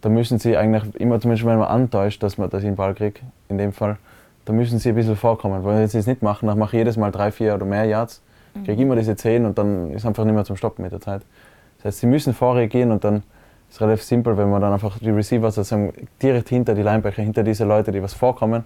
da 0.00 0.08
müssen 0.08 0.38
sie 0.38 0.56
eigentlich 0.56 0.94
immer, 0.96 1.20
zumindest 1.20 1.46
wenn 1.46 1.58
man 1.58 1.68
antäuscht, 1.68 2.22
dass, 2.22 2.38
man, 2.38 2.48
dass 2.50 2.62
ich 2.62 2.68
den 2.68 2.76
Ball 2.76 2.94
kriege, 2.94 3.20
in 3.48 3.58
dem 3.58 3.72
Fall, 3.72 3.96
da 4.44 4.52
müssen 4.52 4.78
sie 4.78 4.90
ein 4.90 4.94
bisschen 4.94 5.16
vorkommen. 5.16 5.64
Weil 5.64 5.78
wenn 5.78 5.88
sie 5.88 5.98
es 5.98 6.06
nicht 6.06 6.22
machen, 6.22 6.46
dann 6.46 6.58
mache 6.58 6.76
ich 6.76 6.80
jedes 6.80 6.96
Mal 6.96 7.10
drei, 7.10 7.30
vier 7.30 7.54
oder 7.54 7.66
mehr 7.66 7.84
Yards, 7.84 8.22
kriege 8.64 8.82
immer 8.82 8.96
diese 8.96 9.16
zehn 9.16 9.44
und 9.44 9.58
dann 9.58 9.90
ist 9.92 10.06
einfach 10.06 10.24
nicht 10.24 10.34
mehr 10.34 10.44
zum 10.44 10.56
Stoppen 10.56 10.82
mit 10.82 10.92
der 10.92 11.00
Zeit. 11.00 11.22
Das 11.78 11.86
heißt, 11.86 12.00
sie 12.00 12.06
müssen 12.06 12.32
vorreagieren 12.34 12.90
und 12.92 13.04
dann 13.04 13.16
ist 13.16 13.74
es 13.74 13.80
relativ 13.80 14.04
simpel, 14.04 14.36
wenn 14.36 14.50
man 14.50 14.60
dann 14.60 14.72
einfach 14.72 14.98
die 14.98 15.10
Receiver 15.10 15.50
sozusagen 15.50 15.92
direkt 16.22 16.48
hinter 16.48 16.74
die 16.74 16.82
Linebacker, 16.82 17.22
hinter 17.22 17.42
diese 17.42 17.64
Leute, 17.64 17.92
die 17.92 18.02
was 18.02 18.14
vorkommen, 18.14 18.64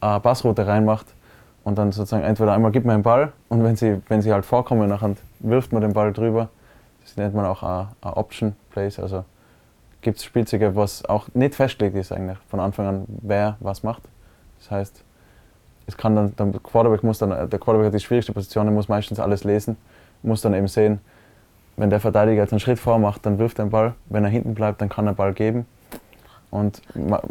eine 0.00 0.20
Passroute 0.20 0.66
reinmacht 0.66 1.06
und 1.64 1.78
dann 1.78 1.92
sozusagen 1.92 2.24
entweder 2.24 2.52
einmal 2.52 2.72
gibt 2.72 2.86
man 2.86 2.98
den 2.98 3.02
Ball 3.02 3.32
und 3.48 3.64
wenn 3.64 3.76
sie, 3.76 4.02
wenn 4.08 4.22
sie 4.22 4.32
halt 4.32 4.44
vorkommen, 4.44 4.88
nachher 4.88 5.14
wirft 5.40 5.72
man 5.72 5.82
den 5.82 5.92
Ball 5.92 6.12
drüber. 6.12 6.48
Das 7.06 7.16
nennt 7.16 7.34
man 7.34 7.46
auch 7.46 7.62
a 7.62 7.94
Option 8.02 8.56
Plays, 8.70 8.98
also 8.98 9.24
gibt 10.02 10.18
es 10.18 10.24
Spielzüge, 10.24 10.74
was 10.74 11.04
auch 11.04 11.28
nicht 11.34 11.54
festgelegt 11.54 11.96
ist 11.96 12.12
eigentlich 12.12 12.38
von 12.48 12.60
Anfang 12.60 12.86
an, 12.86 13.04
wer 13.22 13.56
was 13.60 13.82
macht. 13.82 14.02
Das 14.58 14.70
heißt, 14.70 15.04
es 15.86 15.96
kann 15.96 16.16
dann, 16.16 16.52
der 16.52 16.60
Quarterback 16.60 17.04
muss 17.04 17.18
dann, 17.18 17.30
der 17.30 17.58
Quarterback 17.58 17.86
hat 17.86 17.94
die 17.94 18.00
schwierigste 18.00 18.32
Position, 18.32 18.66
er 18.66 18.72
muss 18.72 18.88
meistens 18.88 19.20
alles 19.20 19.44
lesen, 19.44 19.76
muss 20.22 20.40
dann 20.40 20.54
eben 20.54 20.68
sehen, 20.68 21.00
wenn 21.76 21.90
der 21.90 22.00
Verteidiger 22.00 22.42
jetzt 22.42 22.52
einen 22.52 22.60
Schritt 22.60 22.78
vormacht, 22.78 23.24
dann 23.24 23.38
wirft 23.38 23.58
er 23.58 23.66
den 23.66 23.70
Ball, 23.70 23.94
wenn 24.06 24.24
er 24.24 24.30
hinten 24.30 24.54
bleibt, 24.54 24.80
dann 24.80 24.88
kann 24.88 25.06
er 25.06 25.12
den 25.12 25.16
Ball 25.16 25.32
geben. 25.32 25.66
Und 26.50 26.82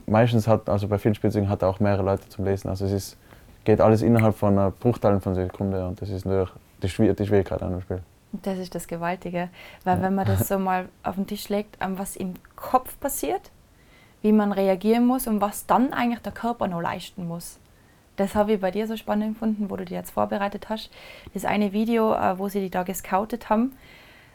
meistens 0.05 0.47
hat, 0.47 0.69
also 0.69 0.87
bei 0.87 0.97
vielen 0.97 1.15
Spielzügen 1.15 1.49
hat 1.49 1.61
er 1.61 1.69
auch 1.69 1.79
mehrere 1.79 2.03
Leute 2.03 2.29
zum 2.29 2.45
Lesen. 2.45 2.69
Also 2.69 2.85
es 2.85 2.91
ist, 2.91 3.17
geht 3.63 3.81
alles 3.81 4.01
innerhalb 4.01 4.35
von 4.35 4.57
einer 4.57 4.71
Bruchteilen 4.71 5.19
von 5.19 5.33
Sekunde 5.35 5.85
und 5.87 6.01
das 6.01 6.09
ist 6.09 6.25
natürlich 6.25 6.51
die, 6.83 6.89
Schwierigkeit 6.89 7.61
an 7.63 7.71
dem 7.71 7.81
Spiel. 7.81 8.01
Das 8.43 8.57
ist 8.57 8.75
das 8.75 8.87
Gewaltige. 8.87 9.49
Weil 9.83 9.97
ja. 9.97 10.03
wenn 10.03 10.15
man 10.15 10.25
das 10.25 10.47
so 10.47 10.59
mal 10.59 10.89
auf 11.03 11.15
den 11.15 11.27
Tisch 11.27 11.49
legt, 11.49 11.77
was 11.79 12.15
im 12.15 12.33
Kopf 12.55 12.99
passiert, 12.99 13.51
wie 14.21 14.31
man 14.31 14.51
reagieren 14.51 15.05
muss 15.05 15.27
und 15.27 15.41
was 15.41 15.65
dann 15.67 15.93
eigentlich 15.93 16.21
der 16.21 16.31
Körper 16.31 16.67
noch 16.67 16.81
leisten 16.81 17.27
muss. 17.27 17.59
Das 18.15 18.33
habe 18.33 18.53
ich 18.53 18.61
bei 18.61 18.71
dir 18.71 18.87
so 18.87 18.95
spannend 18.95 19.33
gefunden, 19.33 19.69
wo 19.69 19.75
du 19.75 19.85
dir 19.85 19.97
jetzt 19.97 20.11
vorbereitet 20.11 20.69
hast. 20.69 20.89
Das 21.33 21.45
eine 21.45 21.73
Video, 21.73 22.13
äh, 22.13 22.39
wo 22.39 22.47
sie 22.47 22.61
die 22.61 22.69
da 22.69 22.83
gescoutet 22.83 23.49
haben, 23.49 23.75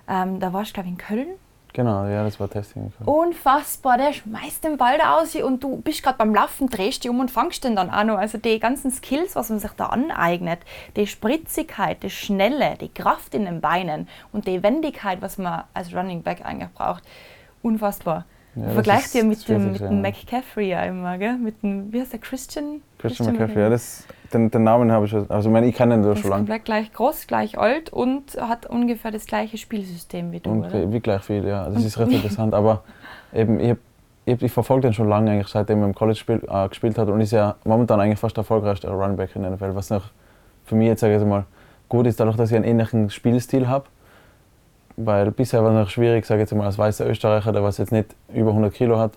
ähm, 0.09 0.39
da 0.39 0.53
warst 0.53 0.71
du, 0.71 0.75
glaube 0.75 0.89
ich, 0.89 0.93
in 0.93 0.99
Köln. 0.99 1.29
Genau, 1.73 2.05
ja, 2.07 2.25
das 2.25 2.41
war 2.41 2.51
Testing. 2.51 2.93
Unfassbar, 3.05 3.97
der 3.97 4.13
schmeißt 4.13 4.65
den 4.65 4.77
Ball 4.77 4.99
da 4.99 5.19
aus 5.19 5.37
und 5.37 5.63
du 5.63 5.77
bist 5.77 6.03
gerade 6.03 6.19
beim 6.19 6.35
Laufen, 6.35 6.69
drehst 6.69 7.05
dich 7.05 7.11
um 7.11 7.21
und 7.21 7.31
fangst 7.31 7.63
den 7.63 7.77
dann 7.77 7.89
noch. 8.07 8.19
Also 8.19 8.39
die 8.39 8.59
ganzen 8.59 8.91
Skills, 8.91 9.37
was 9.37 9.51
man 9.51 9.61
sich 9.61 9.71
da 9.73 9.87
aneignet, 9.87 10.61
die 10.97 11.07
Spritzigkeit, 11.07 12.03
die 12.03 12.11
Schnelle, 12.11 12.77
die 12.81 12.89
Kraft 12.89 13.35
in 13.35 13.45
den 13.45 13.61
Beinen 13.61 14.09
und 14.33 14.49
die 14.49 14.63
Wendigkeit, 14.63 15.23
was 15.23 15.39
man 15.39 15.65
als 15.73 15.95
Running 15.95 16.23
Back 16.23 16.45
eigentlich 16.45 16.71
braucht, 16.71 17.05
unfassbar. 17.63 18.25
Ja, 18.57 18.71
Vergleicht 18.71 19.15
ihr 19.15 19.25
mit 19.25 19.49
dem, 19.49 19.73
mit 19.73 19.81
dem 19.81 20.01
McCaffrey 20.01 20.73
immer, 20.89 21.19
gell? 21.19 21.37
Mit 21.37 21.63
dem, 21.63 21.93
wie 21.93 22.01
heißt 22.01 22.13
der, 22.13 22.19
Christian? 22.19 22.83
Christian, 22.99 23.29
Christian 23.29 23.33
McCaffrey, 23.33 23.63
ja, 23.63 23.69
das, 23.71 24.07
den, 24.33 24.51
den 24.51 24.65
Namen 24.65 24.91
habe 24.91 25.05
ich 25.05 25.13
schon, 25.13 25.31
also 25.31 25.49
ich, 25.49 25.53
meine, 25.53 25.69
ich 25.69 25.75
kenne 25.77 25.95
ihn 25.95 26.03
schon 26.03 26.31
lange. 26.31 26.43
Komplett 26.43 26.65
gleich 26.65 26.93
groß, 26.93 27.29
gleich 27.29 27.59
alt 27.59 27.93
und 27.93 28.37
hat 28.41 28.67
ungefähr 28.67 29.13
das 29.13 29.27
gleiche 29.27 29.57
Spielsystem 29.57 30.33
wie 30.33 30.41
du, 30.41 30.51
und, 30.51 30.65
oder? 30.65 30.93
Wie 30.93 31.01
gleich 31.01 31.23
viel, 31.23 31.47
ja, 31.47 31.71
das 31.71 31.85
ist 31.85 31.99
recht 31.99 32.11
interessant, 32.11 32.53
aber 32.53 32.83
eben, 33.33 33.61
ich, 33.61 33.77
ich, 34.25 34.43
ich 34.43 34.53
verfolge 34.53 34.89
den 34.89 34.95
schon 34.95 35.09
lange 35.09 35.31
eigentlich, 35.31 35.49
seitdem 35.49 35.81
er 35.83 35.87
im 35.87 35.95
College 35.95 36.19
spiel, 36.19 36.43
äh, 36.49 36.69
gespielt 36.69 36.99
hat 36.99 37.09
und 37.09 37.21
ist 37.21 37.31
ja 37.31 37.55
momentan 37.65 38.01
eigentlich 38.01 38.19
fast 38.19 38.37
der 38.37 38.43
erfolgreichste 38.43 38.91
Runback 38.91 39.37
in 39.37 39.43
der 39.43 39.53
NFL, 39.53 39.77
was 39.77 39.91
noch 39.91 40.11
für 40.65 40.75
mich 40.75 40.89
jetzt, 40.89 41.01
sage 41.01 41.17
ich 41.17 41.25
mal, 41.25 41.45
gut 41.89 42.07
ist, 42.07 42.19
dadurch, 42.19 42.37
dass 42.37 42.51
ich 42.51 42.57
einen 42.57 42.65
ähnlichen 42.65 43.11
Spielstil 43.11 43.69
habe 43.69 43.85
weil 44.97 45.31
bisher 45.31 45.63
war 45.63 45.71
es 45.71 45.77
noch 45.77 45.91
schwierig, 45.91 46.27
sage 46.27 46.43
ich 46.43 46.51
jetzt 46.51 46.57
mal, 46.57 46.67
als 46.67 46.79
weißer 46.79 47.09
Österreicher, 47.09 47.53
der 47.53 47.63
was 47.63 47.79
jetzt 47.79 47.93
nicht 47.93 48.15
über 48.33 48.51
100 48.51 48.73
Kilo 48.73 48.99
hat, 48.99 49.13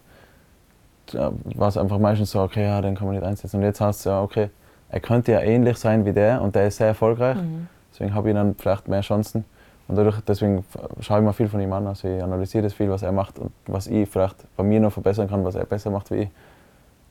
war 1.11 1.67
es 1.67 1.77
einfach 1.77 1.99
meistens 1.99 2.31
so, 2.31 2.41
okay, 2.41 2.63
ja, 2.63 2.81
den 2.81 2.95
kann 2.95 3.07
man 3.07 3.15
nicht 3.15 3.25
einsetzen. 3.25 3.57
Und 3.57 3.63
jetzt 3.63 3.81
heißt 3.81 3.99
es 3.99 4.05
ja, 4.05 4.21
okay, 4.21 4.49
er 4.89 4.99
könnte 4.99 5.31
ja 5.31 5.41
ähnlich 5.41 5.77
sein 5.77 6.05
wie 6.05 6.13
der 6.13 6.41
und 6.41 6.55
der 6.55 6.67
ist 6.67 6.77
sehr 6.77 6.87
erfolgreich. 6.87 7.35
Mhm. 7.37 7.67
Deswegen 7.91 8.13
habe 8.13 8.29
ich 8.29 8.35
dann 8.35 8.55
vielleicht 8.55 8.87
mehr 8.87 9.01
Chancen. 9.01 9.45
Und 9.87 9.97
dadurch, 9.97 10.21
deswegen 10.21 10.63
schaue 11.01 11.19
ich 11.19 11.25
mir 11.25 11.33
viel 11.33 11.49
von 11.49 11.59
ihm 11.59 11.73
an. 11.73 11.87
Also 11.87 12.07
ich 12.07 12.23
analysiere 12.23 12.63
das 12.63 12.73
viel, 12.73 12.89
was 12.89 13.03
er 13.03 13.11
macht 13.11 13.37
und 13.37 13.51
was 13.67 13.87
ich 13.87 14.07
vielleicht 14.07 14.35
bei 14.55 14.63
mir 14.63 14.79
noch 14.79 14.93
verbessern 14.93 15.27
kann, 15.27 15.43
was 15.43 15.55
er 15.55 15.65
besser 15.65 15.89
macht 15.89 16.09
wie 16.11 16.23
ich. 16.23 16.29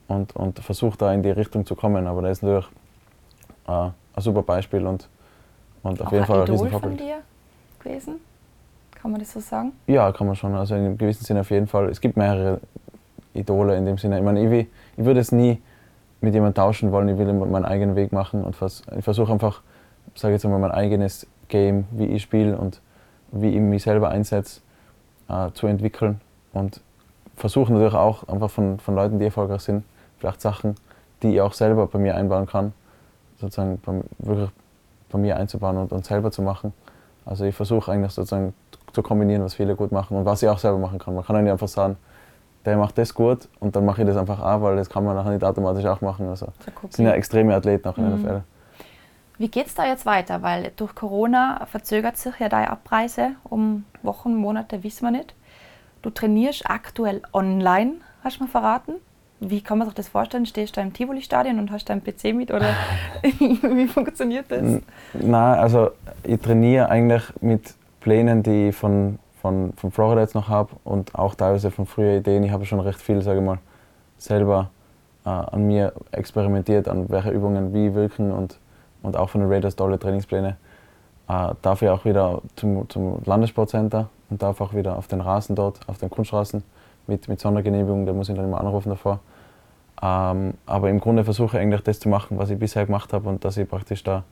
Und, 0.07 0.35
und 0.35 0.59
versuche 0.59 0.97
da 0.97 1.13
in 1.13 1.23
die 1.23 1.29
Richtung 1.31 1.65
zu 1.65 1.75
kommen. 1.75 2.07
Aber 2.07 2.21
der 2.21 2.31
ist 2.31 2.41
natürlich 2.41 2.67
äh, 3.67 3.71
ein 3.71 3.93
super 4.17 4.41
Beispiel 4.41 4.85
und, 4.85 5.07
und 5.83 6.01
auf 6.01 6.07
Auch 6.07 6.11
jeden 6.11 6.25
Fall 6.25 6.41
ein 6.41 6.47
Riesenvorbild. 6.49 6.81
von 6.81 6.97
dir 6.97 7.17
gewesen? 7.79 8.15
Kann 9.03 9.11
man 9.11 9.19
das 9.19 9.33
so 9.33 9.41
sagen? 9.41 9.73
Ja, 9.85 10.13
kann 10.13 10.27
man 10.27 10.37
schon. 10.37 10.55
Also 10.55 10.75
in 10.75 10.85
einem 10.85 10.97
gewissen 10.97 11.25
Sinne 11.25 11.41
auf 11.41 11.51
jeden 11.51 11.67
Fall. 11.67 11.89
Es 11.89 11.99
gibt 11.99 12.15
mehrere 12.15 12.61
Idole 13.33 13.75
in 13.75 13.85
dem 13.85 13.97
Sinne. 13.97 14.17
Ich 14.17 14.23
meine, 14.23 14.41
ich, 14.41 14.69
ich 14.95 15.03
würde 15.03 15.19
es 15.19 15.33
nie 15.33 15.61
mit 16.21 16.33
jemandem 16.33 16.55
tauschen 16.55 16.93
wollen. 16.93 17.09
Ich 17.09 17.17
will 17.17 17.33
meinen 17.33 17.65
eigenen 17.65 17.97
Weg 17.97 18.13
machen 18.13 18.45
und 18.45 18.55
vers 18.55 18.81
ich 18.97 19.03
versuche 19.03 19.33
einfach, 19.33 19.61
sage 20.15 20.35
jetzt 20.35 20.45
mal, 20.45 20.57
mein 20.57 20.71
eigenes 20.71 21.27
Game, 21.49 21.83
wie 21.91 22.05
ich 22.05 22.21
spiele 22.21 22.57
und 22.57 22.79
wie 23.33 23.49
ich 23.49 23.59
mich 23.59 23.83
selber 23.83 24.07
einsetze, 24.07 24.61
äh, 25.27 25.51
zu 25.51 25.67
entwickeln 25.67 26.21
und 26.53 26.79
versuche 27.35 27.73
natürlich 27.73 27.95
auch 27.95 28.25
einfach 28.29 28.51
von, 28.51 28.79
von 28.79 28.95
Leuten, 28.95 29.19
die 29.19 29.25
erfolgreich 29.25 29.63
sind, 29.63 29.83
vielleicht 30.17 30.39
Sachen, 30.39 30.75
die 31.23 31.33
ich 31.33 31.41
auch 31.41 31.51
selber 31.51 31.87
bei 31.87 31.99
mir 31.99 32.15
einbauen 32.15 32.45
kann, 32.45 32.71
sozusagen 33.41 33.81
bei, 33.85 33.99
wirklich 34.19 34.49
bei 35.11 35.19
mir 35.19 35.35
einzubauen 35.35 35.75
und, 35.75 35.91
und 35.91 36.05
selber 36.05 36.31
zu 36.31 36.41
machen. 36.41 36.71
Also 37.25 37.43
ich 37.43 37.53
versuche 37.53 37.91
eigentlich 37.91 38.13
sozusagen 38.13 38.53
zu 38.93 39.01
kombinieren, 39.01 39.43
was 39.43 39.55
viele 39.55 39.75
gut 39.75 39.91
machen 39.91 40.15
und 40.15 40.25
was 40.25 40.41
ich 40.41 40.49
auch 40.49 40.59
selber 40.59 40.77
machen 40.77 40.99
kann. 40.99 41.15
Man 41.15 41.25
kann 41.25 41.43
nicht 41.43 41.51
einfach 41.51 41.67
sagen, 41.67 41.97
der 42.65 42.77
macht 42.77 42.97
das 42.97 43.13
gut 43.13 43.49
und 43.59 43.75
dann 43.75 43.85
mache 43.85 44.01
ich 44.01 44.07
das 44.07 44.15
einfach 44.15 44.39
auch, 44.39 44.61
weil 44.61 44.77
das 44.77 44.89
kann 44.89 45.03
man 45.03 45.15
nachher 45.15 45.31
nicht 45.31 45.43
automatisch 45.43 45.85
auch 45.85 46.01
machen. 46.01 46.29
Also 46.29 46.47
das 46.81 46.95
sind 46.95 47.05
ja 47.05 47.11
extreme 47.11 47.53
Athleten 47.53 47.87
auch 47.87 47.97
in 47.97 48.03
der 48.05 48.15
mhm. 48.15 48.23
NFL. 48.23 48.41
Wie 49.37 49.49
geht 49.49 49.67
es 49.67 49.75
da 49.75 49.85
jetzt 49.85 50.05
weiter? 50.05 50.41
Weil 50.43 50.71
durch 50.75 50.95
Corona 50.95 51.65
verzögert 51.65 52.17
sich 52.17 52.39
ja 52.39 52.49
deine 52.49 52.69
Abreise 52.69 53.31
um 53.43 53.83
Wochen, 54.03 54.35
Monate, 54.35 54.83
wissen 54.83 55.05
wir 55.05 55.11
nicht. 55.11 55.33
Du 56.01 56.09
trainierst 56.09 56.69
aktuell 56.69 57.21
online, 57.33 57.95
hast 58.23 58.39
du 58.39 58.43
mir 58.43 58.49
verraten. 58.49 58.93
Wie 59.39 59.61
kann 59.61 59.79
man 59.79 59.87
sich 59.87 59.95
das 59.95 60.07
vorstellen? 60.07 60.45
Stehst 60.45 60.77
du 60.77 60.81
im 60.81 60.93
Tivoli-Stadion 60.93 61.59
und 61.59 61.71
hast 61.71 61.89
deinen 61.89 62.03
PC 62.03 62.33
mit 62.33 62.51
oder 62.51 62.69
wie 63.23 63.87
funktioniert 63.87 64.45
das? 64.49 64.61
Nein, 65.13 65.59
also 65.59 65.91
ich 66.23 66.39
trainiere 66.39 66.89
eigentlich 66.89 67.23
mit 67.41 67.73
Plänen, 68.03 68.43
die 68.43 68.69
ich 68.69 68.75
von, 68.75 69.17
von, 69.41 69.71
von 69.77 69.91
Florida 69.91 70.21
jetzt 70.21 70.35
noch 70.35 70.49
habe 70.49 70.71
und 70.83 71.15
auch 71.15 71.35
teilweise 71.35 71.71
von 71.71 71.85
früheren 71.85 72.19
Ideen. 72.19 72.43
Ich 72.43 72.51
habe 72.51 72.65
schon 72.65 72.81
recht 72.81 72.99
viel, 72.99 73.21
sage 73.21 73.39
ich 73.39 73.45
mal, 73.45 73.59
selber 74.17 74.69
äh, 75.25 75.29
an 75.29 75.65
mir 75.67 75.93
experimentiert, 76.11 76.89
an 76.89 77.09
welche 77.09 77.29
Übungen 77.29 77.73
wie 77.73 77.93
wirken 77.93 78.31
und, 78.31 78.59
und 79.03 79.15
auch 79.15 79.29
von 79.29 79.39
den 79.39 79.49
Raiders 79.49 79.77
tolle 79.77 79.97
Trainingspläne. 79.97 80.57
Äh, 81.29 81.53
ich 81.63 81.89
auch 81.89 82.03
wieder 82.03 82.41
zum, 82.57 82.89
zum 82.89 83.21
Landessportcenter 83.23 84.09
und 84.29 84.43
darf 84.43 84.59
auch 84.59 84.73
wieder 84.73 84.97
auf 84.97 85.07
den 85.07 85.21
Rasen 85.21 85.55
dort, 85.55 85.79
auf 85.87 85.97
den 85.97 86.09
Kunststraßen 86.09 86.61
mit, 87.07 87.29
mit 87.29 87.39
Sondergenehmigung, 87.39 88.05
da 88.05 88.11
muss 88.11 88.27
ich 88.27 88.35
dann 88.35 88.45
immer 88.45 88.59
anrufen 88.59 88.89
davor. 88.89 89.19
Ähm, 90.01 90.55
aber 90.65 90.89
im 90.89 90.99
Grunde 90.99 91.23
versuche 91.23 91.55
ich 91.55 91.63
eigentlich 91.63 91.81
das 91.83 92.01
zu 92.01 92.09
machen, 92.09 92.37
was 92.37 92.49
ich 92.49 92.59
bisher 92.59 92.85
gemacht 92.85 93.13
habe 93.13 93.29
und 93.29 93.45
dass 93.45 93.55
ich 93.55 93.69
praktisch 93.69 94.03
da 94.03 94.23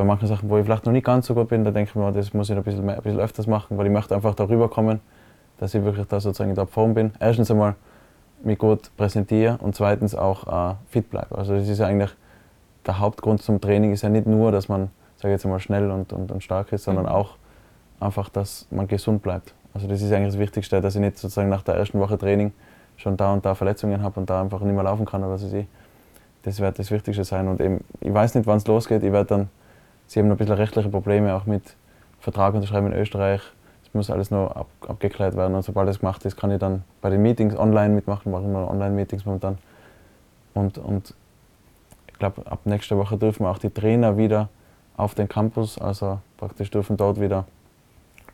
bei 0.00 0.06
manchen 0.06 0.28
Sachen, 0.28 0.48
wo 0.48 0.56
ich 0.56 0.64
vielleicht 0.64 0.86
noch 0.86 0.94
nicht 0.94 1.04
ganz 1.04 1.26
so 1.26 1.34
gut 1.34 1.48
bin, 1.48 1.62
da 1.62 1.72
denke 1.72 1.90
ich 1.90 1.94
mir, 1.94 2.10
das 2.10 2.32
muss 2.32 2.48
ich 2.48 2.56
ein 2.56 2.62
bisschen, 2.62 2.86
mehr, 2.86 2.96
ein 2.96 3.02
bisschen 3.02 3.20
öfters 3.20 3.46
machen, 3.46 3.76
weil 3.76 3.84
ich 3.84 3.92
möchte 3.92 4.14
einfach 4.14 4.34
darüber 4.34 4.70
kommen, 4.70 5.00
dass 5.58 5.74
ich 5.74 5.84
wirklich 5.84 6.06
da 6.06 6.20
sozusagen 6.20 6.48
in 6.48 6.56
der 6.56 6.66
Form 6.66 6.94
bin. 6.94 7.12
Erstens 7.20 7.50
einmal 7.50 7.74
mich 8.42 8.56
gut 8.56 8.90
präsentiere 8.96 9.58
und 9.60 9.74
zweitens 9.74 10.14
auch 10.14 10.70
äh, 10.70 10.74
fit 10.88 11.10
bleibe. 11.10 11.36
Also 11.36 11.54
das 11.54 11.68
ist 11.68 11.80
ja 11.80 11.86
eigentlich 11.86 12.12
der 12.86 12.98
Hauptgrund 12.98 13.42
zum 13.42 13.60
Training 13.60 13.92
ist 13.92 14.00
ja 14.00 14.08
nicht 14.08 14.26
nur, 14.26 14.52
dass 14.52 14.70
man, 14.70 14.88
sage 15.18 15.32
jetzt 15.32 15.44
einmal, 15.44 15.60
schnell 15.60 15.90
und, 15.90 16.14
und, 16.14 16.32
und 16.32 16.42
stark 16.42 16.72
ist, 16.72 16.84
sondern 16.84 17.04
mhm. 17.04 17.12
auch 17.12 17.36
einfach, 18.00 18.30
dass 18.30 18.68
man 18.70 18.88
gesund 18.88 19.20
bleibt. 19.20 19.52
Also 19.74 19.86
das 19.86 20.00
ist 20.00 20.10
eigentlich 20.12 20.32
das 20.32 20.38
Wichtigste, 20.38 20.80
dass 20.80 20.94
ich 20.94 21.02
nicht 21.02 21.18
sozusagen 21.18 21.50
nach 21.50 21.60
der 21.60 21.74
ersten 21.74 22.00
Woche 22.00 22.16
Training 22.16 22.54
schon 22.96 23.18
da 23.18 23.34
und 23.34 23.44
da 23.44 23.54
Verletzungen 23.54 24.02
habe 24.02 24.18
und 24.18 24.30
da 24.30 24.40
einfach 24.40 24.60
nicht 24.60 24.74
mehr 24.74 24.84
laufen 24.84 25.04
kann 25.04 25.22
oder 25.22 25.34
was 25.34 25.44
weiß 25.44 25.52
ich. 25.52 25.66
Das 26.44 26.58
wird 26.58 26.78
das 26.78 26.90
Wichtigste 26.90 27.22
sein. 27.22 27.48
Und 27.48 27.60
eben, 27.60 27.84
ich 28.00 28.14
weiß 28.14 28.34
nicht, 28.34 28.46
wann 28.46 28.56
es 28.56 28.66
losgeht. 28.66 29.02
Ich 29.02 29.12
werde 29.12 29.26
dann 29.26 29.48
sie 30.10 30.18
haben 30.18 30.26
noch 30.26 30.34
ein 30.34 30.38
bisschen 30.38 30.56
rechtliche 30.56 30.88
Probleme, 30.88 31.34
auch 31.34 31.46
mit 31.46 31.76
Vertrag 32.18 32.54
unterschreiben 32.54 32.88
in 32.88 32.94
Österreich. 32.94 33.42
Das 33.84 33.94
muss 33.94 34.10
alles 34.10 34.32
noch 34.32 34.50
ab, 34.50 34.66
abgeklärt 34.88 35.36
werden 35.36 35.54
und 35.54 35.62
sobald 35.62 35.88
das 35.88 36.00
gemacht 36.00 36.24
ist, 36.24 36.36
kann 36.36 36.50
ich 36.50 36.58
dann 36.58 36.82
bei 37.00 37.10
den 37.10 37.22
Meetings 37.22 37.56
online 37.56 37.94
mitmachen, 37.94 38.32
machen 38.32 38.50
wir 38.50 38.68
Online-Meetings 38.68 39.24
momentan. 39.24 39.58
Und, 40.52 40.78
und 40.78 41.14
ich 42.08 42.18
glaube, 42.18 42.44
ab 42.50 42.58
nächster 42.64 42.98
Woche 42.98 43.16
dürfen 43.18 43.46
auch 43.46 43.58
die 43.58 43.70
Trainer 43.70 44.16
wieder 44.16 44.48
auf 44.96 45.14
den 45.14 45.28
Campus, 45.28 45.78
also 45.78 46.18
praktisch 46.38 46.72
dürfen 46.72 46.96
dort 46.96 47.20
wieder 47.20 47.44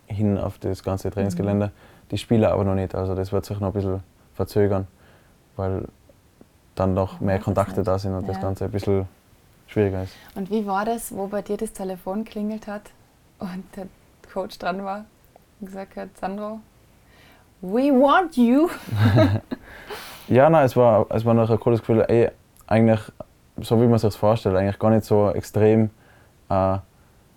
hin 0.07 0.39
auf 0.39 0.59
das 0.59 0.83
ganze 0.83 1.11
Trainingsgelände. 1.11 1.67
Mhm. 1.67 2.11
Die 2.11 2.19
Spieler 2.19 2.53
aber 2.53 2.65
noch 2.65 2.75
nicht, 2.75 2.95
also 2.95 3.15
das 3.15 3.33
wird 3.33 3.45
sich 3.45 3.61
noch 3.61 3.69
ein 3.69 3.75
bisschen 3.75 4.03
verzögern, 4.35 4.87
weil 5.57 5.85
dann 6.75 6.95
noch 6.95 7.21
mehr 7.21 7.39
Kontakte 7.39 7.83
da 7.83 7.99
sind 7.99 8.15
und 8.15 8.23
ja. 8.23 8.33
das 8.33 8.41
Ganze 8.41 8.65
ein 8.65 8.71
bisschen 8.71 9.07
schwieriger 9.67 10.03
ist. 10.03 10.15
Und 10.35 10.51
wie 10.51 10.67
war 10.67 10.85
das, 10.85 11.15
wo 11.15 11.27
bei 11.27 11.43
dir 11.43 11.57
das 11.57 11.73
Telefon 11.73 12.25
klingelt 12.25 12.67
hat 12.67 12.91
und 13.39 13.65
der 13.77 13.87
Coach 14.33 14.59
dran 14.59 14.85
war 14.85 15.05
und 15.61 15.67
gesagt 15.67 15.97
hat, 15.97 16.09
Sandro, 16.19 16.61
we 17.61 17.91
want 17.91 18.37
you? 18.37 18.69
ja, 20.29 20.49
nein, 20.51 20.65
es 20.65 20.77
war, 20.77 21.07
es 21.11 21.25
war 21.25 21.35
noch 21.35 21.51
ein 21.51 21.61
cooles 21.61 21.81
Gefühl, 21.81 22.05
ey, 22.09 22.31
eigentlich, 22.67 23.01
so 23.61 23.81
wie 23.81 23.87
man 23.87 23.99
sich 23.99 24.09
das 24.09 24.17
vorstellt, 24.17 24.57
eigentlich 24.57 24.79
gar 24.79 24.91
nicht 24.91 25.05
so 25.05 25.31
extrem 25.31 25.91
äh, 26.49 26.79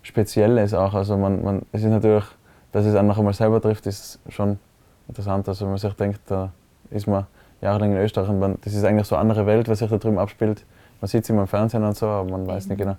speziell 0.02 0.58
ist 0.58 0.74
auch. 0.74 0.94
Also 0.94 1.18
man, 1.18 1.44
man, 1.44 1.62
es 1.72 1.84
ist 1.84 1.90
natürlich, 1.90 2.26
dass 2.72 2.86
es 2.86 2.96
einen 2.96 3.08
noch 3.08 3.18
einmal 3.18 3.34
selber 3.34 3.62
trifft, 3.62 3.88
ist 3.88 4.20
schon 4.30 4.60
interessant. 5.08 5.48
Also 5.48 5.66
wenn 5.66 5.72
man 5.72 5.80
sich 5.80 5.94
denkt, 5.94 6.22
da 6.28 6.52
ist 6.90 7.08
man 7.08 7.26
jahrelang 7.62 7.92
in 7.92 7.98
Österreich 7.98 8.30
und 8.30 8.40
man, 8.40 8.58
das 8.64 8.74
ist 8.74 8.84
eigentlich 8.84 9.08
so 9.08 9.16
eine 9.16 9.22
andere 9.22 9.46
Welt, 9.46 9.68
was 9.68 9.80
sich 9.80 9.90
da 9.90 9.98
drüben 9.98 10.20
abspielt 10.20 10.66
man 11.02 11.08
sieht 11.08 11.26
sie 11.26 11.34
immer 11.34 11.44
im 11.44 11.48
Fernsehen 11.48 11.84
und 11.84 11.96
so, 11.96 12.08
aber 12.08 12.30
man 12.30 12.48
weiß 12.48 12.68
nicht 12.68 12.78
genau. 12.78 12.98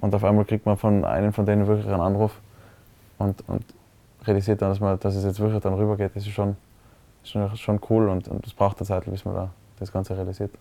Und 0.00 0.14
auf 0.14 0.24
einmal 0.24 0.44
kriegt 0.44 0.66
man 0.66 0.76
von 0.76 1.04
einem 1.04 1.32
von 1.32 1.46
denen 1.46 1.66
wirklich 1.66 1.86
einen 1.86 2.00
Anruf 2.00 2.40
und, 3.18 3.42
und 3.48 3.64
realisiert 4.24 4.60
dann, 4.60 4.70
dass, 4.70 4.80
man, 4.80 4.98
dass 5.00 5.14
es 5.14 5.24
jetzt 5.24 5.40
wirklich 5.40 5.62
dann 5.62 5.74
rübergeht. 5.74 6.14
Das 6.14 6.26
ist 6.26 6.32
schon 6.32 6.56
schon, 7.24 7.56
schon 7.56 7.80
cool 7.90 8.08
und, 8.08 8.28
und 8.28 8.46
es 8.46 8.54
braucht 8.54 8.78
eine 8.78 8.86
Zeit, 8.86 9.04
bis 9.06 9.24
man 9.24 9.34
da 9.34 9.50
das 9.78 9.92
Ganze 9.92 10.16
realisiert. 10.16 10.52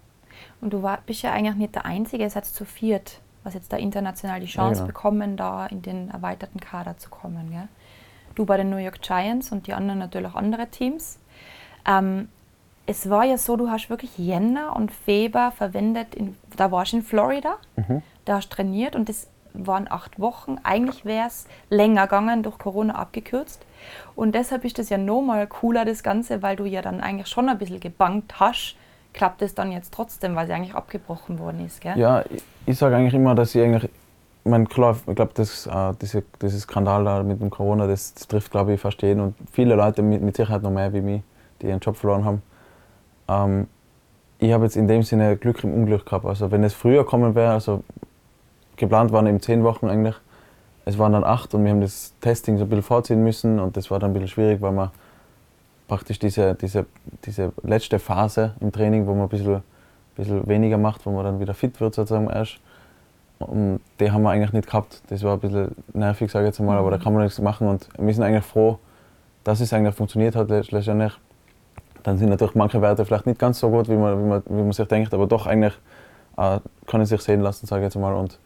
Und 0.61 0.73
du 0.73 0.81
war, 0.81 0.99
bist 1.05 1.21
ja 1.21 1.31
eigentlich 1.31 1.55
nicht 1.55 1.75
der 1.75 1.85
Einzige, 1.85 2.23
es 2.23 2.35
hat 2.35 2.45
zu 2.45 2.65
viert, 2.65 3.19
was 3.43 3.53
jetzt 3.53 3.71
da 3.71 3.77
international 3.77 4.39
die 4.39 4.47
Chance 4.47 4.79
ja, 4.81 4.85
genau. 4.85 4.87
bekommen, 4.87 5.37
da 5.37 5.67
in 5.67 5.81
den 5.81 6.09
erweiterten 6.09 6.59
Kader 6.59 6.97
zu 6.97 7.09
kommen. 7.09 7.51
Gell? 7.51 7.67
Du 8.35 8.45
bei 8.45 8.57
den 8.57 8.69
New 8.69 8.77
York 8.77 9.01
Giants 9.01 9.51
und 9.51 9.67
die 9.67 9.73
anderen 9.73 9.99
natürlich 9.99 10.29
auch 10.29 10.35
andere 10.35 10.67
Teams. 10.67 11.19
Ähm, 11.85 12.29
es 12.85 13.09
war 13.09 13.23
ja 13.23 13.37
so, 13.37 13.55
du 13.55 13.69
hast 13.69 13.89
wirklich 13.89 14.17
Jänner 14.17 14.75
und 14.75 14.91
Februar 14.91 15.51
verwendet, 15.51 16.15
in, 16.15 16.35
da 16.57 16.71
warst 16.71 16.93
du 16.93 16.97
in 16.97 17.03
Florida, 17.03 17.55
mhm. 17.75 18.01
da 18.25 18.35
hast 18.35 18.49
du 18.49 18.55
trainiert 18.55 18.95
und 18.95 19.09
das 19.09 19.27
waren 19.53 19.87
acht 19.89 20.19
Wochen. 20.19 20.57
Eigentlich 20.63 21.05
wäre 21.05 21.27
es 21.27 21.47
länger 21.69 22.03
gegangen, 22.03 22.43
durch 22.43 22.57
Corona 22.57 22.95
abgekürzt. 22.95 23.65
Und 24.15 24.33
deshalb 24.35 24.65
ist 24.65 24.79
das 24.79 24.89
ja 24.89 24.97
nochmal 24.97 25.47
cooler, 25.47 25.85
das 25.85 26.03
Ganze, 26.03 26.41
weil 26.41 26.55
du 26.55 26.65
ja 26.65 26.81
dann 26.81 27.01
eigentlich 27.01 27.27
schon 27.27 27.49
ein 27.49 27.57
bisschen 27.57 27.79
gebankt 27.79 28.39
hast. 28.39 28.75
Klappt 29.13 29.43
es 29.43 29.53
dann 29.53 29.71
jetzt 29.71 29.93
trotzdem, 29.93 30.35
weil 30.35 30.47
sie 30.47 30.53
eigentlich 30.53 30.73
abgebrochen 30.73 31.37
worden 31.37 31.65
ist, 31.65 31.81
gell? 31.81 31.97
Ja, 31.97 32.23
ich, 32.29 32.43
ich 32.65 32.77
sage 32.77 32.95
eigentlich 32.95 33.13
immer, 33.13 33.35
dass 33.35 33.53
ich 33.53 33.61
eigentlich, 33.61 33.83
ich 33.83 34.49
meine, 34.49 34.65
klar, 34.65 34.97
ich 35.05 35.15
glaube, 35.15 35.31
das, 35.35 35.67
äh, 35.67 35.93
diese, 36.01 36.23
dieses 36.41 36.63
Skandal 36.63 37.03
da 37.05 37.21
mit 37.21 37.39
dem 37.39 37.51
Corona, 37.51 37.85
das, 37.85 38.15
das 38.15 38.27
trifft, 38.27 38.51
glaube 38.51 38.73
ich, 38.73 38.81
fast 38.81 39.01
jeden 39.03 39.19
und 39.19 39.35
viele 39.51 39.75
Leute 39.75 40.01
mit, 40.01 40.23
mit 40.23 40.35
Sicherheit 40.35 40.63
noch 40.63 40.71
mehr 40.71 40.91
wie 40.93 41.01
mich, 41.01 41.21
die 41.61 41.67
ihren 41.67 41.79
Job 41.79 41.95
verloren 41.95 42.25
haben. 42.25 42.41
Ähm, 43.27 43.67
ich 44.39 44.51
habe 44.51 44.65
jetzt 44.65 44.75
in 44.75 44.87
dem 44.87 45.03
Sinne 45.03 45.37
Glück 45.37 45.63
im 45.63 45.73
Unglück 45.73 46.05
gehabt. 46.05 46.25
Also 46.25 46.51
wenn 46.51 46.63
es 46.63 46.73
früher 46.73 47.05
kommen 47.05 47.35
wäre, 47.35 47.53
also 47.53 47.83
geplant 48.75 49.11
waren 49.11 49.27
eben 49.27 49.41
zehn 49.41 49.63
Wochen 49.63 49.87
eigentlich, 49.87 50.15
es 50.85 50.97
waren 50.97 51.13
dann 51.13 51.23
acht 51.23 51.53
und 51.53 51.63
wir 51.63 51.71
haben 51.71 51.81
das 51.81 52.13
Testing 52.19 52.57
so 52.57 52.63
ein 52.63 52.69
bisschen 52.69 52.83
vorziehen 52.83 53.23
müssen 53.23 53.59
und 53.59 53.77
das 53.77 53.89
war 53.89 53.99
dann 53.99 54.11
ein 54.11 54.13
bisschen 54.13 54.27
schwierig, 54.27 54.61
weil 54.61 54.73
man 54.73 54.89
praktisch 55.87 56.19
diese, 56.19 56.55
diese, 56.55 56.85
diese 57.25 57.53
letzte 57.63 57.99
Phase 57.99 58.55
im 58.59 58.71
Training, 58.71 59.07
wo 59.07 59.13
man 59.13 59.23
ein 59.23 59.29
bisschen, 59.29 59.55
ein 59.55 59.63
bisschen 60.15 60.47
weniger 60.47 60.77
macht, 60.77 61.05
wo 61.05 61.11
man 61.11 61.23
dann 61.23 61.39
wieder 61.39 61.53
fit 61.53 61.79
wird 61.79 61.95
sozusagen 61.95 62.29
erst. 62.29 62.59
Und 63.39 63.79
die 63.99 64.11
haben 64.11 64.23
wir 64.23 64.31
eigentlich 64.31 64.53
nicht 64.53 64.67
gehabt. 64.67 65.01
Das 65.07 65.23
war 65.23 65.33
ein 65.33 65.39
bisschen 65.39 65.75
nervig, 65.93 66.31
sage 66.31 66.45
ich 66.45 66.49
jetzt 66.49 66.59
mal, 66.59 66.77
aber 66.77 66.91
da 66.91 66.97
kann 66.97 67.13
man 67.13 67.23
nichts 67.23 67.39
machen 67.39 67.67
und 67.67 67.87
wir 67.97 68.13
sind 68.13 68.23
eigentlich 68.23 68.43
froh, 68.43 68.79
dass 69.43 69.59
es 69.59 69.71
eigentlich 69.73 69.95
funktioniert 69.95 70.35
hat 70.35 70.49
letztendlich. 70.49 71.13
Dann 72.03 72.17
sind 72.17 72.29
natürlich 72.29 72.55
manche 72.55 72.81
Werte 72.81 73.05
vielleicht 73.05 73.25
nicht 73.25 73.39
ganz 73.39 73.59
so 73.59 73.69
gut, 73.69 73.87
wie 73.89 73.95
man, 73.95 74.19
wie 74.19 74.27
man, 74.27 74.43
wie 74.45 74.61
man 74.61 74.71
sich 74.71 74.87
denkt, 74.87 75.13
aber 75.13 75.27
doch 75.27 75.47
eigentlich 75.47 75.73
äh, 76.37 76.59
kann 76.87 77.01
es 77.01 77.09
sich 77.09 77.21
sehen 77.21 77.41
lassen, 77.41 77.65
sage 77.65 77.81
ich 77.81 77.85
jetzt 77.85 77.99
mal. 77.99 78.13
Und 78.13 78.39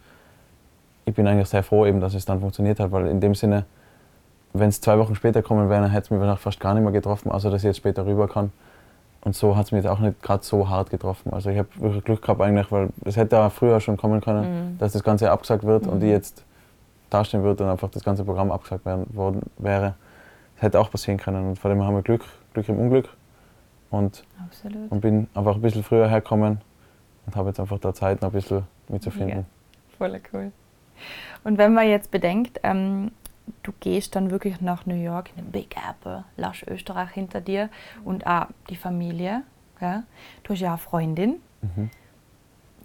ich 1.06 1.14
bin 1.14 1.28
eigentlich 1.28 1.50
sehr 1.50 1.64
froh, 1.64 1.86
eben, 1.86 2.00
dass 2.00 2.14
es 2.14 2.26
dann 2.26 2.40
funktioniert 2.40 2.80
hat, 2.80 2.92
weil 2.92 3.08
in 3.08 3.20
dem 3.20 3.34
Sinne, 3.34 3.66
wenn 4.54 4.70
es 4.70 4.82
zwei 4.82 5.00
Wochen 5.00 5.16
später 5.16 5.42
kommen 5.42 5.70
wäre, 5.70 5.90
hätte 5.90 6.14
es 6.14 6.20
mich 6.20 6.40
fast 6.40 6.60
gar 6.60 6.74
nicht 6.74 6.84
mehr 6.84 6.92
getroffen, 6.92 7.32
außer 7.32 7.50
dass 7.50 7.62
ich 7.62 7.68
jetzt 7.68 7.78
später 7.78 8.06
rüber 8.06 8.28
kann. 8.28 8.52
Und 9.22 9.36
so 9.36 9.58
hat 9.58 9.66
es 9.66 9.72
mich 9.72 9.84
jetzt 9.84 9.92
auch 9.92 10.00
nicht 10.00 10.22
gerade 10.22 10.44
so 10.44 10.70
hart 10.70 10.90
getroffen. 10.90 11.34
Also 11.34 11.50
ich 11.50 11.58
habe 11.58 11.68
wirklich 11.78 12.04
Glück 12.04 12.22
gehabt 12.22 12.40
eigentlich, 12.42 12.72
weil 12.72 12.90
es 13.04 13.18
hätte 13.18 13.40
auch 13.40 13.52
früher 13.52 13.80
schon 13.80 13.98
kommen 13.98 14.22
können, 14.22 14.44
mhm. 14.74 14.78
dass 14.78 14.94
das 14.94 15.04
Ganze 15.04 15.32
abgesagt 15.32 15.64
wird 15.64 15.86
mhm. 15.86 15.94
und 15.94 16.04
ich 16.04 16.10
jetzt 16.10 16.44
dastehen 17.10 17.44
würde 17.44 17.64
und 17.64 17.70
einfach 17.70 17.90
das 17.90 18.04
ganze 18.04 18.24
Programm 18.24 18.52
abgesagt 18.52 18.86
werden, 18.86 19.06
worden 19.14 19.42
wäre. 19.58 19.96
Das 20.56 20.64
hätte 20.64 20.80
auch 20.80 20.92
passieren 20.92 21.18
können. 21.18 21.50
Und 21.50 21.60
vor 21.60 21.72
allem 21.72 21.84
haben 21.84 21.96
wir 21.96 22.04
Glück, 22.04 22.24
Glück 22.54 22.70
im 22.70 22.80
Unglück. 22.80 23.10
Und, 23.90 24.26
und 24.90 25.02
bin 25.02 25.28
einfach 25.34 25.56
ein 25.56 25.62
bisschen 25.62 25.84
früher 25.84 26.10
hergekommen 26.10 26.60
und 27.26 27.36
habe 27.36 27.50
jetzt 27.50 27.60
einfach 27.60 27.80
da 27.80 27.94
Zeit, 27.94 28.22
noch 28.22 28.30
ein 28.30 28.34
bisschen 28.34 28.64
mitzufinden. 28.90 29.40
Ja, 29.40 29.98
voll 29.98 30.20
cool. 30.34 30.52
Und 31.44 31.58
wenn 31.58 31.74
man 31.74 31.88
jetzt 31.88 32.12
bedenkt, 32.12 32.60
ähm, 32.64 33.12
du 33.64 33.74
gehst 33.80 34.16
dann 34.16 34.32
wirklich 34.32 34.62
nach 34.62 34.86
New 34.86 34.96
York, 34.96 35.30
in 35.36 35.46
den 35.46 35.52
Big 35.52 35.76
Apple, 35.78 36.24
lasch 36.36 36.64
Österreich 36.68 37.12
hinter 37.12 37.42
dir 37.42 37.70
und 38.04 38.26
auch 38.28 38.48
die 38.70 38.76
Familie. 38.76 39.44
Gell? 39.80 40.04
Du 40.44 40.54
hast 40.54 40.60
ja 40.60 40.70
eine 40.70 40.78
Freundin. 40.78 41.36
Mhm. 41.62 41.90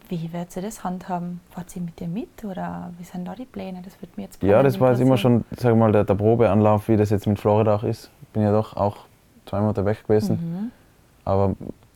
Wie 0.08 0.32
wird 0.32 0.50
sie 0.50 0.60
das 0.60 0.84
handhaben? 0.84 1.40
Fahrt 1.50 1.70
sie 1.70 1.80
mit 1.80 1.98
dir 1.98 2.08
mit 2.08 2.44
oder 2.44 2.92
wie 2.98 3.04
sind 3.04 3.24
da 3.24 3.34
die 3.34 3.46
Pläne? 3.46 3.80
Das 3.82 4.00
wird 4.02 4.16
mir 4.16 4.24
jetzt 4.24 4.42
Ja, 4.42 4.62
das 4.62 4.78
war 4.78 4.90
jetzt 4.90 5.00
immer 5.00 5.16
schon 5.16 5.44
sag 5.56 5.74
mal, 5.74 5.90
der, 5.90 6.04
der, 6.04 6.14
Probeanlauf, 6.14 6.88
wie 6.88 6.96
das 6.96 7.10
jetzt 7.10 7.26
mit 7.26 7.38
Florida 7.38 7.76
auch 7.76 7.84
ist. 7.84 8.10
Ich 8.20 8.28
bin 8.28 8.42
ja 8.42 8.52
doch 8.52 8.76
auch 8.76 9.06
zwei 9.46 9.60
Monate 9.60 9.84
weg 9.86 10.06
gewesen. 10.06 10.36
Mhm. 10.36 10.81
Aber 11.24 11.54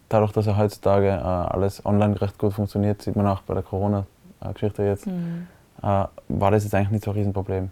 dadurch, 0.08 0.32
dass 0.32 0.46
ja 0.46 0.56
heutzutage 0.56 1.08
äh, 1.08 1.20
alles 1.20 1.84
online 1.84 2.20
recht 2.20 2.38
gut 2.38 2.52
funktioniert, 2.52 3.02
sieht 3.02 3.16
man 3.16 3.26
auch 3.26 3.42
bei 3.42 3.54
der 3.54 3.62
Corona-Geschichte 3.62 4.82
jetzt, 4.82 5.06
mhm 5.06 5.48
äh, 5.82 6.04
war 6.28 6.50
das 6.50 6.64
jetzt 6.64 6.74
eigentlich 6.74 6.90
nicht 6.90 7.04
so 7.04 7.10
ein 7.10 7.16
Riesenproblem. 7.16 7.70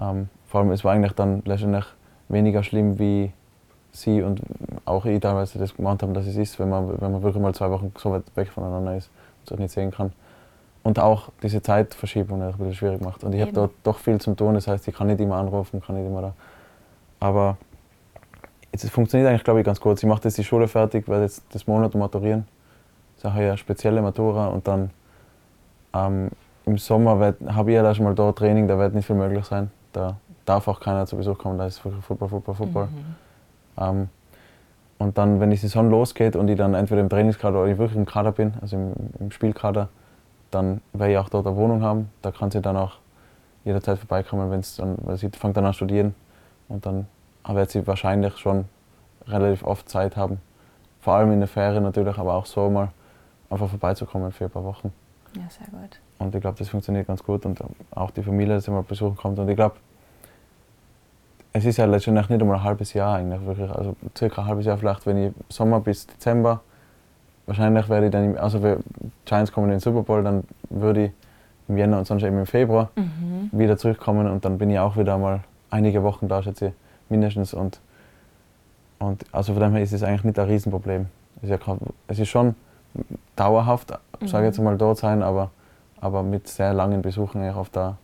Ähm, 0.00 0.28
vor 0.46 0.60
allem, 0.60 0.70
es 0.72 0.84
war 0.84 0.92
eigentlich 0.92 1.12
dann 1.12 1.42
letztendlich 1.44 1.84
weniger 2.28 2.62
schlimm, 2.62 2.98
wie 2.98 3.32
sie 3.92 4.22
und 4.22 4.40
auch 4.84 5.04
ich 5.04 5.20
teilweise 5.20 5.58
das 5.58 5.74
gemeint 5.74 6.02
haben, 6.02 6.14
dass 6.14 6.26
es 6.26 6.36
ist, 6.36 6.58
wenn 6.58 6.68
man, 6.68 7.00
wenn 7.00 7.12
man 7.12 7.22
wirklich 7.22 7.42
mal 7.42 7.54
zwei 7.54 7.70
Wochen 7.70 7.92
so 7.98 8.12
weit 8.12 8.24
weg 8.36 8.48
voneinander 8.48 8.96
ist 8.96 9.10
und 9.40 9.48
sich 9.48 9.58
nicht 9.58 9.72
sehen 9.72 9.90
kann. 9.90 10.12
Und 10.82 10.98
auch 10.98 11.28
diese 11.42 11.60
Zeitverschiebung 11.60 12.40
ein 12.40 12.52
bisschen 12.52 12.74
schwierig 12.74 13.02
macht. 13.02 13.22
Und 13.22 13.34
ich 13.34 13.42
habe 13.42 13.52
dort 13.52 13.72
doch 13.82 13.98
viel 13.98 14.18
zum 14.20 14.36
tun, 14.36 14.54
das 14.54 14.66
heißt, 14.66 14.88
ich 14.88 14.94
kann 14.94 15.08
nicht 15.08 15.20
immer 15.20 15.36
anrufen, 15.36 15.82
kann 15.82 15.96
nicht 15.96 16.06
immer 16.06 16.22
da. 16.22 16.34
Aber 17.18 17.58
es 18.72 18.88
funktioniert 18.88 19.28
eigentlich, 19.28 19.44
glaube 19.44 19.60
ich, 19.60 19.66
ganz 19.66 19.80
gut. 19.80 19.98
Ich 19.98 20.04
mache 20.04 20.20
jetzt 20.24 20.38
die 20.38 20.44
Schule 20.44 20.68
fertig, 20.68 21.08
werde 21.08 21.24
jetzt 21.24 21.42
das 21.52 21.66
Monat 21.66 21.94
maturieren. 21.94 22.46
Das 23.16 23.24
ist 23.24 23.30
auch 23.30 23.34
eine 23.34 23.56
spezielle 23.58 24.00
Matura 24.00 24.48
und 24.48 24.66
dann 24.66 24.90
ähm, 25.94 26.30
im 26.66 26.78
Sommer 26.78 27.34
habe 27.48 27.70
ich 27.70 27.74
ja 27.74 27.82
da 27.82 27.94
schon 27.94 28.04
mal 28.04 28.14
da 28.14 28.32
Training, 28.32 28.68
da 28.68 28.78
wird 28.78 28.94
nicht 28.94 29.06
viel 29.06 29.16
möglich 29.16 29.44
sein. 29.44 29.70
Da 29.92 30.16
darf 30.44 30.68
auch 30.68 30.80
keiner 30.80 31.06
zu 31.06 31.16
Besuch 31.16 31.38
kommen, 31.38 31.58
da 31.58 31.66
ist 31.66 31.78
Football, 31.78 32.28
Football, 32.28 32.54
Football. 32.54 32.86
Mhm. 32.86 33.16
Ähm, 33.78 34.08
und 34.98 35.16
dann, 35.16 35.40
wenn 35.40 35.50
die 35.50 35.56
Saison 35.56 35.90
losgeht 35.90 36.36
und 36.36 36.48
ich 36.48 36.58
dann 36.58 36.74
entweder 36.74 37.00
im 37.00 37.08
Trainingskader 37.08 37.62
oder 37.62 37.72
ich 37.72 37.78
wirklich 37.78 37.96
im 37.96 38.06
Kader 38.06 38.32
bin, 38.32 38.52
also 38.60 38.76
im, 38.76 38.92
im 39.18 39.30
Spielkader, 39.30 39.88
dann 40.50 40.80
werde 40.92 41.12
ich 41.12 41.18
auch 41.18 41.28
dort 41.28 41.46
eine 41.46 41.56
Wohnung 41.56 41.82
haben. 41.82 42.10
Da 42.22 42.30
kann 42.32 42.50
sie 42.50 42.60
dann 42.60 42.76
auch 42.76 42.96
jederzeit 43.64 43.98
vorbeikommen, 43.98 44.50
wenn's 44.50 44.76
dann, 44.76 44.96
weil 45.02 45.16
sie 45.16 45.30
fängt 45.30 45.56
dann 45.56 45.64
an 45.64 45.72
studieren 45.72 46.14
und 46.68 46.84
dann 46.84 47.06
wird 47.46 47.70
sie 47.70 47.86
wahrscheinlich 47.86 48.36
schon 48.38 48.66
relativ 49.26 49.64
oft 49.64 49.88
Zeit 49.88 50.16
haben. 50.16 50.40
Vor 51.00 51.14
allem 51.14 51.32
in 51.32 51.40
der 51.40 51.48
Ferien 51.48 51.82
natürlich, 51.82 52.18
aber 52.18 52.34
auch 52.34 52.46
so 52.46 52.68
mal 52.68 52.88
einfach 53.48 53.68
vorbeizukommen 53.68 54.32
für 54.32 54.44
ein 54.44 54.50
paar 54.50 54.64
Wochen. 54.64 54.92
Ja, 55.36 55.42
sehr 55.48 55.66
gut. 55.66 55.98
Und 56.18 56.34
ich 56.34 56.40
glaube, 56.40 56.58
das 56.58 56.68
funktioniert 56.68 57.06
ganz 57.06 57.22
gut 57.22 57.46
und 57.46 57.60
auch 57.90 58.10
die 58.10 58.22
Familie, 58.22 58.54
dass 58.54 58.64
sie 58.64 58.70
mal 58.70 58.82
besuchen 58.82 59.16
kommt. 59.16 59.38
Und 59.38 59.48
ich 59.48 59.56
glaube, 59.56 59.76
es 61.52 61.64
ist 61.64 61.78
ja 61.78 61.86
letztendlich 61.86 62.28
nicht 62.28 62.40
einmal 62.40 62.58
ein 62.58 62.64
halbes 62.64 62.92
Jahr 62.92 63.16
eigentlich, 63.16 63.44
wirklich, 63.44 63.70
also 63.70 63.96
circa 64.16 64.42
ein 64.42 64.48
halbes 64.48 64.66
Jahr 64.66 64.78
vielleicht, 64.78 65.06
wenn 65.06 65.26
ich 65.28 65.32
Sommer 65.48 65.80
bis 65.80 66.06
Dezember, 66.06 66.60
wahrscheinlich 67.46 67.88
werde 67.88 68.06
ich 68.06 68.12
dann, 68.12 68.36
also 68.38 68.62
wir 68.62 68.78
Giants 69.24 69.50
kommen 69.50 69.66
in 69.66 69.72
den 69.72 69.80
Super 69.80 70.02
Bowl, 70.02 70.22
dann 70.22 70.44
würde 70.68 71.06
ich 71.06 71.12
im 71.68 71.76
Jänner 71.76 71.98
und 71.98 72.06
sonst 72.06 72.22
eben 72.22 72.38
im 72.38 72.46
Februar 72.46 72.90
mhm. 72.94 73.50
wieder 73.52 73.76
zurückkommen 73.76 74.28
und 74.28 74.44
dann 74.44 74.58
bin 74.58 74.70
ich 74.70 74.78
auch 74.78 74.96
wieder 74.96 75.18
mal 75.18 75.40
einige 75.70 76.02
Wochen 76.02 76.28
da, 76.28 76.42
schätze 76.42 76.68
ich, 76.68 76.72
mindestens. 77.10 77.54
Und, 77.54 77.80
und 78.98 79.24
also 79.32 79.52
von 79.52 79.62
dem 79.62 79.72
her 79.72 79.82
ist 79.82 79.92
es 79.92 80.02
eigentlich 80.02 80.24
nicht 80.24 80.38
ein 80.38 80.46
Riesenproblem. 80.46 81.06
Es 81.42 81.50
ist, 81.50 81.66
ja, 81.66 81.76
es 82.08 82.18
ist 82.18 82.28
schon 82.28 82.54
dauerhaft, 83.36 83.92
mhm. 84.20 84.26
sage 84.26 84.46
ich 84.46 84.50
jetzt 84.50 84.62
mal, 84.62 84.76
dort 84.76 84.98
sein, 84.98 85.22
aber 85.22 85.50
aber 86.00 86.22
mit 86.22 86.48
sehr 86.48 86.72
langen 86.72 87.02
Besuchen 87.02 87.42
eigentlich 87.42 87.56
auf 87.56 87.70
da. 87.70 87.96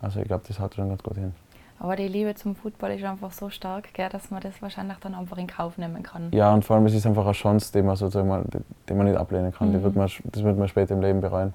Also 0.00 0.20
ich 0.20 0.26
glaube, 0.26 0.44
das 0.48 0.58
hat 0.58 0.74
schon 0.74 0.88
ganz 0.88 1.02
gut 1.02 1.16
hin. 1.16 1.34
Aber 1.78 1.96
die 1.96 2.08
Liebe 2.08 2.34
zum 2.34 2.54
Football 2.54 2.92
ist 2.92 3.04
einfach 3.04 3.32
so 3.32 3.50
stark, 3.50 3.92
gell, 3.94 4.08
dass 4.08 4.30
man 4.30 4.40
das 4.40 4.62
wahrscheinlich 4.62 4.96
dann 4.98 5.14
einfach 5.14 5.36
in 5.36 5.46
Kauf 5.46 5.76
nehmen 5.76 6.02
kann. 6.02 6.30
Ja, 6.32 6.54
und 6.54 6.64
vor 6.64 6.76
allem 6.76 6.86
es 6.86 6.94
ist 6.94 7.06
einfach 7.06 7.24
eine 7.24 7.32
Chance, 7.32 7.72
die 7.72 7.82
man 7.82 7.96
sozusagen 7.96 8.28
mal, 8.28 8.44
die 8.88 8.94
man 8.94 9.06
nicht 9.06 9.18
ablehnen 9.18 9.52
kann. 9.52 9.68
Mhm. 9.68 9.72
Die 9.72 9.82
wird 9.82 9.96
man, 9.96 10.08
das 10.24 10.42
wird 10.42 10.58
man 10.58 10.68
später 10.68 10.94
im 10.94 11.00
Leben 11.00 11.20
bereuen. 11.20 11.52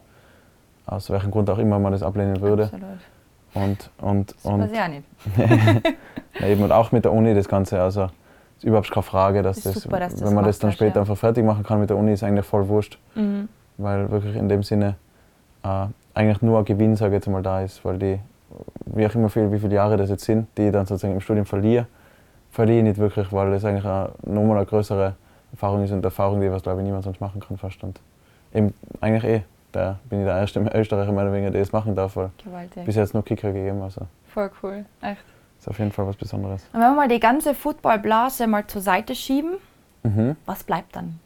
Aus 0.85 1.09
welchem 1.09 1.31
Grund 1.31 1.49
auch 1.49 1.57
immer 1.57 1.79
man 1.79 1.93
das 1.93 2.03
ablehnen 2.03 2.41
würde. 2.41 2.63
Absolut. 2.63 2.99
Und, 3.53 3.89
und, 3.99 4.31
das 4.31 4.45
und, 4.45 4.61
weiß 4.61 4.71
ich 4.71 4.79
auch 4.79 4.87
nicht. 4.87 5.03
ja, 6.39 6.47
eben, 6.47 6.63
und 6.63 6.71
auch 6.71 6.91
mit 6.91 7.05
der 7.05 7.13
Uni 7.13 7.33
das 7.33 7.47
Ganze. 7.47 7.81
Also 7.81 8.09
ist 8.57 8.65
überhaupt 8.65 8.91
keine 8.91 9.03
Frage, 9.03 9.41
dass 9.41 9.61
das, 9.61 9.75
super, 9.75 9.99
dass 9.99 10.23
wenn 10.23 10.33
man 10.33 10.43
das 10.43 10.59
dann 10.59 10.71
später 10.71 10.95
ja. 10.95 11.01
einfach 11.01 11.17
fertig 11.17 11.45
machen 11.45 11.63
kann 11.63 11.79
mit 11.79 11.89
der 11.89 11.97
Uni, 11.97 12.11
ist 12.11 12.23
eigentlich 12.23 12.45
voll 12.45 12.67
wurscht. 12.67 12.99
Mhm. 13.15 13.47
Weil 13.77 14.11
wirklich 14.11 14.35
in 14.35 14.49
dem 14.49 14.63
Sinne 14.63 14.95
äh, 15.63 15.85
eigentlich 16.13 16.41
nur 16.41 16.59
ein 16.59 16.65
Gewinn, 16.65 16.95
sage 16.95 17.15
ich 17.15 17.19
jetzt 17.19 17.27
mal, 17.27 17.41
da 17.41 17.61
ist, 17.61 17.83
weil 17.85 17.97
die, 17.97 18.19
wie 18.85 19.07
auch 19.07 19.15
immer 19.15 19.29
viel, 19.29 19.51
wie 19.51 19.59
viele 19.59 19.75
Jahre 19.75 19.97
das 19.97 20.09
jetzt 20.09 20.25
sind, 20.25 20.47
die 20.57 20.63
ich 20.63 20.71
dann 20.71 20.85
sozusagen 20.85 21.13
im 21.13 21.21
Studium 21.21 21.45
verliere, 21.45 21.87
verliere 22.51 22.79
ich 22.79 22.83
nicht 22.83 22.97
wirklich, 22.97 23.31
weil 23.31 23.51
das 23.51 23.63
eigentlich 23.63 23.85
eine, 23.85 24.09
nochmal 24.23 24.57
eine 24.57 24.65
größere 24.65 25.15
Erfahrung 25.51 25.83
ist 25.83 25.91
und 25.91 26.03
Erfahrung, 26.03 26.41
die 26.41 26.51
was 26.51 26.61
glaube 26.61 26.81
ich 26.81 26.85
niemand 26.85 27.03
sonst 27.03 27.21
machen 27.21 27.39
kann 27.39 27.57
fast. 27.57 27.81
Und 27.83 27.99
eben 28.53 28.73
eigentlich 28.99 29.23
eh, 29.23 29.41
da 29.71 29.99
bin 30.09 30.21
ich 30.21 30.25
der 30.25 30.37
erste 30.37 30.59
Österreicher 30.59 31.11
mehr 31.11 31.23
oder 31.23 31.33
weniger, 31.33 31.51
der 31.51 31.61
das 31.61 31.71
machen 31.71 31.95
darf, 31.95 32.15
weil 32.15 32.31
Gewaltig. 32.43 32.85
bis 32.85 32.95
jetzt 32.95 33.13
nur 33.13 33.23
Kicker 33.23 33.51
gegeben. 33.51 33.81
Also. 33.81 34.01
Voll 34.27 34.49
cool, 34.63 34.85
echt. 35.01 35.23
Ist 35.59 35.67
auf 35.67 35.77
jeden 35.77 35.91
Fall 35.91 36.07
was 36.07 36.15
Besonderes. 36.15 36.63
Und 36.73 36.79
wenn 36.79 36.89
wir 36.89 36.95
mal 36.95 37.07
die 37.07 37.19
ganze 37.19 37.53
Footballblase 37.53 38.47
mal 38.47 38.65
zur 38.67 38.81
Seite 38.81 39.13
schieben, 39.13 39.55
mhm. 40.03 40.35
was 40.45 40.63
bleibt 40.63 40.95
dann? 40.95 41.19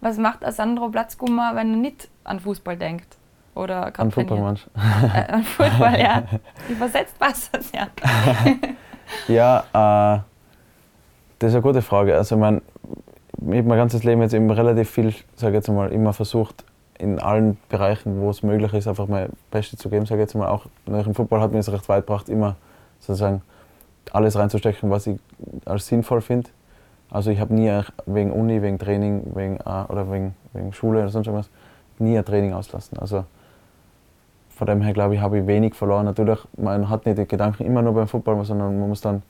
Was 0.00 0.18
macht 0.18 0.40
Sandro 0.52 0.88
Platzgummer, 0.88 1.52
wenn 1.54 1.70
er 1.70 1.76
nicht 1.76 2.08
an 2.24 2.40
Fußball 2.40 2.76
denkt? 2.76 3.16
Oder 3.54 3.92
An 3.98 4.12
meinst 4.16 4.68
äh, 4.74 5.32
An 5.32 5.44
Football, 5.44 6.00
ja. 6.00 6.22
Übersetzt 6.68 7.18
passt 7.18 7.54
das, 7.54 7.70
ja. 7.72 7.88
ja, 9.28 10.16
äh, 10.16 10.20
Das 11.38 11.50
ist 11.50 11.54
eine 11.54 11.62
gute 11.62 11.82
Frage. 11.82 12.14
Also, 12.14 12.36
ich, 12.36 12.40
mein, 12.40 12.62
ich 13.50 13.58
habe 13.58 13.68
mein 13.68 13.78
ganzes 13.78 14.04
Leben 14.04 14.22
jetzt 14.22 14.32
eben 14.32 14.50
relativ 14.50 14.90
viel, 14.90 15.14
sage 15.36 15.54
jetzt 15.54 15.68
mal, 15.68 15.92
immer 15.92 16.14
versucht, 16.14 16.64
in 16.98 17.18
allen 17.18 17.58
Bereichen, 17.68 18.20
wo 18.20 18.30
es 18.30 18.42
möglich 18.42 18.72
ist, 18.74 18.86
einfach 18.86 19.08
mein 19.08 19.30
Bestes 19.50 19.78
zu 19.78 19.88
geben, 19.88 20.06
sage 20.06 20.20
jetzt 20.20 20.34
mal. 20.34 20.48
Auch 20.48 20.66
im 20.86 21.14
Football 21.14 21.40
hat 21.40 21.52
mir 21.52 21.58
es 21.58 21.72
recht 21.72 21.88
weit 21.88 22.06
gebracht, 22.06 22.28
immer 22.28 22.56
sozusagen 23.00 23.42
alles 24.12 24.36
reinzustecken, 24.36 24.90
was 24.90 25.06
ich 25.06 25.18
als 25.64 25.86
sinnvoll 25.86 26.20
finde. 26.20 26.50
Also 27.10 27.30
ich 27.30 27.40
habe 27.40 27.54
nie 27.54 27.70
wegen 28.06 28.30
Uni, 28.30 28.62
wegen 28.62 28.78
Training 28.78 29.32
wegen, 29.34 29.56
äh, 29.56 29.84
oder 29.88 30.10
wegen, 30.10 30.34
wegen 30.52 30.72
Schule 30.72 31.00
oder 31.00 31.08
sonst 31.08 31.26
irgendwas, 31.26 31.50
nie 31.98 32.16
ein 32.16 32.24
Training 32.24 32.52
auslassen. 32.54 32.98
Also 32.98 33.24
von 34.48 34.66
dem 34.66 34.80
her 34.80 34.92
glaube 34.92 35.14
ich, 35.14 35.20
habe 35.20 35.38
ich 35.38 35.46
wenig 35.46 35.74
verloren. 35.74 36.06
Natürlich, 36.06 36.38
man 36.56 36.88
hat 36.88 37.04
nicht 37.04 37.18
die 37.18 37.26
Gedanken 37.26 37.64
immer 37.64 37.82
nur 37.82 37.94
beim 37.94 38.08
Football, 38.08 38.44
sondern 38.44 38.78
man 38.78 38.88
muss 38.88 39.00
dann 39.00 39.22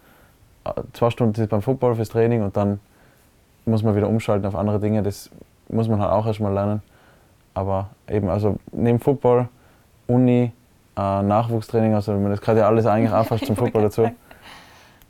äh, 0.65 0.71
zwei 0.93 1.11
Stunden 1.11 1.49
beim 1.49 1.63
Football 1.63 1.97
fürs 1.97 2.11
Training 2.11 2.43
und 2.43 2.57
dann 2.57 2.81
muss 3.65 3.83
man 3.83 3.97
wieder 3.97 4.09
umschalten 4.09 4.47
auf 4.47 4.55
andere 4.55 4.79
Dinge. 4.79 5.03
Das 5.03 5.31
muss 5.69 5.89
man 5.89 6.01
halt 6.01 6.13
auch 6.13 6.27
erstmal 6.27 6.53
lernen. 6.53 6.83
Aber 7.55 7.91
eben, 8.09 8.29
also 8.29 8.57
neben 8.73 8.99
Football, 8.99 9.49
Uni, 10.07 10.53
äh, 10.97 11.23
Nachwuchstraining, 11.23 11.95
also 11.95 12.17
das 12.29 12.41
gehört 12.41 12.59
ja 12.59 12.67
alles 12.67 12.87
eigentlich 12.87 13.13
auch 13.13 13.27
fast 13.27 13.47
zum 13.47 13.57
Football 13.63 13.83
dazu. 13.83 14.03
Äh, 14.05 14.13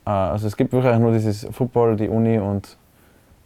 also 0.05 0.47
es 0.47 0.57
gibt 0.57 0.73
wirklich 0.73 0.99
nur 0.99 1.13
dieses 1.13 1.47
Football, 1.53 1.97
die 1.97 2.09
Uni 2.09 2.39
und, 2.39 2.77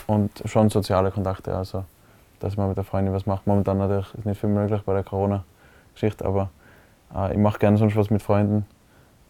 und 0.07 0.31
schon 0.47 0.71
soziale 0.71 1.11
Kontakte. 1.11 1.55
Also 1.55 1.85
dass 2.41 2.57
man 2.57 2.69
mit 2.69 2.77
der 2.77 2.85
Freundin 2.85 3.15
was 3.15 3.27
macht. 3.27 3.47
Momentan 3.47 3.79
natürlich 3.79 4.13
ist 4.15 4.27
nicht 4.27 4.41
viel 4.41 4.51
möglich 4.51 4.83
bei 4.83 4.95
der 4.95 5.05
Corona-Geschichte, 5.05 6.25
aber 6.25 6.51
äh, 7.15 7.33
ich 7.33 7.39
mache 7.39 7.59
gerne 7.59 7.77
sonst 7.77 7.97
was 7.97 8.11
mit 8.11 8.23
Freunden. 8.23 8.67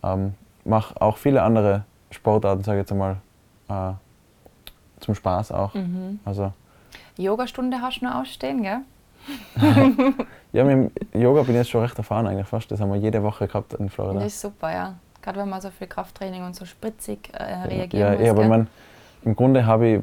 Ähm, 0.02 0.34
mache 0.64 1.00
auch 1.00 1.16
viele 1.16 1.42
andere 1.42 1.84
Sportarten, 2.10 2.64
sage 2.64 2.78
ich 2.78 2.82
jetzt 2.82 2.92
einmal, 2.92 3.16
äh, 3.68 3.92
zum 5.00 5.14
Spaß 5.14 5.52
auch. 5.52 5.74
Mhm. 5.74 6.20
Also, 6.24 6.52
Yogastunde 7.16 7.80
hast 7.80 8.00
du 8.00 8.06
noch 8.06 8.16
ausstehen, 8.16 8.62
gell? 8.62 8.80
ja, 10.52 10.64
mit 10.64 10.90
dem 11.14 11.20
Yoga 11.20 11.42
bin 11.42 11.54
ich 11.54 11.58
jetzt 11.58 11.70
schon 11.70 11.82
recht 11.82 11.96
erfahren 11.98 12.26
eigentlich 12.26 12.46
fast. 12.46 12.70
Das 12.70 12.80
haben 12.80 12.92
wir 12.92 12.98
jede 12.98 13.22
Woche 13.22 13.46
gehabt 13.46 13.74
in 13.74 13.88
Florida. 13.88 14.20
Das 14.20 14.34
ist 14.34 14.40
super, 14.40 14.72
ja. 14.72 14.94
Gerade 15.22 15.40
wenn 15.40 15.48
man 15.48 15.60
so 15.60 15.70
viel 15.70 15.86
Krafttraining 15.86 16.44
und 16.44 16.54
so 16.54 16.64
spritzig 16.64 17.30
äh, 17.32 17.42
reagieren 17.42 18.12
ja, 18.12 18.12
muss. 18.12 18.26
Ja, 18.26 18.30
aber 18.30 18.44
man, 18.46 18.68
im 19.24 19.34
Grunde 19.34 19.66
habe 19.66 19.86
ich, 19.88 20.00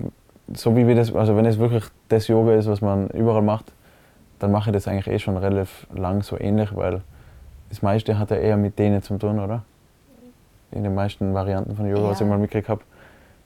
so 0.53 0.75
wie 0.75 0.85
wir 0.85 0.95
das, 0.95 1.13
also 1.13 1.35
wenn 1.37 1.45
es 1.45 1.57
wirklich 1.57 1.85
das 2.09 2.27
Yoga 2.27 2.53
ist, 2.55 2.67
was 2.67 2.81
man 2.81 3.07
überall 3.09 3.41
macht, 3.41 3.71
dann 4.39 4.51
mache 4.51 4.69
ich 4.69 4.73
das 4.73 4.87
eigentlich 4.87 5.07
eh 5.07 5.19
schon 5.19 5.37
relativ 5.37 5.87
lang 5.93 6.21
so 6.23 6.37
ähnlich, 6.37 6.75
weil 6.75 7.01
das 7.69 7.81
meiste 7.81 8.19
hat 8.19 8.31
ja 8.31 8.37
eher 8.37 8.57
mit 8.57 8.77
denen 8.77 9.01
zu 9.01 9.17
tun, 9.17 9.39
oder? 9.39 9.63
In 10.71 10.83
den 10.83 10.93
meisten 10.93 11.33
Varianten 11.33 11.75
von 11.75 11.87
Yoga, 11.87 12.01
ja. 12.01 12.09
was 12.09 12.19
ich 12.19 12.27
mal 12.27 12.37
mitgekriegt 12.37 12.67
habe. 12.67 12.81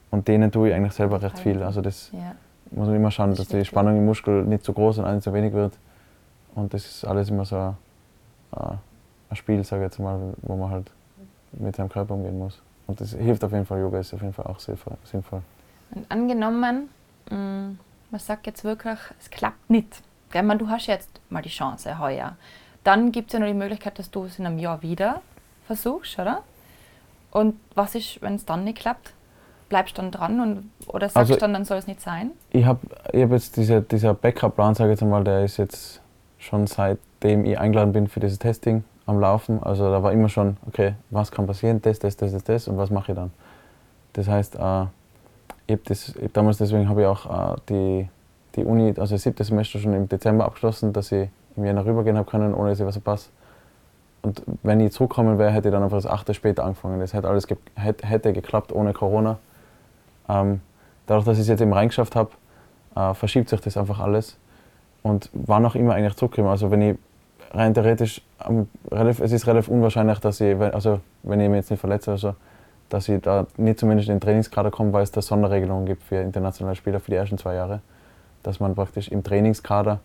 Und 0.09 0.28
denen 0.28 0.51
tue 0.51 0.69
ich 0.69 0.73
eigentlich 0.73 0.93
selber 0.93 1.21
recht 1.21 1.38
viel. 1.39 1.61
Also 1.61 1.82
das 1.82 2.09
ja. 2.13 2.36
Muss 2.72 2.88
man 2.88 2.95
immer 2.95 3.11
schauen, 3.11 3.34
dass 3.36 3.47
die 3.47 3.65
Spannung 3.65 3.97
im 3.97 4.05
Muskel 4.05 4.43
nicht 4.43 4.63
zu 4.63 4.74
groß 4.74 4.99
und 4.99 5.05
auch 5.05 5.11
nicht 5.13 5.24
zu 5.24 5.34
wenig 5.34 5.53
wird. 5.53 5.78
Und 6.55 6.74
das 6.74 6.86
ist 6.86 7.05
alles 7.05 7.30
immer 7.30 7.45
so 7.45 7.55
ein, 8.51 8.80
ein 9.30 9.36
Spiel, 9.36 9.63
sage 9.63 9.84
ich 9.84 9.91
jetzt 9.91 9.99
mal, 9.99 10.34
wo 10.41 10.55
man 10.55 10.72
halt 10.72 10.91
mit 11.53 11.76
seinem 11.76 11.89
Körper 11.89 12.13
umgehen 12.13 12.38
muss. 12.38 12.61
Und 12.88 13.01
das 13.01 13.11
hilft 13.11 13.43
auf 13.43 13.51
jeden 13.51 13.65
Fall, 13.65 13.82
Yoga 13.82 13.99
ist 13.99 14.13
auf 14.13 14.22
jeden 14.22 14.34
Fall 14.34 14.45
auch 14.45 14.59
sinnvoll. 14.59 15.41
Und 15.91 16.09
angenommen, 16.09 16.89
mm, 17.30 17.78
man 18.11 18.20
sagt 18.20 18.47
jetzt 18.47 18.63
wirklich, 18.63 18.99
es 19.20 19.30
klappt 19.30 19.70
nicht. 19.70 20.01
Meine, 20.34 20.57
du 20.57 20.70
hast 20.70 20.88
jetzt 20.88 21.09
mal 21.30 21.41
die 21.41 21.49
Chance 21.49 21.99
heuer. 21.99 22.36
Dann 22.84 23.11
gibt 23.11 23.30
es 23.30 23.34
ja 23.34 23.39
noch 23.39 23.47
die 23.47 23.53
Möglichkeit, 23.53 23.99
dass 23.99 24.11
du 24.11 24.26
es 24.26 24.39
in 24.39 24.45
einem 24.45 24.59
Jahr 24.59 24.82
wieder 24.82 25.22
versuchst, 25.65 26.20
oder? 26.20 26.43
Und 27.32 27.59
was 27.76 27.95
ist, 27.95 28.22
wenn 28.22 28.36
es 28.36 28.45
dann 28.45 28.63
nicht 28.63 28.80
klappt? 28.80 29.13
Bleibst 29.70 29.97
du 29.97 30.01
dann 30.01 30.11
dran 30.11 30.39
und, 30.39 30.72
oder 30.88 31.07
sagst 31.07 31.18
also, 31.18 31.34
du 31.34 31.39
dann, 31.39 31.53
dann 31.53 31.65
soll 31.65 31.78
es 31.78 31.88
nicht 31.88 32.01
sein? 32.01 32.32
Ich 32.51 32.65
habe 32.65 32.80
ich 33.11 33.22
hab 33.22 33.32
jetzt 33.32 33.57
diese, 33.57 33.82
dieser 33.82 34.13
Backup-Plan, 34.13 34.76
sage 34.76 34.93
ich 34.93 34.99
jetzt 34.99 35.07
mal, 35.07 35.24
der 35.24 35.43
ist 35.43 35.57
jetzt 35.57 36.01
schon 36.39 36.68
seitdem 36.68 37.45
ich 37.45 37.59
eingeladen 37.59 37.91
bin 37.91 38.07
für 38.07 38.20
dieses 38.20 38.39
Testing 38.39 38.84
am 39.05 39.20
Laufen. 39.20 39.61
Also 39.63 39.89
da 39.89 40.03
war 40.03 40.11
immer 40.11 40.30
schon, 40.30 40.57
okay, 40.68 40.93
was 41.09 41.32
kann 41.32 41.47
passieren, 41.47 41.82
das, 41.82 41.99
das, 41.99 42.15
das, 42.15 42.32
das, 42.32 42.43
das 42.43 42.68
und 42.68 42.78
was 42.78 42.89
mache 42.89 43.11
ich 43.11 43.15
dann? 43.18 43.32
Das 44.13 44.28
heißt, 44.28 44.55
äh, 44.55 44.86
ich 45.68 45.74
hab 45.74 45.84
das, 45.86 46.15
ich 46.15 46.32
damals 46.32 46.57
deswegen 46.57 46.88
habe 46.88 47.01
ich 47.01 47.07
auch 47.07 47.55
äh, 47.55 47.55
die, 47.70 48.09
die 48.55 48.63
Uni, 48.63 48.93
also 48.97 49.15
das 49.15 49.24
siebte 49.24 49.43
Semester 49.43 49.80
schon 49.80 49.93
im 49.93 50.07
Dezember 50.07 50.45
abgeschlossen, 50.45 50.93
dass 50.93 51.11
ich 51.11 51.30
im 51.55 51.65
Jänner 51.65 51.86
rübergehen 51.86 52.18
habe 52.18 52.30
können, 52.30 52.53
ohne 52.53 52.70
dass 52.70 52.80
ich 52.80 52.86
was 52.86 52.95
verpasse. 52.95 53.30
Und 54.22 54.41
wenn 54.63 54.80
ich 54.80 54.91
zurückkommen 54.91 55.38
wäre, 55.38 55.51
hätte 55.51 55.70
ich 55.70 55.72
dann 55.74 55.84
einfach 55.84 55.97
das 55.97 56.07
achte 56.07 56.34
später 56.34 56.63
angefangen. 56.63 56.99
Das 56.99 57.13
hätte 57.13 57.30
alles 57.30 57.47
ge 57.47 57.57
hätte 57.76 58.34
geklappt 58.34 58.72
ohne 58.72 58.93
Corona. 58.93 59.38
Ähm, 60.30 60.61
dadurch, 61.05 61.25
dass 61.25 61.38
ich 61.38 61.43
es 61.43 61.47
jetzt 61.47 61.61
eben 61.61 61.73
reingeschafft 61.73 62.15
habe, 62.15 62.32
äh, 62.95 63.13
verschiebt 63.13 63.49
sich 63.49 63.61
das 63.61 63.78
einfach 63.78 63.99
alles. 63.99 64.38
Und 65.03 65.30
war 65.34 65.59
noch 65.59 65.75
immer 65.75 65.93
eigentlich 65.93 66.15
zurückgekommen. 66.15 66.51
Also 66.51 66.71
wenn 66.71 66.82
ich 66.82 66.97
rein 67.51 67.73
theoretisch, 67.73 68.21
ähm, 68.47 68.67
relativ, 68.91 69.21
es 69.21 69.32
ist 69.32 69.47
relativ 69.47 69.69
unwahrscheinlich, 69.69 70.19
dass 70.19 70.41
ich, 70.41 70.57
also 70.59 70.99
wenn 71.23 71.39
ich 71.39 71.49
mich 71.49 71.57
jetzt 71.57 71.71
nicht 71.71 71.80
verletze 71.80 72.11
oder 72.11 72.17
so, 72.17 72.36
dass 72.89 73.09
ich 73.09 73.21
da 73.21 73.45
nicht 73.57 73.80
zumindest 73.80 74.09
in 74.09 74.15
den 74.15 74.21
Trainingskader 74.21 74.71
komme, 74.71 74.93
weil 74.93 75.03
es 75.03 75.11
da 75.11 75.21
Sonderregelungen 75.21 75.86
gibt 75.86 76.03
für 76.03 76.17
internationale 76.17 76.75
Spieler 76.75 76.99
für 76.99 77.11
die 77.11 77.17
ersten 77.17 77.38
zwei 77.38 77.55
Jahre. 77.55 77.82
Dass 78.43 78.59
man 78.59 78.75
praktisch 78.75 79.09
im 79.09 79.23
Trainingskader 79.23 79.99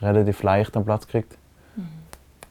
relativ 0.00 0.42
leicht 0.42 0.76
einen 0.76 0.84
Platz 0.84 1.06
kriegt. 1.06 1.36
Mhm. 1.76 1.82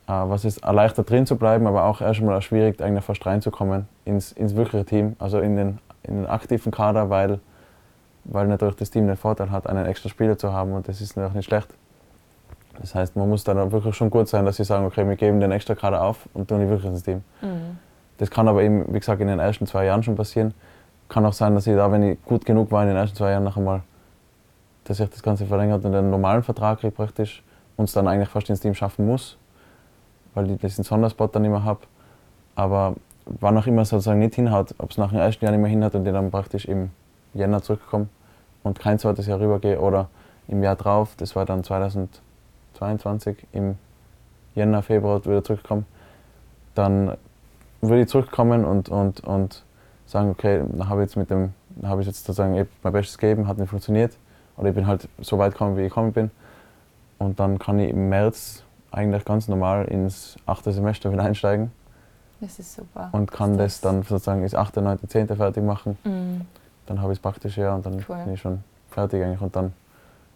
Äh, 0.08 0.30
was 0.30 0.46
ist 0.46 0.64
erleichtert 0.64 1.10
drin 1.10 1.26
zu 1.26 1.38
bleiben, 1.38 1.66
aber 1.68 1.86
auch 1.86 2.02
erstmal 2.02 2.42
schwierig, 2.42 2.82
eigentlich 2.82 3.04
fast 3.04 3.26
reinzukommen 3.26 3.88
ins, 4.06 4.32
ins 4.32 4.56
wirkliche 4.56 4.86
Team, 4.86 5.16
also 5.20 5.40
in 5.40 5.56
den, 5.56 5.80
in 6.04 6.16
den 6.16 6.28
aktiven 6.28 6.72
Kader, 6.72 7.10
weil, 7.10 7.40
weil 8.26 8.48
natürlich 8.48 8.76
das 8.76 8.90
Team 8.90 9.08
den 9.08 9.18
Vorteil 9.18 9.52
hat, 9.52 9.68
einen 9.68 9.86
extra 9.86 10.10
Spieler 10.10 10.38
zu 10.38 10.52
haben 10.54 10.74
und 10.74 10.88
das 10.88 11.02
ist 11.02 11.16
natürlich 11.16 11.36
nicht 11.36 11.46
schlecht. 11.46 11.70
Das 12.80 12.96
heißt, 12.96 13.16
man 13.16 13.30
muss 13.30 13.44
dann 13.44 13.72
wirklich 13.72 13.96
schon 13.96 14.10
gut 14.10 14.28
sein, 14.28 14.46
dass 14.46 14.58
sie 14.58 14.64
sagen, 14.64 14.86
okay, 14.86 15.08
wir 15.08 15.16
geben 15.16 15.40
den 15.40 15.52
extra 15.52 15.76
Kader 15.76 16.04
auf 16.04 16.28
und 16.34 16.48
tun 16.48 16.60
die 16.60 16.68
wirklich 16.68 16.92
ins 16.92 17.04
Team. 17.04 17.24
Mhm. 17.42 17.78
Das 18.18 18.30
kann 18.30 18.48
aber 18.48 18.64
eben, 18.64 18.86
wie 18.94 19.00
gesagt, 19.00 19.22
in 19.22 19.28
den 19.28 19.40
ersten 19.40 19.68
zwei 19.68 19.86
Jahren 19.86 20.04
schon 20.04 20.16
passieren. 20.16 20.54
Kann 21.10 21.26
auch 21.26 21.34
sein, 21.34 21.54
dass 21.56 21.68
ich 21.68 21.76
da, 21.76 21.92
wenn 21.92 22.04
ich 22.04 22.24
gut 22.24 22.46
genug 22.46 22.72
war 22.72 22.82
in 22.84 22.90
den 22.90 22.98
ersten 22.98 23.16
zwei 23.16 23.32
Jahren, 23.32 23.44
noch 23.44 23.58
einmal, 23.58 23.82
dass 24.86 25.00
ich 25.00 25.10
das 25.10 25.22
Ganze 25.22 25.46
verlängert 25.46 25.86
und 25.86 25.94
einen 25.94 26.10
normalen 26.10 26.44
Vertrag 26.44 26.80
kriege 26.80 26.92
praktisch 26.92 27.44
und 27.78 27.86
es 27.86 27.94
dann 27.94 28.08
eigentlich 28.08 28.30
fast 28.30 28.50
ins 28.50 28.60
Team 28.60 28.74
schaffen 28.74 29.06
muss, 29.06 29.38
weil 30.34 30.50
ich 30.50 30.60
diesen 30.60 30.84
Sonderspot 30.84 31.36
dann 31.36 31.46
immer 31.46 31.64
habe. 31.64 31.82
Aber 32.56 32.96
wann 33.26 33.58
auch 33.58 33.68
immer 33.68 33.86
sozusagen 33.86 34.20
nicht 34.20 34.36
hinhaut, 34.36 34.76
ob 34.78 34.92
es 34.92 34.98
nach 34.98 35.10
dem 35.10 35.20
ersten 35.20 35.44
Jahr 35.46 35.52
nicht 35.52 35.62
mehr 35.62 35.70
hinhaut 35.70 35.96
und 35.96 36.06
ich 36.06 36.14
dann 36.14 36.32
praktisch 36.32 36.66
im 36.66 36.92
Jänner 37.34 37.62
zurückkomme 37.62 38.08
und 38.64 38.80
kein 38.80 39.00
zweites 39.00 39.28
Jahr 39.28 39.40
rübergehe 39.40 39.80
oder 39.80 40.10
im 40.48 40.62
Jahr 40.64 40.76
drauf, 40.76 41.16
das 41.18 41.36
war 41.36 41.46
dann 41.46 41.64
2022, 41.64 43.38
im 43.54 43.78
Jänner, 44.56 44.82
Februar 44.82 45.26
wieder 45.26 45.44
zurückkomme, 45.44 45.84
dann 46.76 47.16
würde 47.82 48.02
ich 48.02 48.08
zurückkommen 48.08 48.66
und, 48.66 48.90
und, 48.90 49.22
und 49.22 49.64
sagen, 50.06 50.30
okay, 50.30 50.62
dann 50.70 50.90
habe 50.90 51.02
ich 51.02 51.08
jetzt 51.08 51.16
mit 51.18 51.30
dem, 51.30 51.54
habe 51.84 52.02
ich 52.02 52.08
jetzt 52.08 52.26
sozusagen 52.26 52.68
mein 52.84 52.94
Bestes 52.94 53.18
gegeben, 53.18 53.48
hat 53.48 53.58
nicht 53.58 53.70
funktioniert. 53.70 54.14
Oder 54.58 54.70
ich 54.70 54.76
bin 54.76 54.88
halt 54.88 55.08
so 55.20 55.38
weit 55.40 55.54
gekommen, 55.54 55.78
wie 55.78 55.82
ich 55.82 55.90
gekommen 55.90 56.14
bin. 56.14 56.32
Und 57.18 57.40
dann 57.40 57.58
kann 57.60 57.80
ich 57.80 57.90
im 57.90 58.10
März 58.10 58.64
eigentlich 58.92 59.26
ganz 59.26 59.48
normal 59.48 59.86
ins 59.86 60.36
achte 60.46 60.72
Semester 60.72 61.12
wieder 61.12 61.24
einsteigen. 61.24 61.72
Das 62.44 62.60
ist 62.60 62.76
super. 62.76 63.10
Und 63.14 63.32
kann 63.32 63.58
das, 63.58 63.80
das, 63.80 63.82
dann 63.82 64.04
sozusagen 64.04 64.44
ins 64.44 64.54
achte, 64.54 64.82
neunte, 64.82 65.08
zehnte 65.08 65.38
fertig 65.38 65.64
machen. 65.64 65.98
Mhm. 66.04 66.42
Dann 66.88 67.02
habe 67.02 67.14
ich 67.14 67.20
es 67.20 67.22
praktisch 67.22 67.58
ja 67.58 67.74
und 67.74 67.86
dann 67.86 68.04
cool. 68.10 68.18
bin 68.26 68.34
ich 68.34 68.42
schon 68.42 68.66
fertig 68.90 69.24
eigentlich. 69.24 69.40
Und 69.40 69.56
dann 69.56 69.72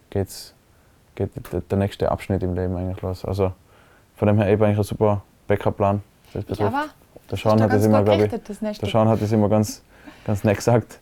geht's, 0.08 0.54
geht 1.16 1.30
der 1.70 1.78
nächste 1.78 2.10
Abschnitt 2.10 2.42
im 2.42 2.54
Leben 2.54 2.74
eigentlich 2.76 3.02
los. 3.02 3.26
Also 3.26 3.52
von 4.16 4.26
dem 4.26 4.38
her 4.38 4.48
eben 4.48 4.64
eigentlich 4.64 4.78
ein 4.78 4.84
super 4.84 5.22
Backup-Plan. 5.48 6.02
Ja, 6.32 6.66
aber 6.66 6.86
der 7.30 7.36
Sean 7.36 7.60
hat 7.60 7.72
das 7.74 7.84
immer, 7.84 8.02
glaube 8.02 8.24
ich, 8.24 8.30
der 8.30 8.88
Sean 8.88 9.06
hat 9.06 9.20
das 9.20 9.30
immer 9.32 9.50
ganz, 9.50 9.82
ganz 10.24 10.44
nett 10.44 10.56
gesagt. 10.56 11.00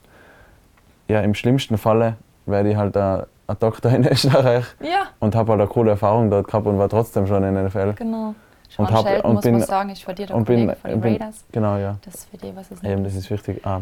Ja, 1.07 1.20
im 1.20 1.34
schlimmsten 1.34 1.78
Falle 1.78 2.16
werde 2.46 2.70
ich 2.70 2.76
halt 2.76 2.96
ein, 2.96 3.22
ein 3.46 3.57
Doktor 3.61 3.92
in 3.92 4.04
Österreich 4.09 4.64
ja. 4.80 5.07
und 5.20 5.36
habe 5.36 5.52
halt 5.52 5.61
eine 5.61 5.70
coole 5.70 5.92
Erfahrung 5.92 6.30
dort 6.30 6.48
gehabt 6.48 6.66
und 6.66 6.78
war 6.78 6.88
trotzdem 6.88 7.28
schon 7.28 7.44
in 7.44 7.54
der 7.54 7.64
NFL. 7.64 7.92
Genau. 7.92 8.34
Sean 8.68 8.86
und 8.86 8.94
hab, 8.94 9.06
Sheldon, 9.06 9.24
und 9.24 9.34
muss 9.34 9.44
bin, 9.44 9.52
man 9.52 9.62
sagen, 9.62 9.90
ist 9.90 10.04
für 10.04 10.14
dir 10.14 10.26
der 10.26 10.36
und 10.36 10.44
bin, 10.44 10.74
von 10.74 10.90
den 10.90 11.00
bin, 11.00 11.12
Raiders. 11.12 11.44
Genau, 11.52 11.76
ja. 11.76 11.96
Das 12.04 12.14
ist 12.14 12.30
für 12.30 12.36
dich, 12.36 12.54
was 12.54 12.70
ist 12.70 12.84
Eben, 12.84 13.04
das 13.04 13.14
ist 13.14 13.30
wichtig. 13.30 13.64
Ah. 13.66 13.80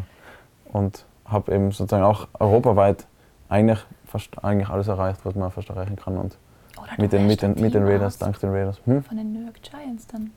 Und 0.72 1.04
habe 1.24 1.54
eben 1.54 1.70
sozusagen 1.70 2.04
auch 2.04 2.28
europaweit 2.38 3.06
eigentlich 3.48 3.78
fast 4.06 4.30
eigentlich 4.42 4.68
alles 4.68 4.88
erreicht, 4.88 5.20
was 5.24 5.34
man 5.34 5.50
fast 5.50 5.70
erreichen 5.70 5.96
kann. 5.96 6.16
Und 6.16 6.36
mit 6.98 7.12
den, 7.12 7.26
mit, 7.26 7.42
den, 7.42 7.54
mit 7.60 7.74
den 7.74 7.84
Raiders, 7.84 8.18
dank 8.18 8.38
den 8.40 8.50
Raiders. 8.50 8.80
Hm? 8.84 9.02
Von 9.02 9.16
den 9.16 9.32
New 9.32 9.44
York 9.44 9.60
Giants 9.62 10.06
dann. 10.06 10.32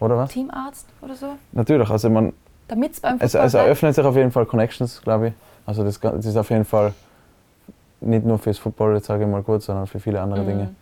Oder 0.00 0.16
was? 0.16 0.30
Teamarzt 0.30 0.88
oder 1.00 1.14
so? 1.14 1.26
Natürlich, 1.52 1.88
also 1.88 2.10
man. 2.10 2.32
Damit 2.68 3.00
beim 3.02 3.16
es, 3.20 3.34
es 3.34 3.54
eröffnet 3.54 3.94
sich 3.94 4.04
auf 4.04 4.16
jeden 4.16 4.30
Fall 4.30 4.46
Connections, 4.46 5.00
glaube 5.02 5.28
ich. 5.28 5.34
Also 5.66 5.84
das, 5.84 6.00
das, 6.00 6.26
ist 6.26 6.36
auf 6.36 6.50
jeden 6.50 6.64
Fall 6.64 6.92
nicht 8.00 8.24
nur 8.24 8.38
fürs 8.38 8.58
Football, 8.58 8.94
jetzt 8.94 9.06
sage 9.06 9.24
ich 9.24 9.30
mal 9.30 9.42
gut, 9.42 9.62
sondern 9.62 9.86
für 9.86 10.00
viele 10.00 10.20
andere 10.20 10.42
mhm. 10.42 10.46
Dinge. 10.46 10.74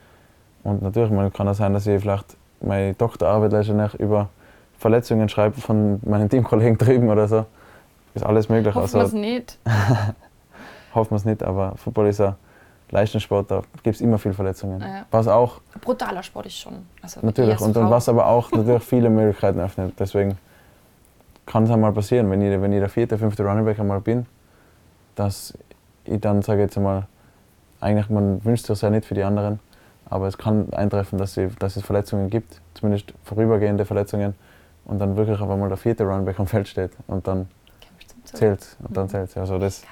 Und 0.62 0.82
natürlich 0.82 1.11
man 1.11 1.32
kann 1.32 1.48
es 1.48 1.59
sein, 1.59 1.72
dass 1.72 1.86
ich 1.86 2.01
vielleicht 2.01 2.36
meine 2.61 2.94
Doktorarbeit 2.94 3.52
letztendlich 3.52 3.94
über 3.94 4.28
Verletzungen 4.78 5.28
schreibe 5.28 5.61
von 5.61 6.00
meinen 6.04 6.28
Teamkollegen 6.28 6.78
drüben 6.78 7.08
oder 7.08 7.28
so. 7.28 7.46
Ist 8.14 8.24
alles 8.24 8.48
möglich. 8.48 8.74
Hoffen 8.74 9.00
also, 9.00 9.16
nicht. 9.16 9.58
hoffen 10.94 11.11
wir 11.11 11.16
es 11.16 11.24
nicht, 11.24 11.42
aber 11.42 11.74
Football 11.76 12.08
ist 12.08 12.20
ein 12.20 12.34
Leistungssport, 12.90 13.50
da 13.50 13.62
gibt 13.82 13.96
es 13.96 14.00
immer 14.00 14.18
viele 14.18 14.34
Verletzungen. 14.34 14.80
Ja. 14.80 15.04
Was 15.11 15.28
auch, 15.28 15.61
Brutaler 15.80 16.22
Sport 16.22 16.46
ist 16.46 16.56
schon. 16.56 16.86
Also 17.02 17.20
natürlich, 17.22 17.61
und, 17.61 17.76
und 17.76 17.90
was 17.90 18.08
aber 18.08 18.26
auch 18.26 18.50
natürlich 18.52 18.82
viele 18.82 19.11
Möglichkeiten 19.11 19.61
öffnet. 19.61 19.94
Deswegen 19.98 20.38
kann 21.46 21.64
es 21.64 21.70
einmal 21.70 21.92
passieren, 21.92 22.30
wenn 22.30 22.42
ich, 22.42 22.61
wenn 22.61 22.72
ich 22.72 22.80
der 22.80 22.88
vierte, 22.88 23.18
fünfte 23.18 23.44
Running 23.44 23.64
Back 23.64 23.78
einmal 23.78 24.00
bin, 24.00 24.26
dass 25.14 25.56
ich 26.04 26.20
dann, 26.20 26.42
sage 26.42 26.61
ich 26.61 26.66
jetzt 26.66 26.76
einmal, 26.76 27.06
eigentlich, 27.80 28.08
man 28.08 28.44
wünscht 28.44 28.66
sich 28.66 28.80
ja 28.80 28.90
nicht 28.90 29.04
für 29.04 29.14
die 29.14 29.22
anderen, 29.22 29.61
aber 30.11 30.26
es 30.26 30.36
kann 30.36 30.72
eintreffen, 30.72 31.18
dass, 31.18 31.34
sie, 31.34 31.48
dass 31.58 31.76
es 31.76 31.84
Verletzungen 31.84 32.28
gibt, 32.30 32.61
zumindest 32.74 33.14
vorübergehende 33.24 33.84
Verletzungen, 33.86 34.34
und 34.84 34.98
dann 34.98 35.16
wirklich 35.16 35.40
auf 35.40 35.48
einmal 35.48 35.68
der 35.68 35.76
vierte 35.78 36.04
Running 36.04 36.24
Back 36.24 36.40
am 36.40 36.46
Feld 36.46 36.66
steht 36.66 36.90
und 37.06 37.26
dann 37.28 37.48
zählt 38.24 38.76
und 38.86 38.96
dann 38.96 39.08
zählt 39.08 39.36
Also 39.36 39.58
das, 39.58 39.82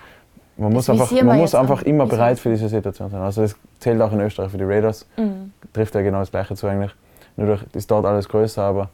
man 0.57 0.71
Das 0.71 0.75
muss 0.75 0.91
einfach, 0.91 1.05
visieren 1.11 1.27
wir 1.27 1.33
man 1.35 1.41
muss 1.41 1.55
einfach 1.55 1.81
an. 1.83 1.87
immer 1.87 2.07
bereit 2.07 2.39
für 2.41 2.51
diese 2.51 2.69
Situation 2.69 3.11
sein. 3.11 3.21
Also 3.21 3.43
das 3.43 3.55
zählt 3.79 4.01
auch 4.03 4.13
in 4.13 4.21
Österreich 4.21 4.51
für 4.51 4.59
die 4.59 4.65
Raiders, 4.65 5.07
Mhm. 5.17 5.53
trifft 5.73 5.95
ja 5.95 6.03
genau 6.03 6.19
das 6.21 6.31
Gleiche 6.31 6.57
zu 6.57 6.67
eigentlich. 6.67 6.93
Nur 7.37 7.47
durch, 7.47 7.63
ist 7.75 7.89
dort 7.91 8.05
alles 8.07 8.29
größer, 8.29 8.63
aber 8.63 8.89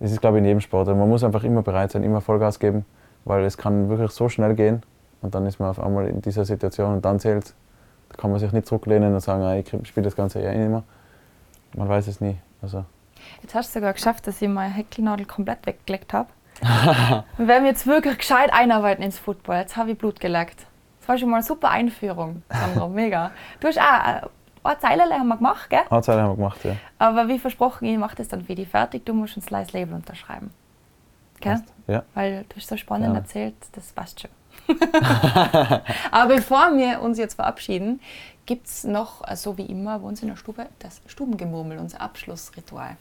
es 0.00 0.10
ist 0.10 0.20
glaube 0.20 0.38
ich 0.38 0.40
in 0.40 0.46
jedem 0.46 0.60
Sport. 0.60 0.88
Also 0.88 0.98
man 0.98 1.08
muss 1.08 1.22
einfach 1.22 1.44
immer 1.44 1.62
bereit 1.62 1.92
sein, 1.92 2.02
immer 2.02 2.20
Vollgas 2.20 2.58
geben, 2.58 2.84
weil 3.24 3.44
es 3.44 3.56
kann 3.56 3.88
wirklich 3.88 4.10
so 4.10 4.28
schnell 4.28 4.54
gehen 4.54 4.82
und 5.22 5.34
dann 5.34 5.46
ist 5.46 5.60
man 5.60 5.70
auf 5.70 5.78
einmal 5.80 6.08
in 6.08 6.22
dieser 6.22 6.44
Situation 6.44 6.94
und 6.94 7.04
dann 7.04 7.20
zählt. 7.20 7.54
Kann 8.16 8.30
man 8.30 8.40
sich 8.40 8.52
nicht 8.52 8.66
zurücklehnen 8.66 9.12
und 9.14 9.20
sagen, 9.20 9.42
ah, 9.42 9.56
ich 9.56 9.68
spiele 9.86 10.04
das 10.04 10.16
Ganze 10.16 10.40
eh 10.40 10.56
nicht 10.56 10.70
mehr. 10.70 10.82
Man 11.74 11.88
weiß 11.88 12.06
es 12.06 12.20
nie. 12.20 12.36
Also, 12.62 12.84
Jetzt 13.42 13.54
hast 13.54 13.70
du 13.74 13.78
sogar 13.80 13.92
geschafft, 13.92 14.26
dass 14.26 14.40
ich 14.40 14.48
meine 14.48 14.72
Häkelnadel 14.72 15.26
komplett 15.26 15.66
weggelegt 15.66 16.12
habe. 16.12 16.28
Wir 17.36 17.48
werden 17.48 17.66
jetzt 17.66 17.86
wirklich 17.86 18.18
gescheit 18.18 18.52
einarbeiten 18.52 19.02
ins 19.02 19.18
Football. 19.18 19.56
Jetzt 19.56 19.76
habe 19.76 19.90
ich 19.90 19.98
Blut 19.98 20.20
geleckt. 20.20 20.66
Das 21.00 21.08
war 21.08 21.18
schon 21.18 21.28
mal 21.30 21.36
eine 21.38 21.44
super 21.44 21.70
Einführung, 21.70 22.42
Sandro. 22.50 22.88
Mega. 22.90 23.30
Du 23.60 23.68
hast 23.68 23.78
auch 23.78 23.82
äh, 23.82 24.20
eine 24.64 24.78
Zeile 24.78 25.02
haben 25.14 25.28
wir 25.28 25.36
gemacht, 25.36 25.68
gell? 25.70 25.80
Anzeige 25.90 26.22
haben 26.22 26.30
wir 26.32 26.36
gemacht, 26.36 26.64
ja. 26.64 26.76
Aber 26.98 27.28
wie 27.28 27.38
versprochen, 27.38 27.84
ich 27.86 27.98
mache 27.98 28.16
das 28.16 28.28
dann 28.28 28.42
für 28.44 28.54
dich 28.54 28.68
fertig. 28.68 29.04
Du 29.04 29.12
musst 29.14 29.36
ein 29.36 29.42
Slice 29.42 29.72
Label 29.72 29.94
unterschreiben. 29.94 30.50
Gell? 31.40 31.52
Passt. 31.52 31.64
Ja. 31.86 32.02
Weil 32.14 32.44
du 32.48 32.56
hast 32.56 32.68
so 32.68 32.76
spannend 32.76 33.12
Ja. 33.14 33.20
erzählt, 33.20 33.54
das 33.72 33.92
passt 33.92 34.20
schon. 34.20 34.30
Aber 36.10 36.34
bevor 36.34 36.76
wir 36.76 37.00
uns 37.02 37.18
jetzt 37.18 37.34
verabschieden, 37.34 38.00
gibt 38.46 38.66
es 38.66 38.84
noch, 38.84 39.22
so 39.36 39.58
wie 39.58 39.66
immer 39.66 39.98
bei 39.98 40.06
uns 40.06 40.22
in 40.22 40.28
der 40.28 40.36
Stube, 40.36 40.68
das 40.78 41.00
Stubengemurmel, 41.06 41.78
unser 41.78 42.00
Abschlussritual. 42.00 42.96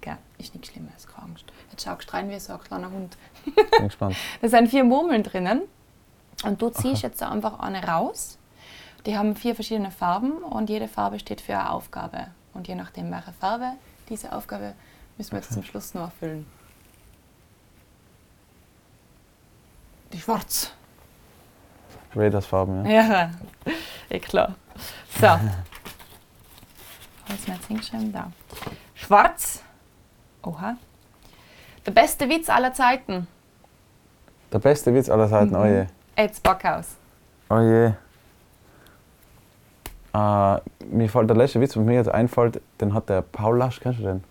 Gell, 0.00 0.18
ist 0.38 0.54
nichts 0.54 0.70
Schlimmes, 0.70 1.06
keine 1.06 1.28
Angst. 1.28 1.46
Jetzt 1.70 1.84
schaust 1.84 2.08
du 2.08 2.12
rein 2.12 2.30
wie 2.30 2.38
so 2.38 2.52
ein 2.52 2.60
kleiner 2.60 2.90
Hund. 2.90 3.16
Bin 3.44 3.54
gespannt. 3.86 4.16
Da 4.40 4.48
sind 4.48 4.68
vier 4.68 4.84
Murmeln 4.84 5.22
drinnen 5.22 5.62
und 6.44 6.60
du 6.60 6.70
ziehst 6.70 7.02
jetzt 7.02 7.22
da 7.22 7.30
einfach 7.30 7.58
eine 7.58 7.82
raus. 7.82 8.38
Die 9.06 9.16
haben 9.16 9.36
vier 9.36 9.54
verschiedene 9.54 9.90
Farben 9.90 10.32
und 10.32 10.68
jede 10.68 10.88
Farbe 10.88 11.18
steht 11.18 11.40
für 11.40 11.54
eine 11.54 11.70
Aufgabe. 11.70 12.28
Und 12.54 12.68
je 12.68 12.74
nachdem, 12.74 13.10
welche 13.10 13.32
Farbe 13.32 13.72
diese 14.08 14.32
Aufgabe 14.32 14.74
müssen 15.16 15.32
wir 15.32 15.38
jetzt 15.38 15.52
zum 15.52 15.62
Schluss 15.62 15.94
noch 15.94 16.02
erfüllen. 16.02 16.46
Die 20.12 20.20
schwarz. 20.20 20.72
Raiders 22.14 22.46
Farben, 22.46 22.84
ja. 22.86 23.02
Ja, 23.02 23.30
eh 24.08 24.18
klar. 24.18 24.54
So. 25.20 25.26
Was 27.28 27.48
mir 27.48 27.54
jetzt 27.54 27.66
hingeschrieben? 27.66 28.12
Da. 28.12 28.30
Schwarz. 28.94 29.62
Oha. 30.42 30.76
Der 31.84 31.90
beste 31.92 32.28
Witz 32.28 32.48
aller 32.48 32.72
Zeiten. 32.72 33.26
Der 34.52 34.58
beste 34.60 34.94
Witz 34.94 35.08
aller 35.08 35.28
Zeiten, 35.28 35.50
Mhm. 35.50 35.56
oh 35.60 35.64
je. 35.66 35.86
Ed's 36.14 36.40
Backhaus. 36.40 36.96
Oh 37.50 37.60
je. 37.60 37.92
Äh, 40.14 40.60
mir 40.86 41.08
fällt 41.10 41.28
der 41.28 41.36
letzte 41.36 41.60
Witz, 41.60 41.76
was 41.76 41.84
mir 41.84 41.94
jetzt 41.94 42.08
einfällt, 42.08 42.60
den 42.80 42.94
hat 42.94 43.08
der 43.08 43.22
Paul 43.22 43.58
Lasch, 43.58 43.80
kennst 43.80 43.98
du 44.00 44.04
den? 44.04 44.24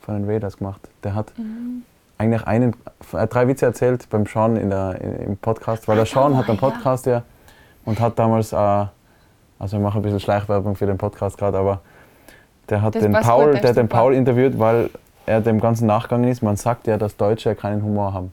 Von 0.00 0.14
den 0.14 0.28
Raiders 0.28 0.56
gemacht. 0.56 0.80
Der 1.04 1.14
hat 1.14 1.36
Mhm. 1.38 1.84
Eigentlich 2.22 2.46
einen, 2.46 2.76
hat 3.12 3.34
drei 3.34 3.48
Witze 3.48 3.66
erzählt 3.66 4.08
beim 4.10 4.26
Sean 4.26 4.56
in 4.56 4.70
der, 4.70 5.00
in, 5.00 5.16
im 5.16 5.36
Podcast, 5.36 5.88
weil 5.88 5.96
der 5.96 6.06
Sean 6.06 6.36
hat 6.36 6.48
einen. 6.48 6.58
Podcast 6.58 7.06
ja 7.06 7.22
und 7.84 8.00
hat 8.00 8.18
damals, 8.18 8.52
äh, 8.52 8.56
also 8.56 9.76
ich 9.76 9.82
mache 9.82 9.98
ein 9.98 10.02
bisschen 10.02 10.20
Schleichwerbung 10.20 10.76
für 10.76 10.86
den 10.86 10.98
Podcast 10.98 11.36
gerade, 11.38 11.58
aber 11.58 11.80
der 12.68 12.82
hat 12.82 12.94
Das 12.94 13.02
den 13.02 13.12
Paul, 13.12 13.52
gut, 13.52 13.64
der 13.64 13.74
den. 13.74 13.88
Paul 13.88 14.14
interviewt, 14.14 14.58
weil 14.58 14.90
er 15.26 15.40
dem 15.40 15.60
Ganzen 15.60 15.86
nachgegangen 15.86 16.28
ist. 16.30 16.42
Man 16.42 16.56
sagt 16.56 16.86
ja, 16.86 16.96
dass 16.96 17.16
Deutsche 17.16 17.54
keinen 17.54 17.82
Humor 17.82 18.12
haben. 18.12 18.32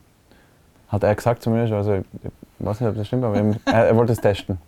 Hat 0.88 1.02
er 1.02 1.14
gesagt 1.14 1.42
zu 1.42 1.50
mir, 1.50 1.72
also 1.72 1.94
ich 1.94 2.04
weiß 2.58 2.80
nicht, 2.80 2.90
ob 2.90 2.96
das 2.96 3.06
stimmt, 3.06 3.24
aber 3.24 3.36
eben, 3.36 3.56
er, 3.64 3.88
er 3.88 3.96
wollte 3.96 4.12
es 4.12 4.20
testen. 4.20 4.58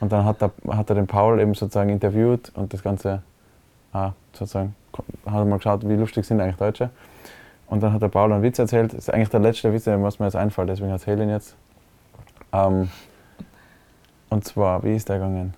Und 0.00 0.12
dann 0.12 0.24
hat 0.24 0.42
er, 0.42 0.50
hat 0.70 0.88
er 0.88 0.96
den 0.96 1.06
Paul 1.06 1.40
eben 1.40 1.54
sozusagen 1.54 1.90
interviewt 1.90 2.50
und 2.54 2.72
das 2.72 2.82
Ganze 2.82 3.22
ah, 3.92 4.12
sozusagen, 4.32 4.74
hat 5.26 5.34
er 5.34 5.44
mal 5.44 5.56
geschaut, 5.56 5.86
wie 5.86 5.94
lustig 5.94 6.24
sind 6.24 6.40
eigentlich 6.40 6.56
Deutsche. 6.56 6.90
Und 7.70 7.84
dann 7.84 7.92
hat 7.92 8.02
der 8.02 8.08
Paul 8.08 8.32
einen 8.32 8.42
Witz 8.42 8.58
erzählt. 8.58 8.92
Das 8.92 8.98
ist 8.98 9.14
eigentlich 9.14 9.28
der 9.28 9.38
letzte 9.38 9.72
Witz, 9.72 9.86
was 9.86 10.18
mir 10.18 10.26
jetzt 10.26 10.34
einfällt, 10.34 10.68
deswegen 10.68 10.90
erzähle 10.90 11.22
ich 11.22 11.28
ihn 11.28 11.30
jetzt. 11.30 11.54
Ähm, 12.52 12.90
und 14.28 14.44
zwar, 14.44 14.82
wie 14.82 14.96
ist 14.96 15.08
der 15.08 15.18
gegangen? 15.18 15.54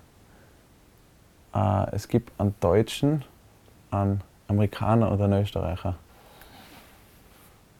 Äh, 1.54 1.86
es 1.92 2.08
gibt 2.08 2.38
einen 2.38 2.54
Deutschen, 2.60 3.24
einen 3.90 4.20
Amerikaner 4.46 5.10
und 5.10 5.22
einen 5.22 5.42
Österreicher. 5.42 5.94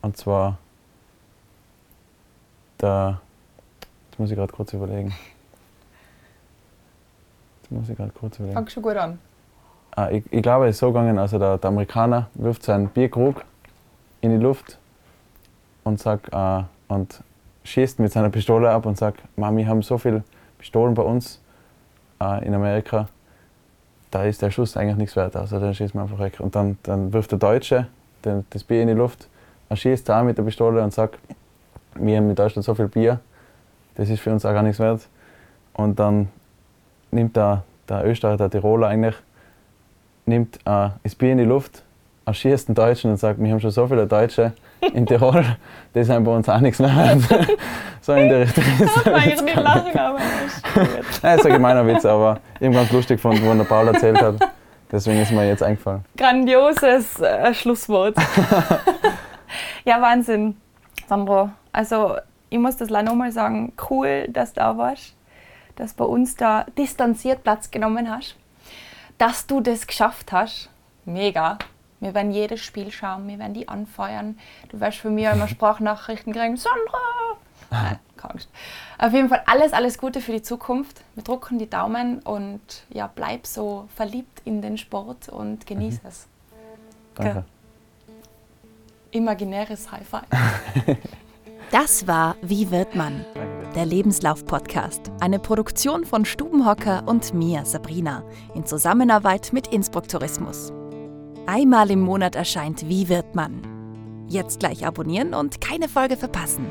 Und 0.01 0.17
zwar 0.17 0.57
der. 2.81 3.21
Jetzt 4.11 4.19
muss 4.19 4.31
ich 4.31 4.37
gerade 4.37 4.53
kurz 4.53 4.73
überlegen. 4.73 5.15
Jetzt 7.61 7.71
muss 7.71 7.89
ich 7.89 7.97
gerade 7.97 8.13
kurz 8.13 8.37
überlegen. 8.39 8.55
Fang 8.55 8.69
schon 8.69 8.83
gut 8.83 8.97
an. 8.97 9.19
Ah, 9.95 10.09
ich, 10.09 10.25
ich 10.33 10.43
glaube, 10.43 10.69
es 10.69 10.77
ist 10.77 10.81
so 10.81 10.87
gegangen, 10.89 11.19
also 11.19 11.39
der, 11.39 11.59
der 11.59 11.69
Amerikaner 11.69 12.31
wirft 12.35 12.63
seinen 12.63 12.89
Bierkrug 12.89 13.45
in 14.23 14.31
die 14.31 14.43
Luft 14.43 14.79
und, 15.85 16.01
sagt, 16.01 16.33
äh, 16.33 16.63
und 16.89 17.23
schießt 17.65 17.99
mit 17.99 18.13
seiner 18.13 18.31
Pistole 18.31 18.71
ab 18.71 18.87
und 18.87 18.97
sagt, 18.97 19.21
Mami, 19.37 19.63
wir 19.63 19.69
haben 19.69 19.83
so 19.83 19.99
viele 19.99 20.25
Pistolen 20.59 20.95
bei 20.95 21.03
uns 21.03 21.41
äh, 22.21 22.47
in 22.47 22.55
Amerika, 22.55 23.09
da 24.11 24.25
ist 24.25 24.43
der 24.43 24.51
Schuss 24.51 24.77
eigentlich 24.77 24.97
nichts 24.97 25.17
wert, 25.17 25.37
also 25.37 25.59
dann 25.59 25.75
schießt 25.75 25.95
man 25.95 26.05
einfach 26.05 26.19
weg. 26.19 26.39
Und 26.39 26.55
dann, 26.55 26.79
dann 26.83 27.13
wirft 27.13 27.33
der 27.33 27.39
Deutsche 27.39 27.89
den, 28.25 28.47
das 28.51 28.65
Bier 28.65 28.83
in 28.83 28.89
die 28.89 28.95
Luft, 28.95 29.29
er 29.69 29.77
schießt 29.77 30.09
da 30.09 30.23
mit 30.23 30.39
der 30.39 30.43
Pistole 30.43 30.83
und 30.83 30.93
sagt, 30.93 31.19
wir 31.95 32.17
haben 32.17 32.29
in 32.31 32.35
Deutschland 32.35 32.65
so 32.65 32.75
viel 32.75 32.89
Bier, 32.89 33.21
das 33.97 34.09
ist 34.09 34.21
für 34.21 34.33
uns 34.33 34.45
auch 34.45 34.53
gar 34.53 34.63
nichts 34.63 34.79
wert. 34.79 35.09
Und 35.75 35.99
dann 35.99 36.29
nimmt 37.11 37.37
der, 37.37 37.65
der 37.89 38.05
Österreicher, 38.07 38.37
der 38.37 38.51
Tiroler 38.51 38.89
eigentlich, 38.89 39.17
nimmt 40.27 40.57
äh, 40.65 40.91
das 41.03 41.15
Bier 41.15 41.33
in 41.33 41.39
die 41.39 41.45
Luft, 41.45 41.83
erschießt 42.25 42.69
den 42.69 42.75
Deutschen 42.75 43.11
und 43.11 43.17
sagt, 43.17 43.41
wir 43.41 43.51
haben 43.51 43.61
schon 43.61 43.71
so 43.71 43.87
viele 43.87 44.07
Deutsche 44.07 44.53
in 44.81 45.07
Tirol, 45.07 45.45
die 45.95 46.05
sind 46.05 46.25
bei 46.25 46.31
uns 46.35 46.49
auch 46.49 46.61
nichts 46.61 46.79
mehr 46.79 46.95
wert. 46.95 47.49
so 48.01 48.13
in 48.15 48.29
der 48.29 48.41
Richtung. 48.41 48.65
ist 48.65 48.97
Ich 48.97 49.03
kann 49.05 49.25
Witz 49.25 49.43
nicht 49.43 49.57
lachen, 49.57 49.99
aber 49.99 50.19
ist. 50.19 50.63
Nein, 51.23 51.39
ist 51.39 51.47
ein 51.47 51.53
gemeiner 51.53 51.87
Witz, 51.87 52.05
aber 52.05 52.41
habe 52.61 52.71
ganz 52.71 52.93
lustig 52.93 53.17
gefunden, 53.17 53.45
wo 53.45 53.55
der 53.55 53.65
Paul 53.65 53.89
erzählt 53.89 54.21
hat. 54.21 54.37
Deswegen 54.91 55.21
ist 55.21 55.33
mir 55.33 55.47
jetzt 55.47 55.63
eingefallen. 55.63 56.05
Grandioses 56.17 57.19
äh, 57.21 57.55
Schlusswort. 57.55 58.15
ja, 59.85 60.03
Wahnsinn, 60.03 60.57
Sandro. 61.09 61.51
Also, 61.73 62.17
ich 62.51 62.59
muss 62.59 62.77
das 62.77 62.91
leider 62.91 63.09
nochmal 63.09 63.33
sagen, 63.33 63.73
cool, 63.89 64.29
dass 64.29 64.53
du 64.53 64.61
da 64.61 64.77
warst, 64.77 65.15
dass 65.77 65.97
du 65.97 66.05
bei 66.05 66.11
uns 66.11 66.37
da 66.37 66.67
distanziert 66.77 67.43
Platz 67.43 67.71
genommen 67.71 68.11
hast, 68.11 68.37
dass 69.17 69.47
du 69.47 69.61
das 69.61 69.87
geschafft 69.87 70.33
hast. 70.33 70.69
Mega. 71.07 71.59
Wir 72.03 72.15
werden 72.15 72.33
jedes 72.33 72.61
Spiel 72.61 72.91
schauen, 72.91 73.29
wir 73.29 73.39
werden 73.39 73.55
die 73.55 73.69
anfeuern. 73.69 74.37
Du 74.71 74.81
wirst 74.81 74.99
von 74.99 75.15
mir 75.15 75.31
immer 75.31 75.47
Sprachnachrichten 75.57 76.33
kriegen, 76.33 76.57
Sandra! 76.57 77.37
Nein, 77.71 77.99
keine 78.17 78.35
Angst. 78.35 78.49
Auf 78.99 79.13
jeden 79.13 79.29
Fall 79.29 79.43
alles, 79.47 79.73
alles 79.73 79.99
Gute 79.99 80.21
für 80.21 80.33
die 80.33 80.43
Zukunft. 80.43 81.01
Wir 81.15 81.23
drücken 81.23 81.61
die 81.61 81.71
Daumen 81.71 82.19
und 82.19 82.61
ja, 82.91 83.07
bleib 83.07 83.47
so 83.47 83.89
verliebt 83.95 84.43
in 84.45 84.61
den 84.63 84.79
Sport 84.79 85.29
und 85.29 85.65
genieß 85.65 86.01
es. 86.07 86.27
Danke. 87.15 87.45
Imaginäres 89.13 89.91
High 89.93 90.07
Five. 90.07 90.27
Das 91.71 92.07
war 92.07 92.37
Wie 92.43 92.71
wird 92.71 92.95
man? 92.95 93.25
Der 93.75 93.87
Lebenslauf-Podcast. 93.87 95.11
Eine 95.21 95.39
Produktion 95.39 96.05
von 96.05 96.27
Stubenhocker 96.27 97.05
und 97.07 97.33
mir, 97.33 97.65
Sabrina, 97.65 98.25
in 98.55 98.67
Zusammenarbeit 98.67 99.55
mit 99.55 99.69
Innsbruck 99.69 100.07
Tourismus. 100.07 100.71
Einmal 101.47 101.91
im 101.91 102.01
Monat 102.01 102.37
erscheint 102.37 102.89
Wie 102.89 103.09
wird 103.09 103.35
man? 103.35 103.63
Jetzt 104.29 104.61
gleich 104.61 104.87
abonnieren 104.87 105.35
und 105.35 105.61
keine 105.61 105.89
Folge 105.89 106.17
verpassen. 106.17 106.67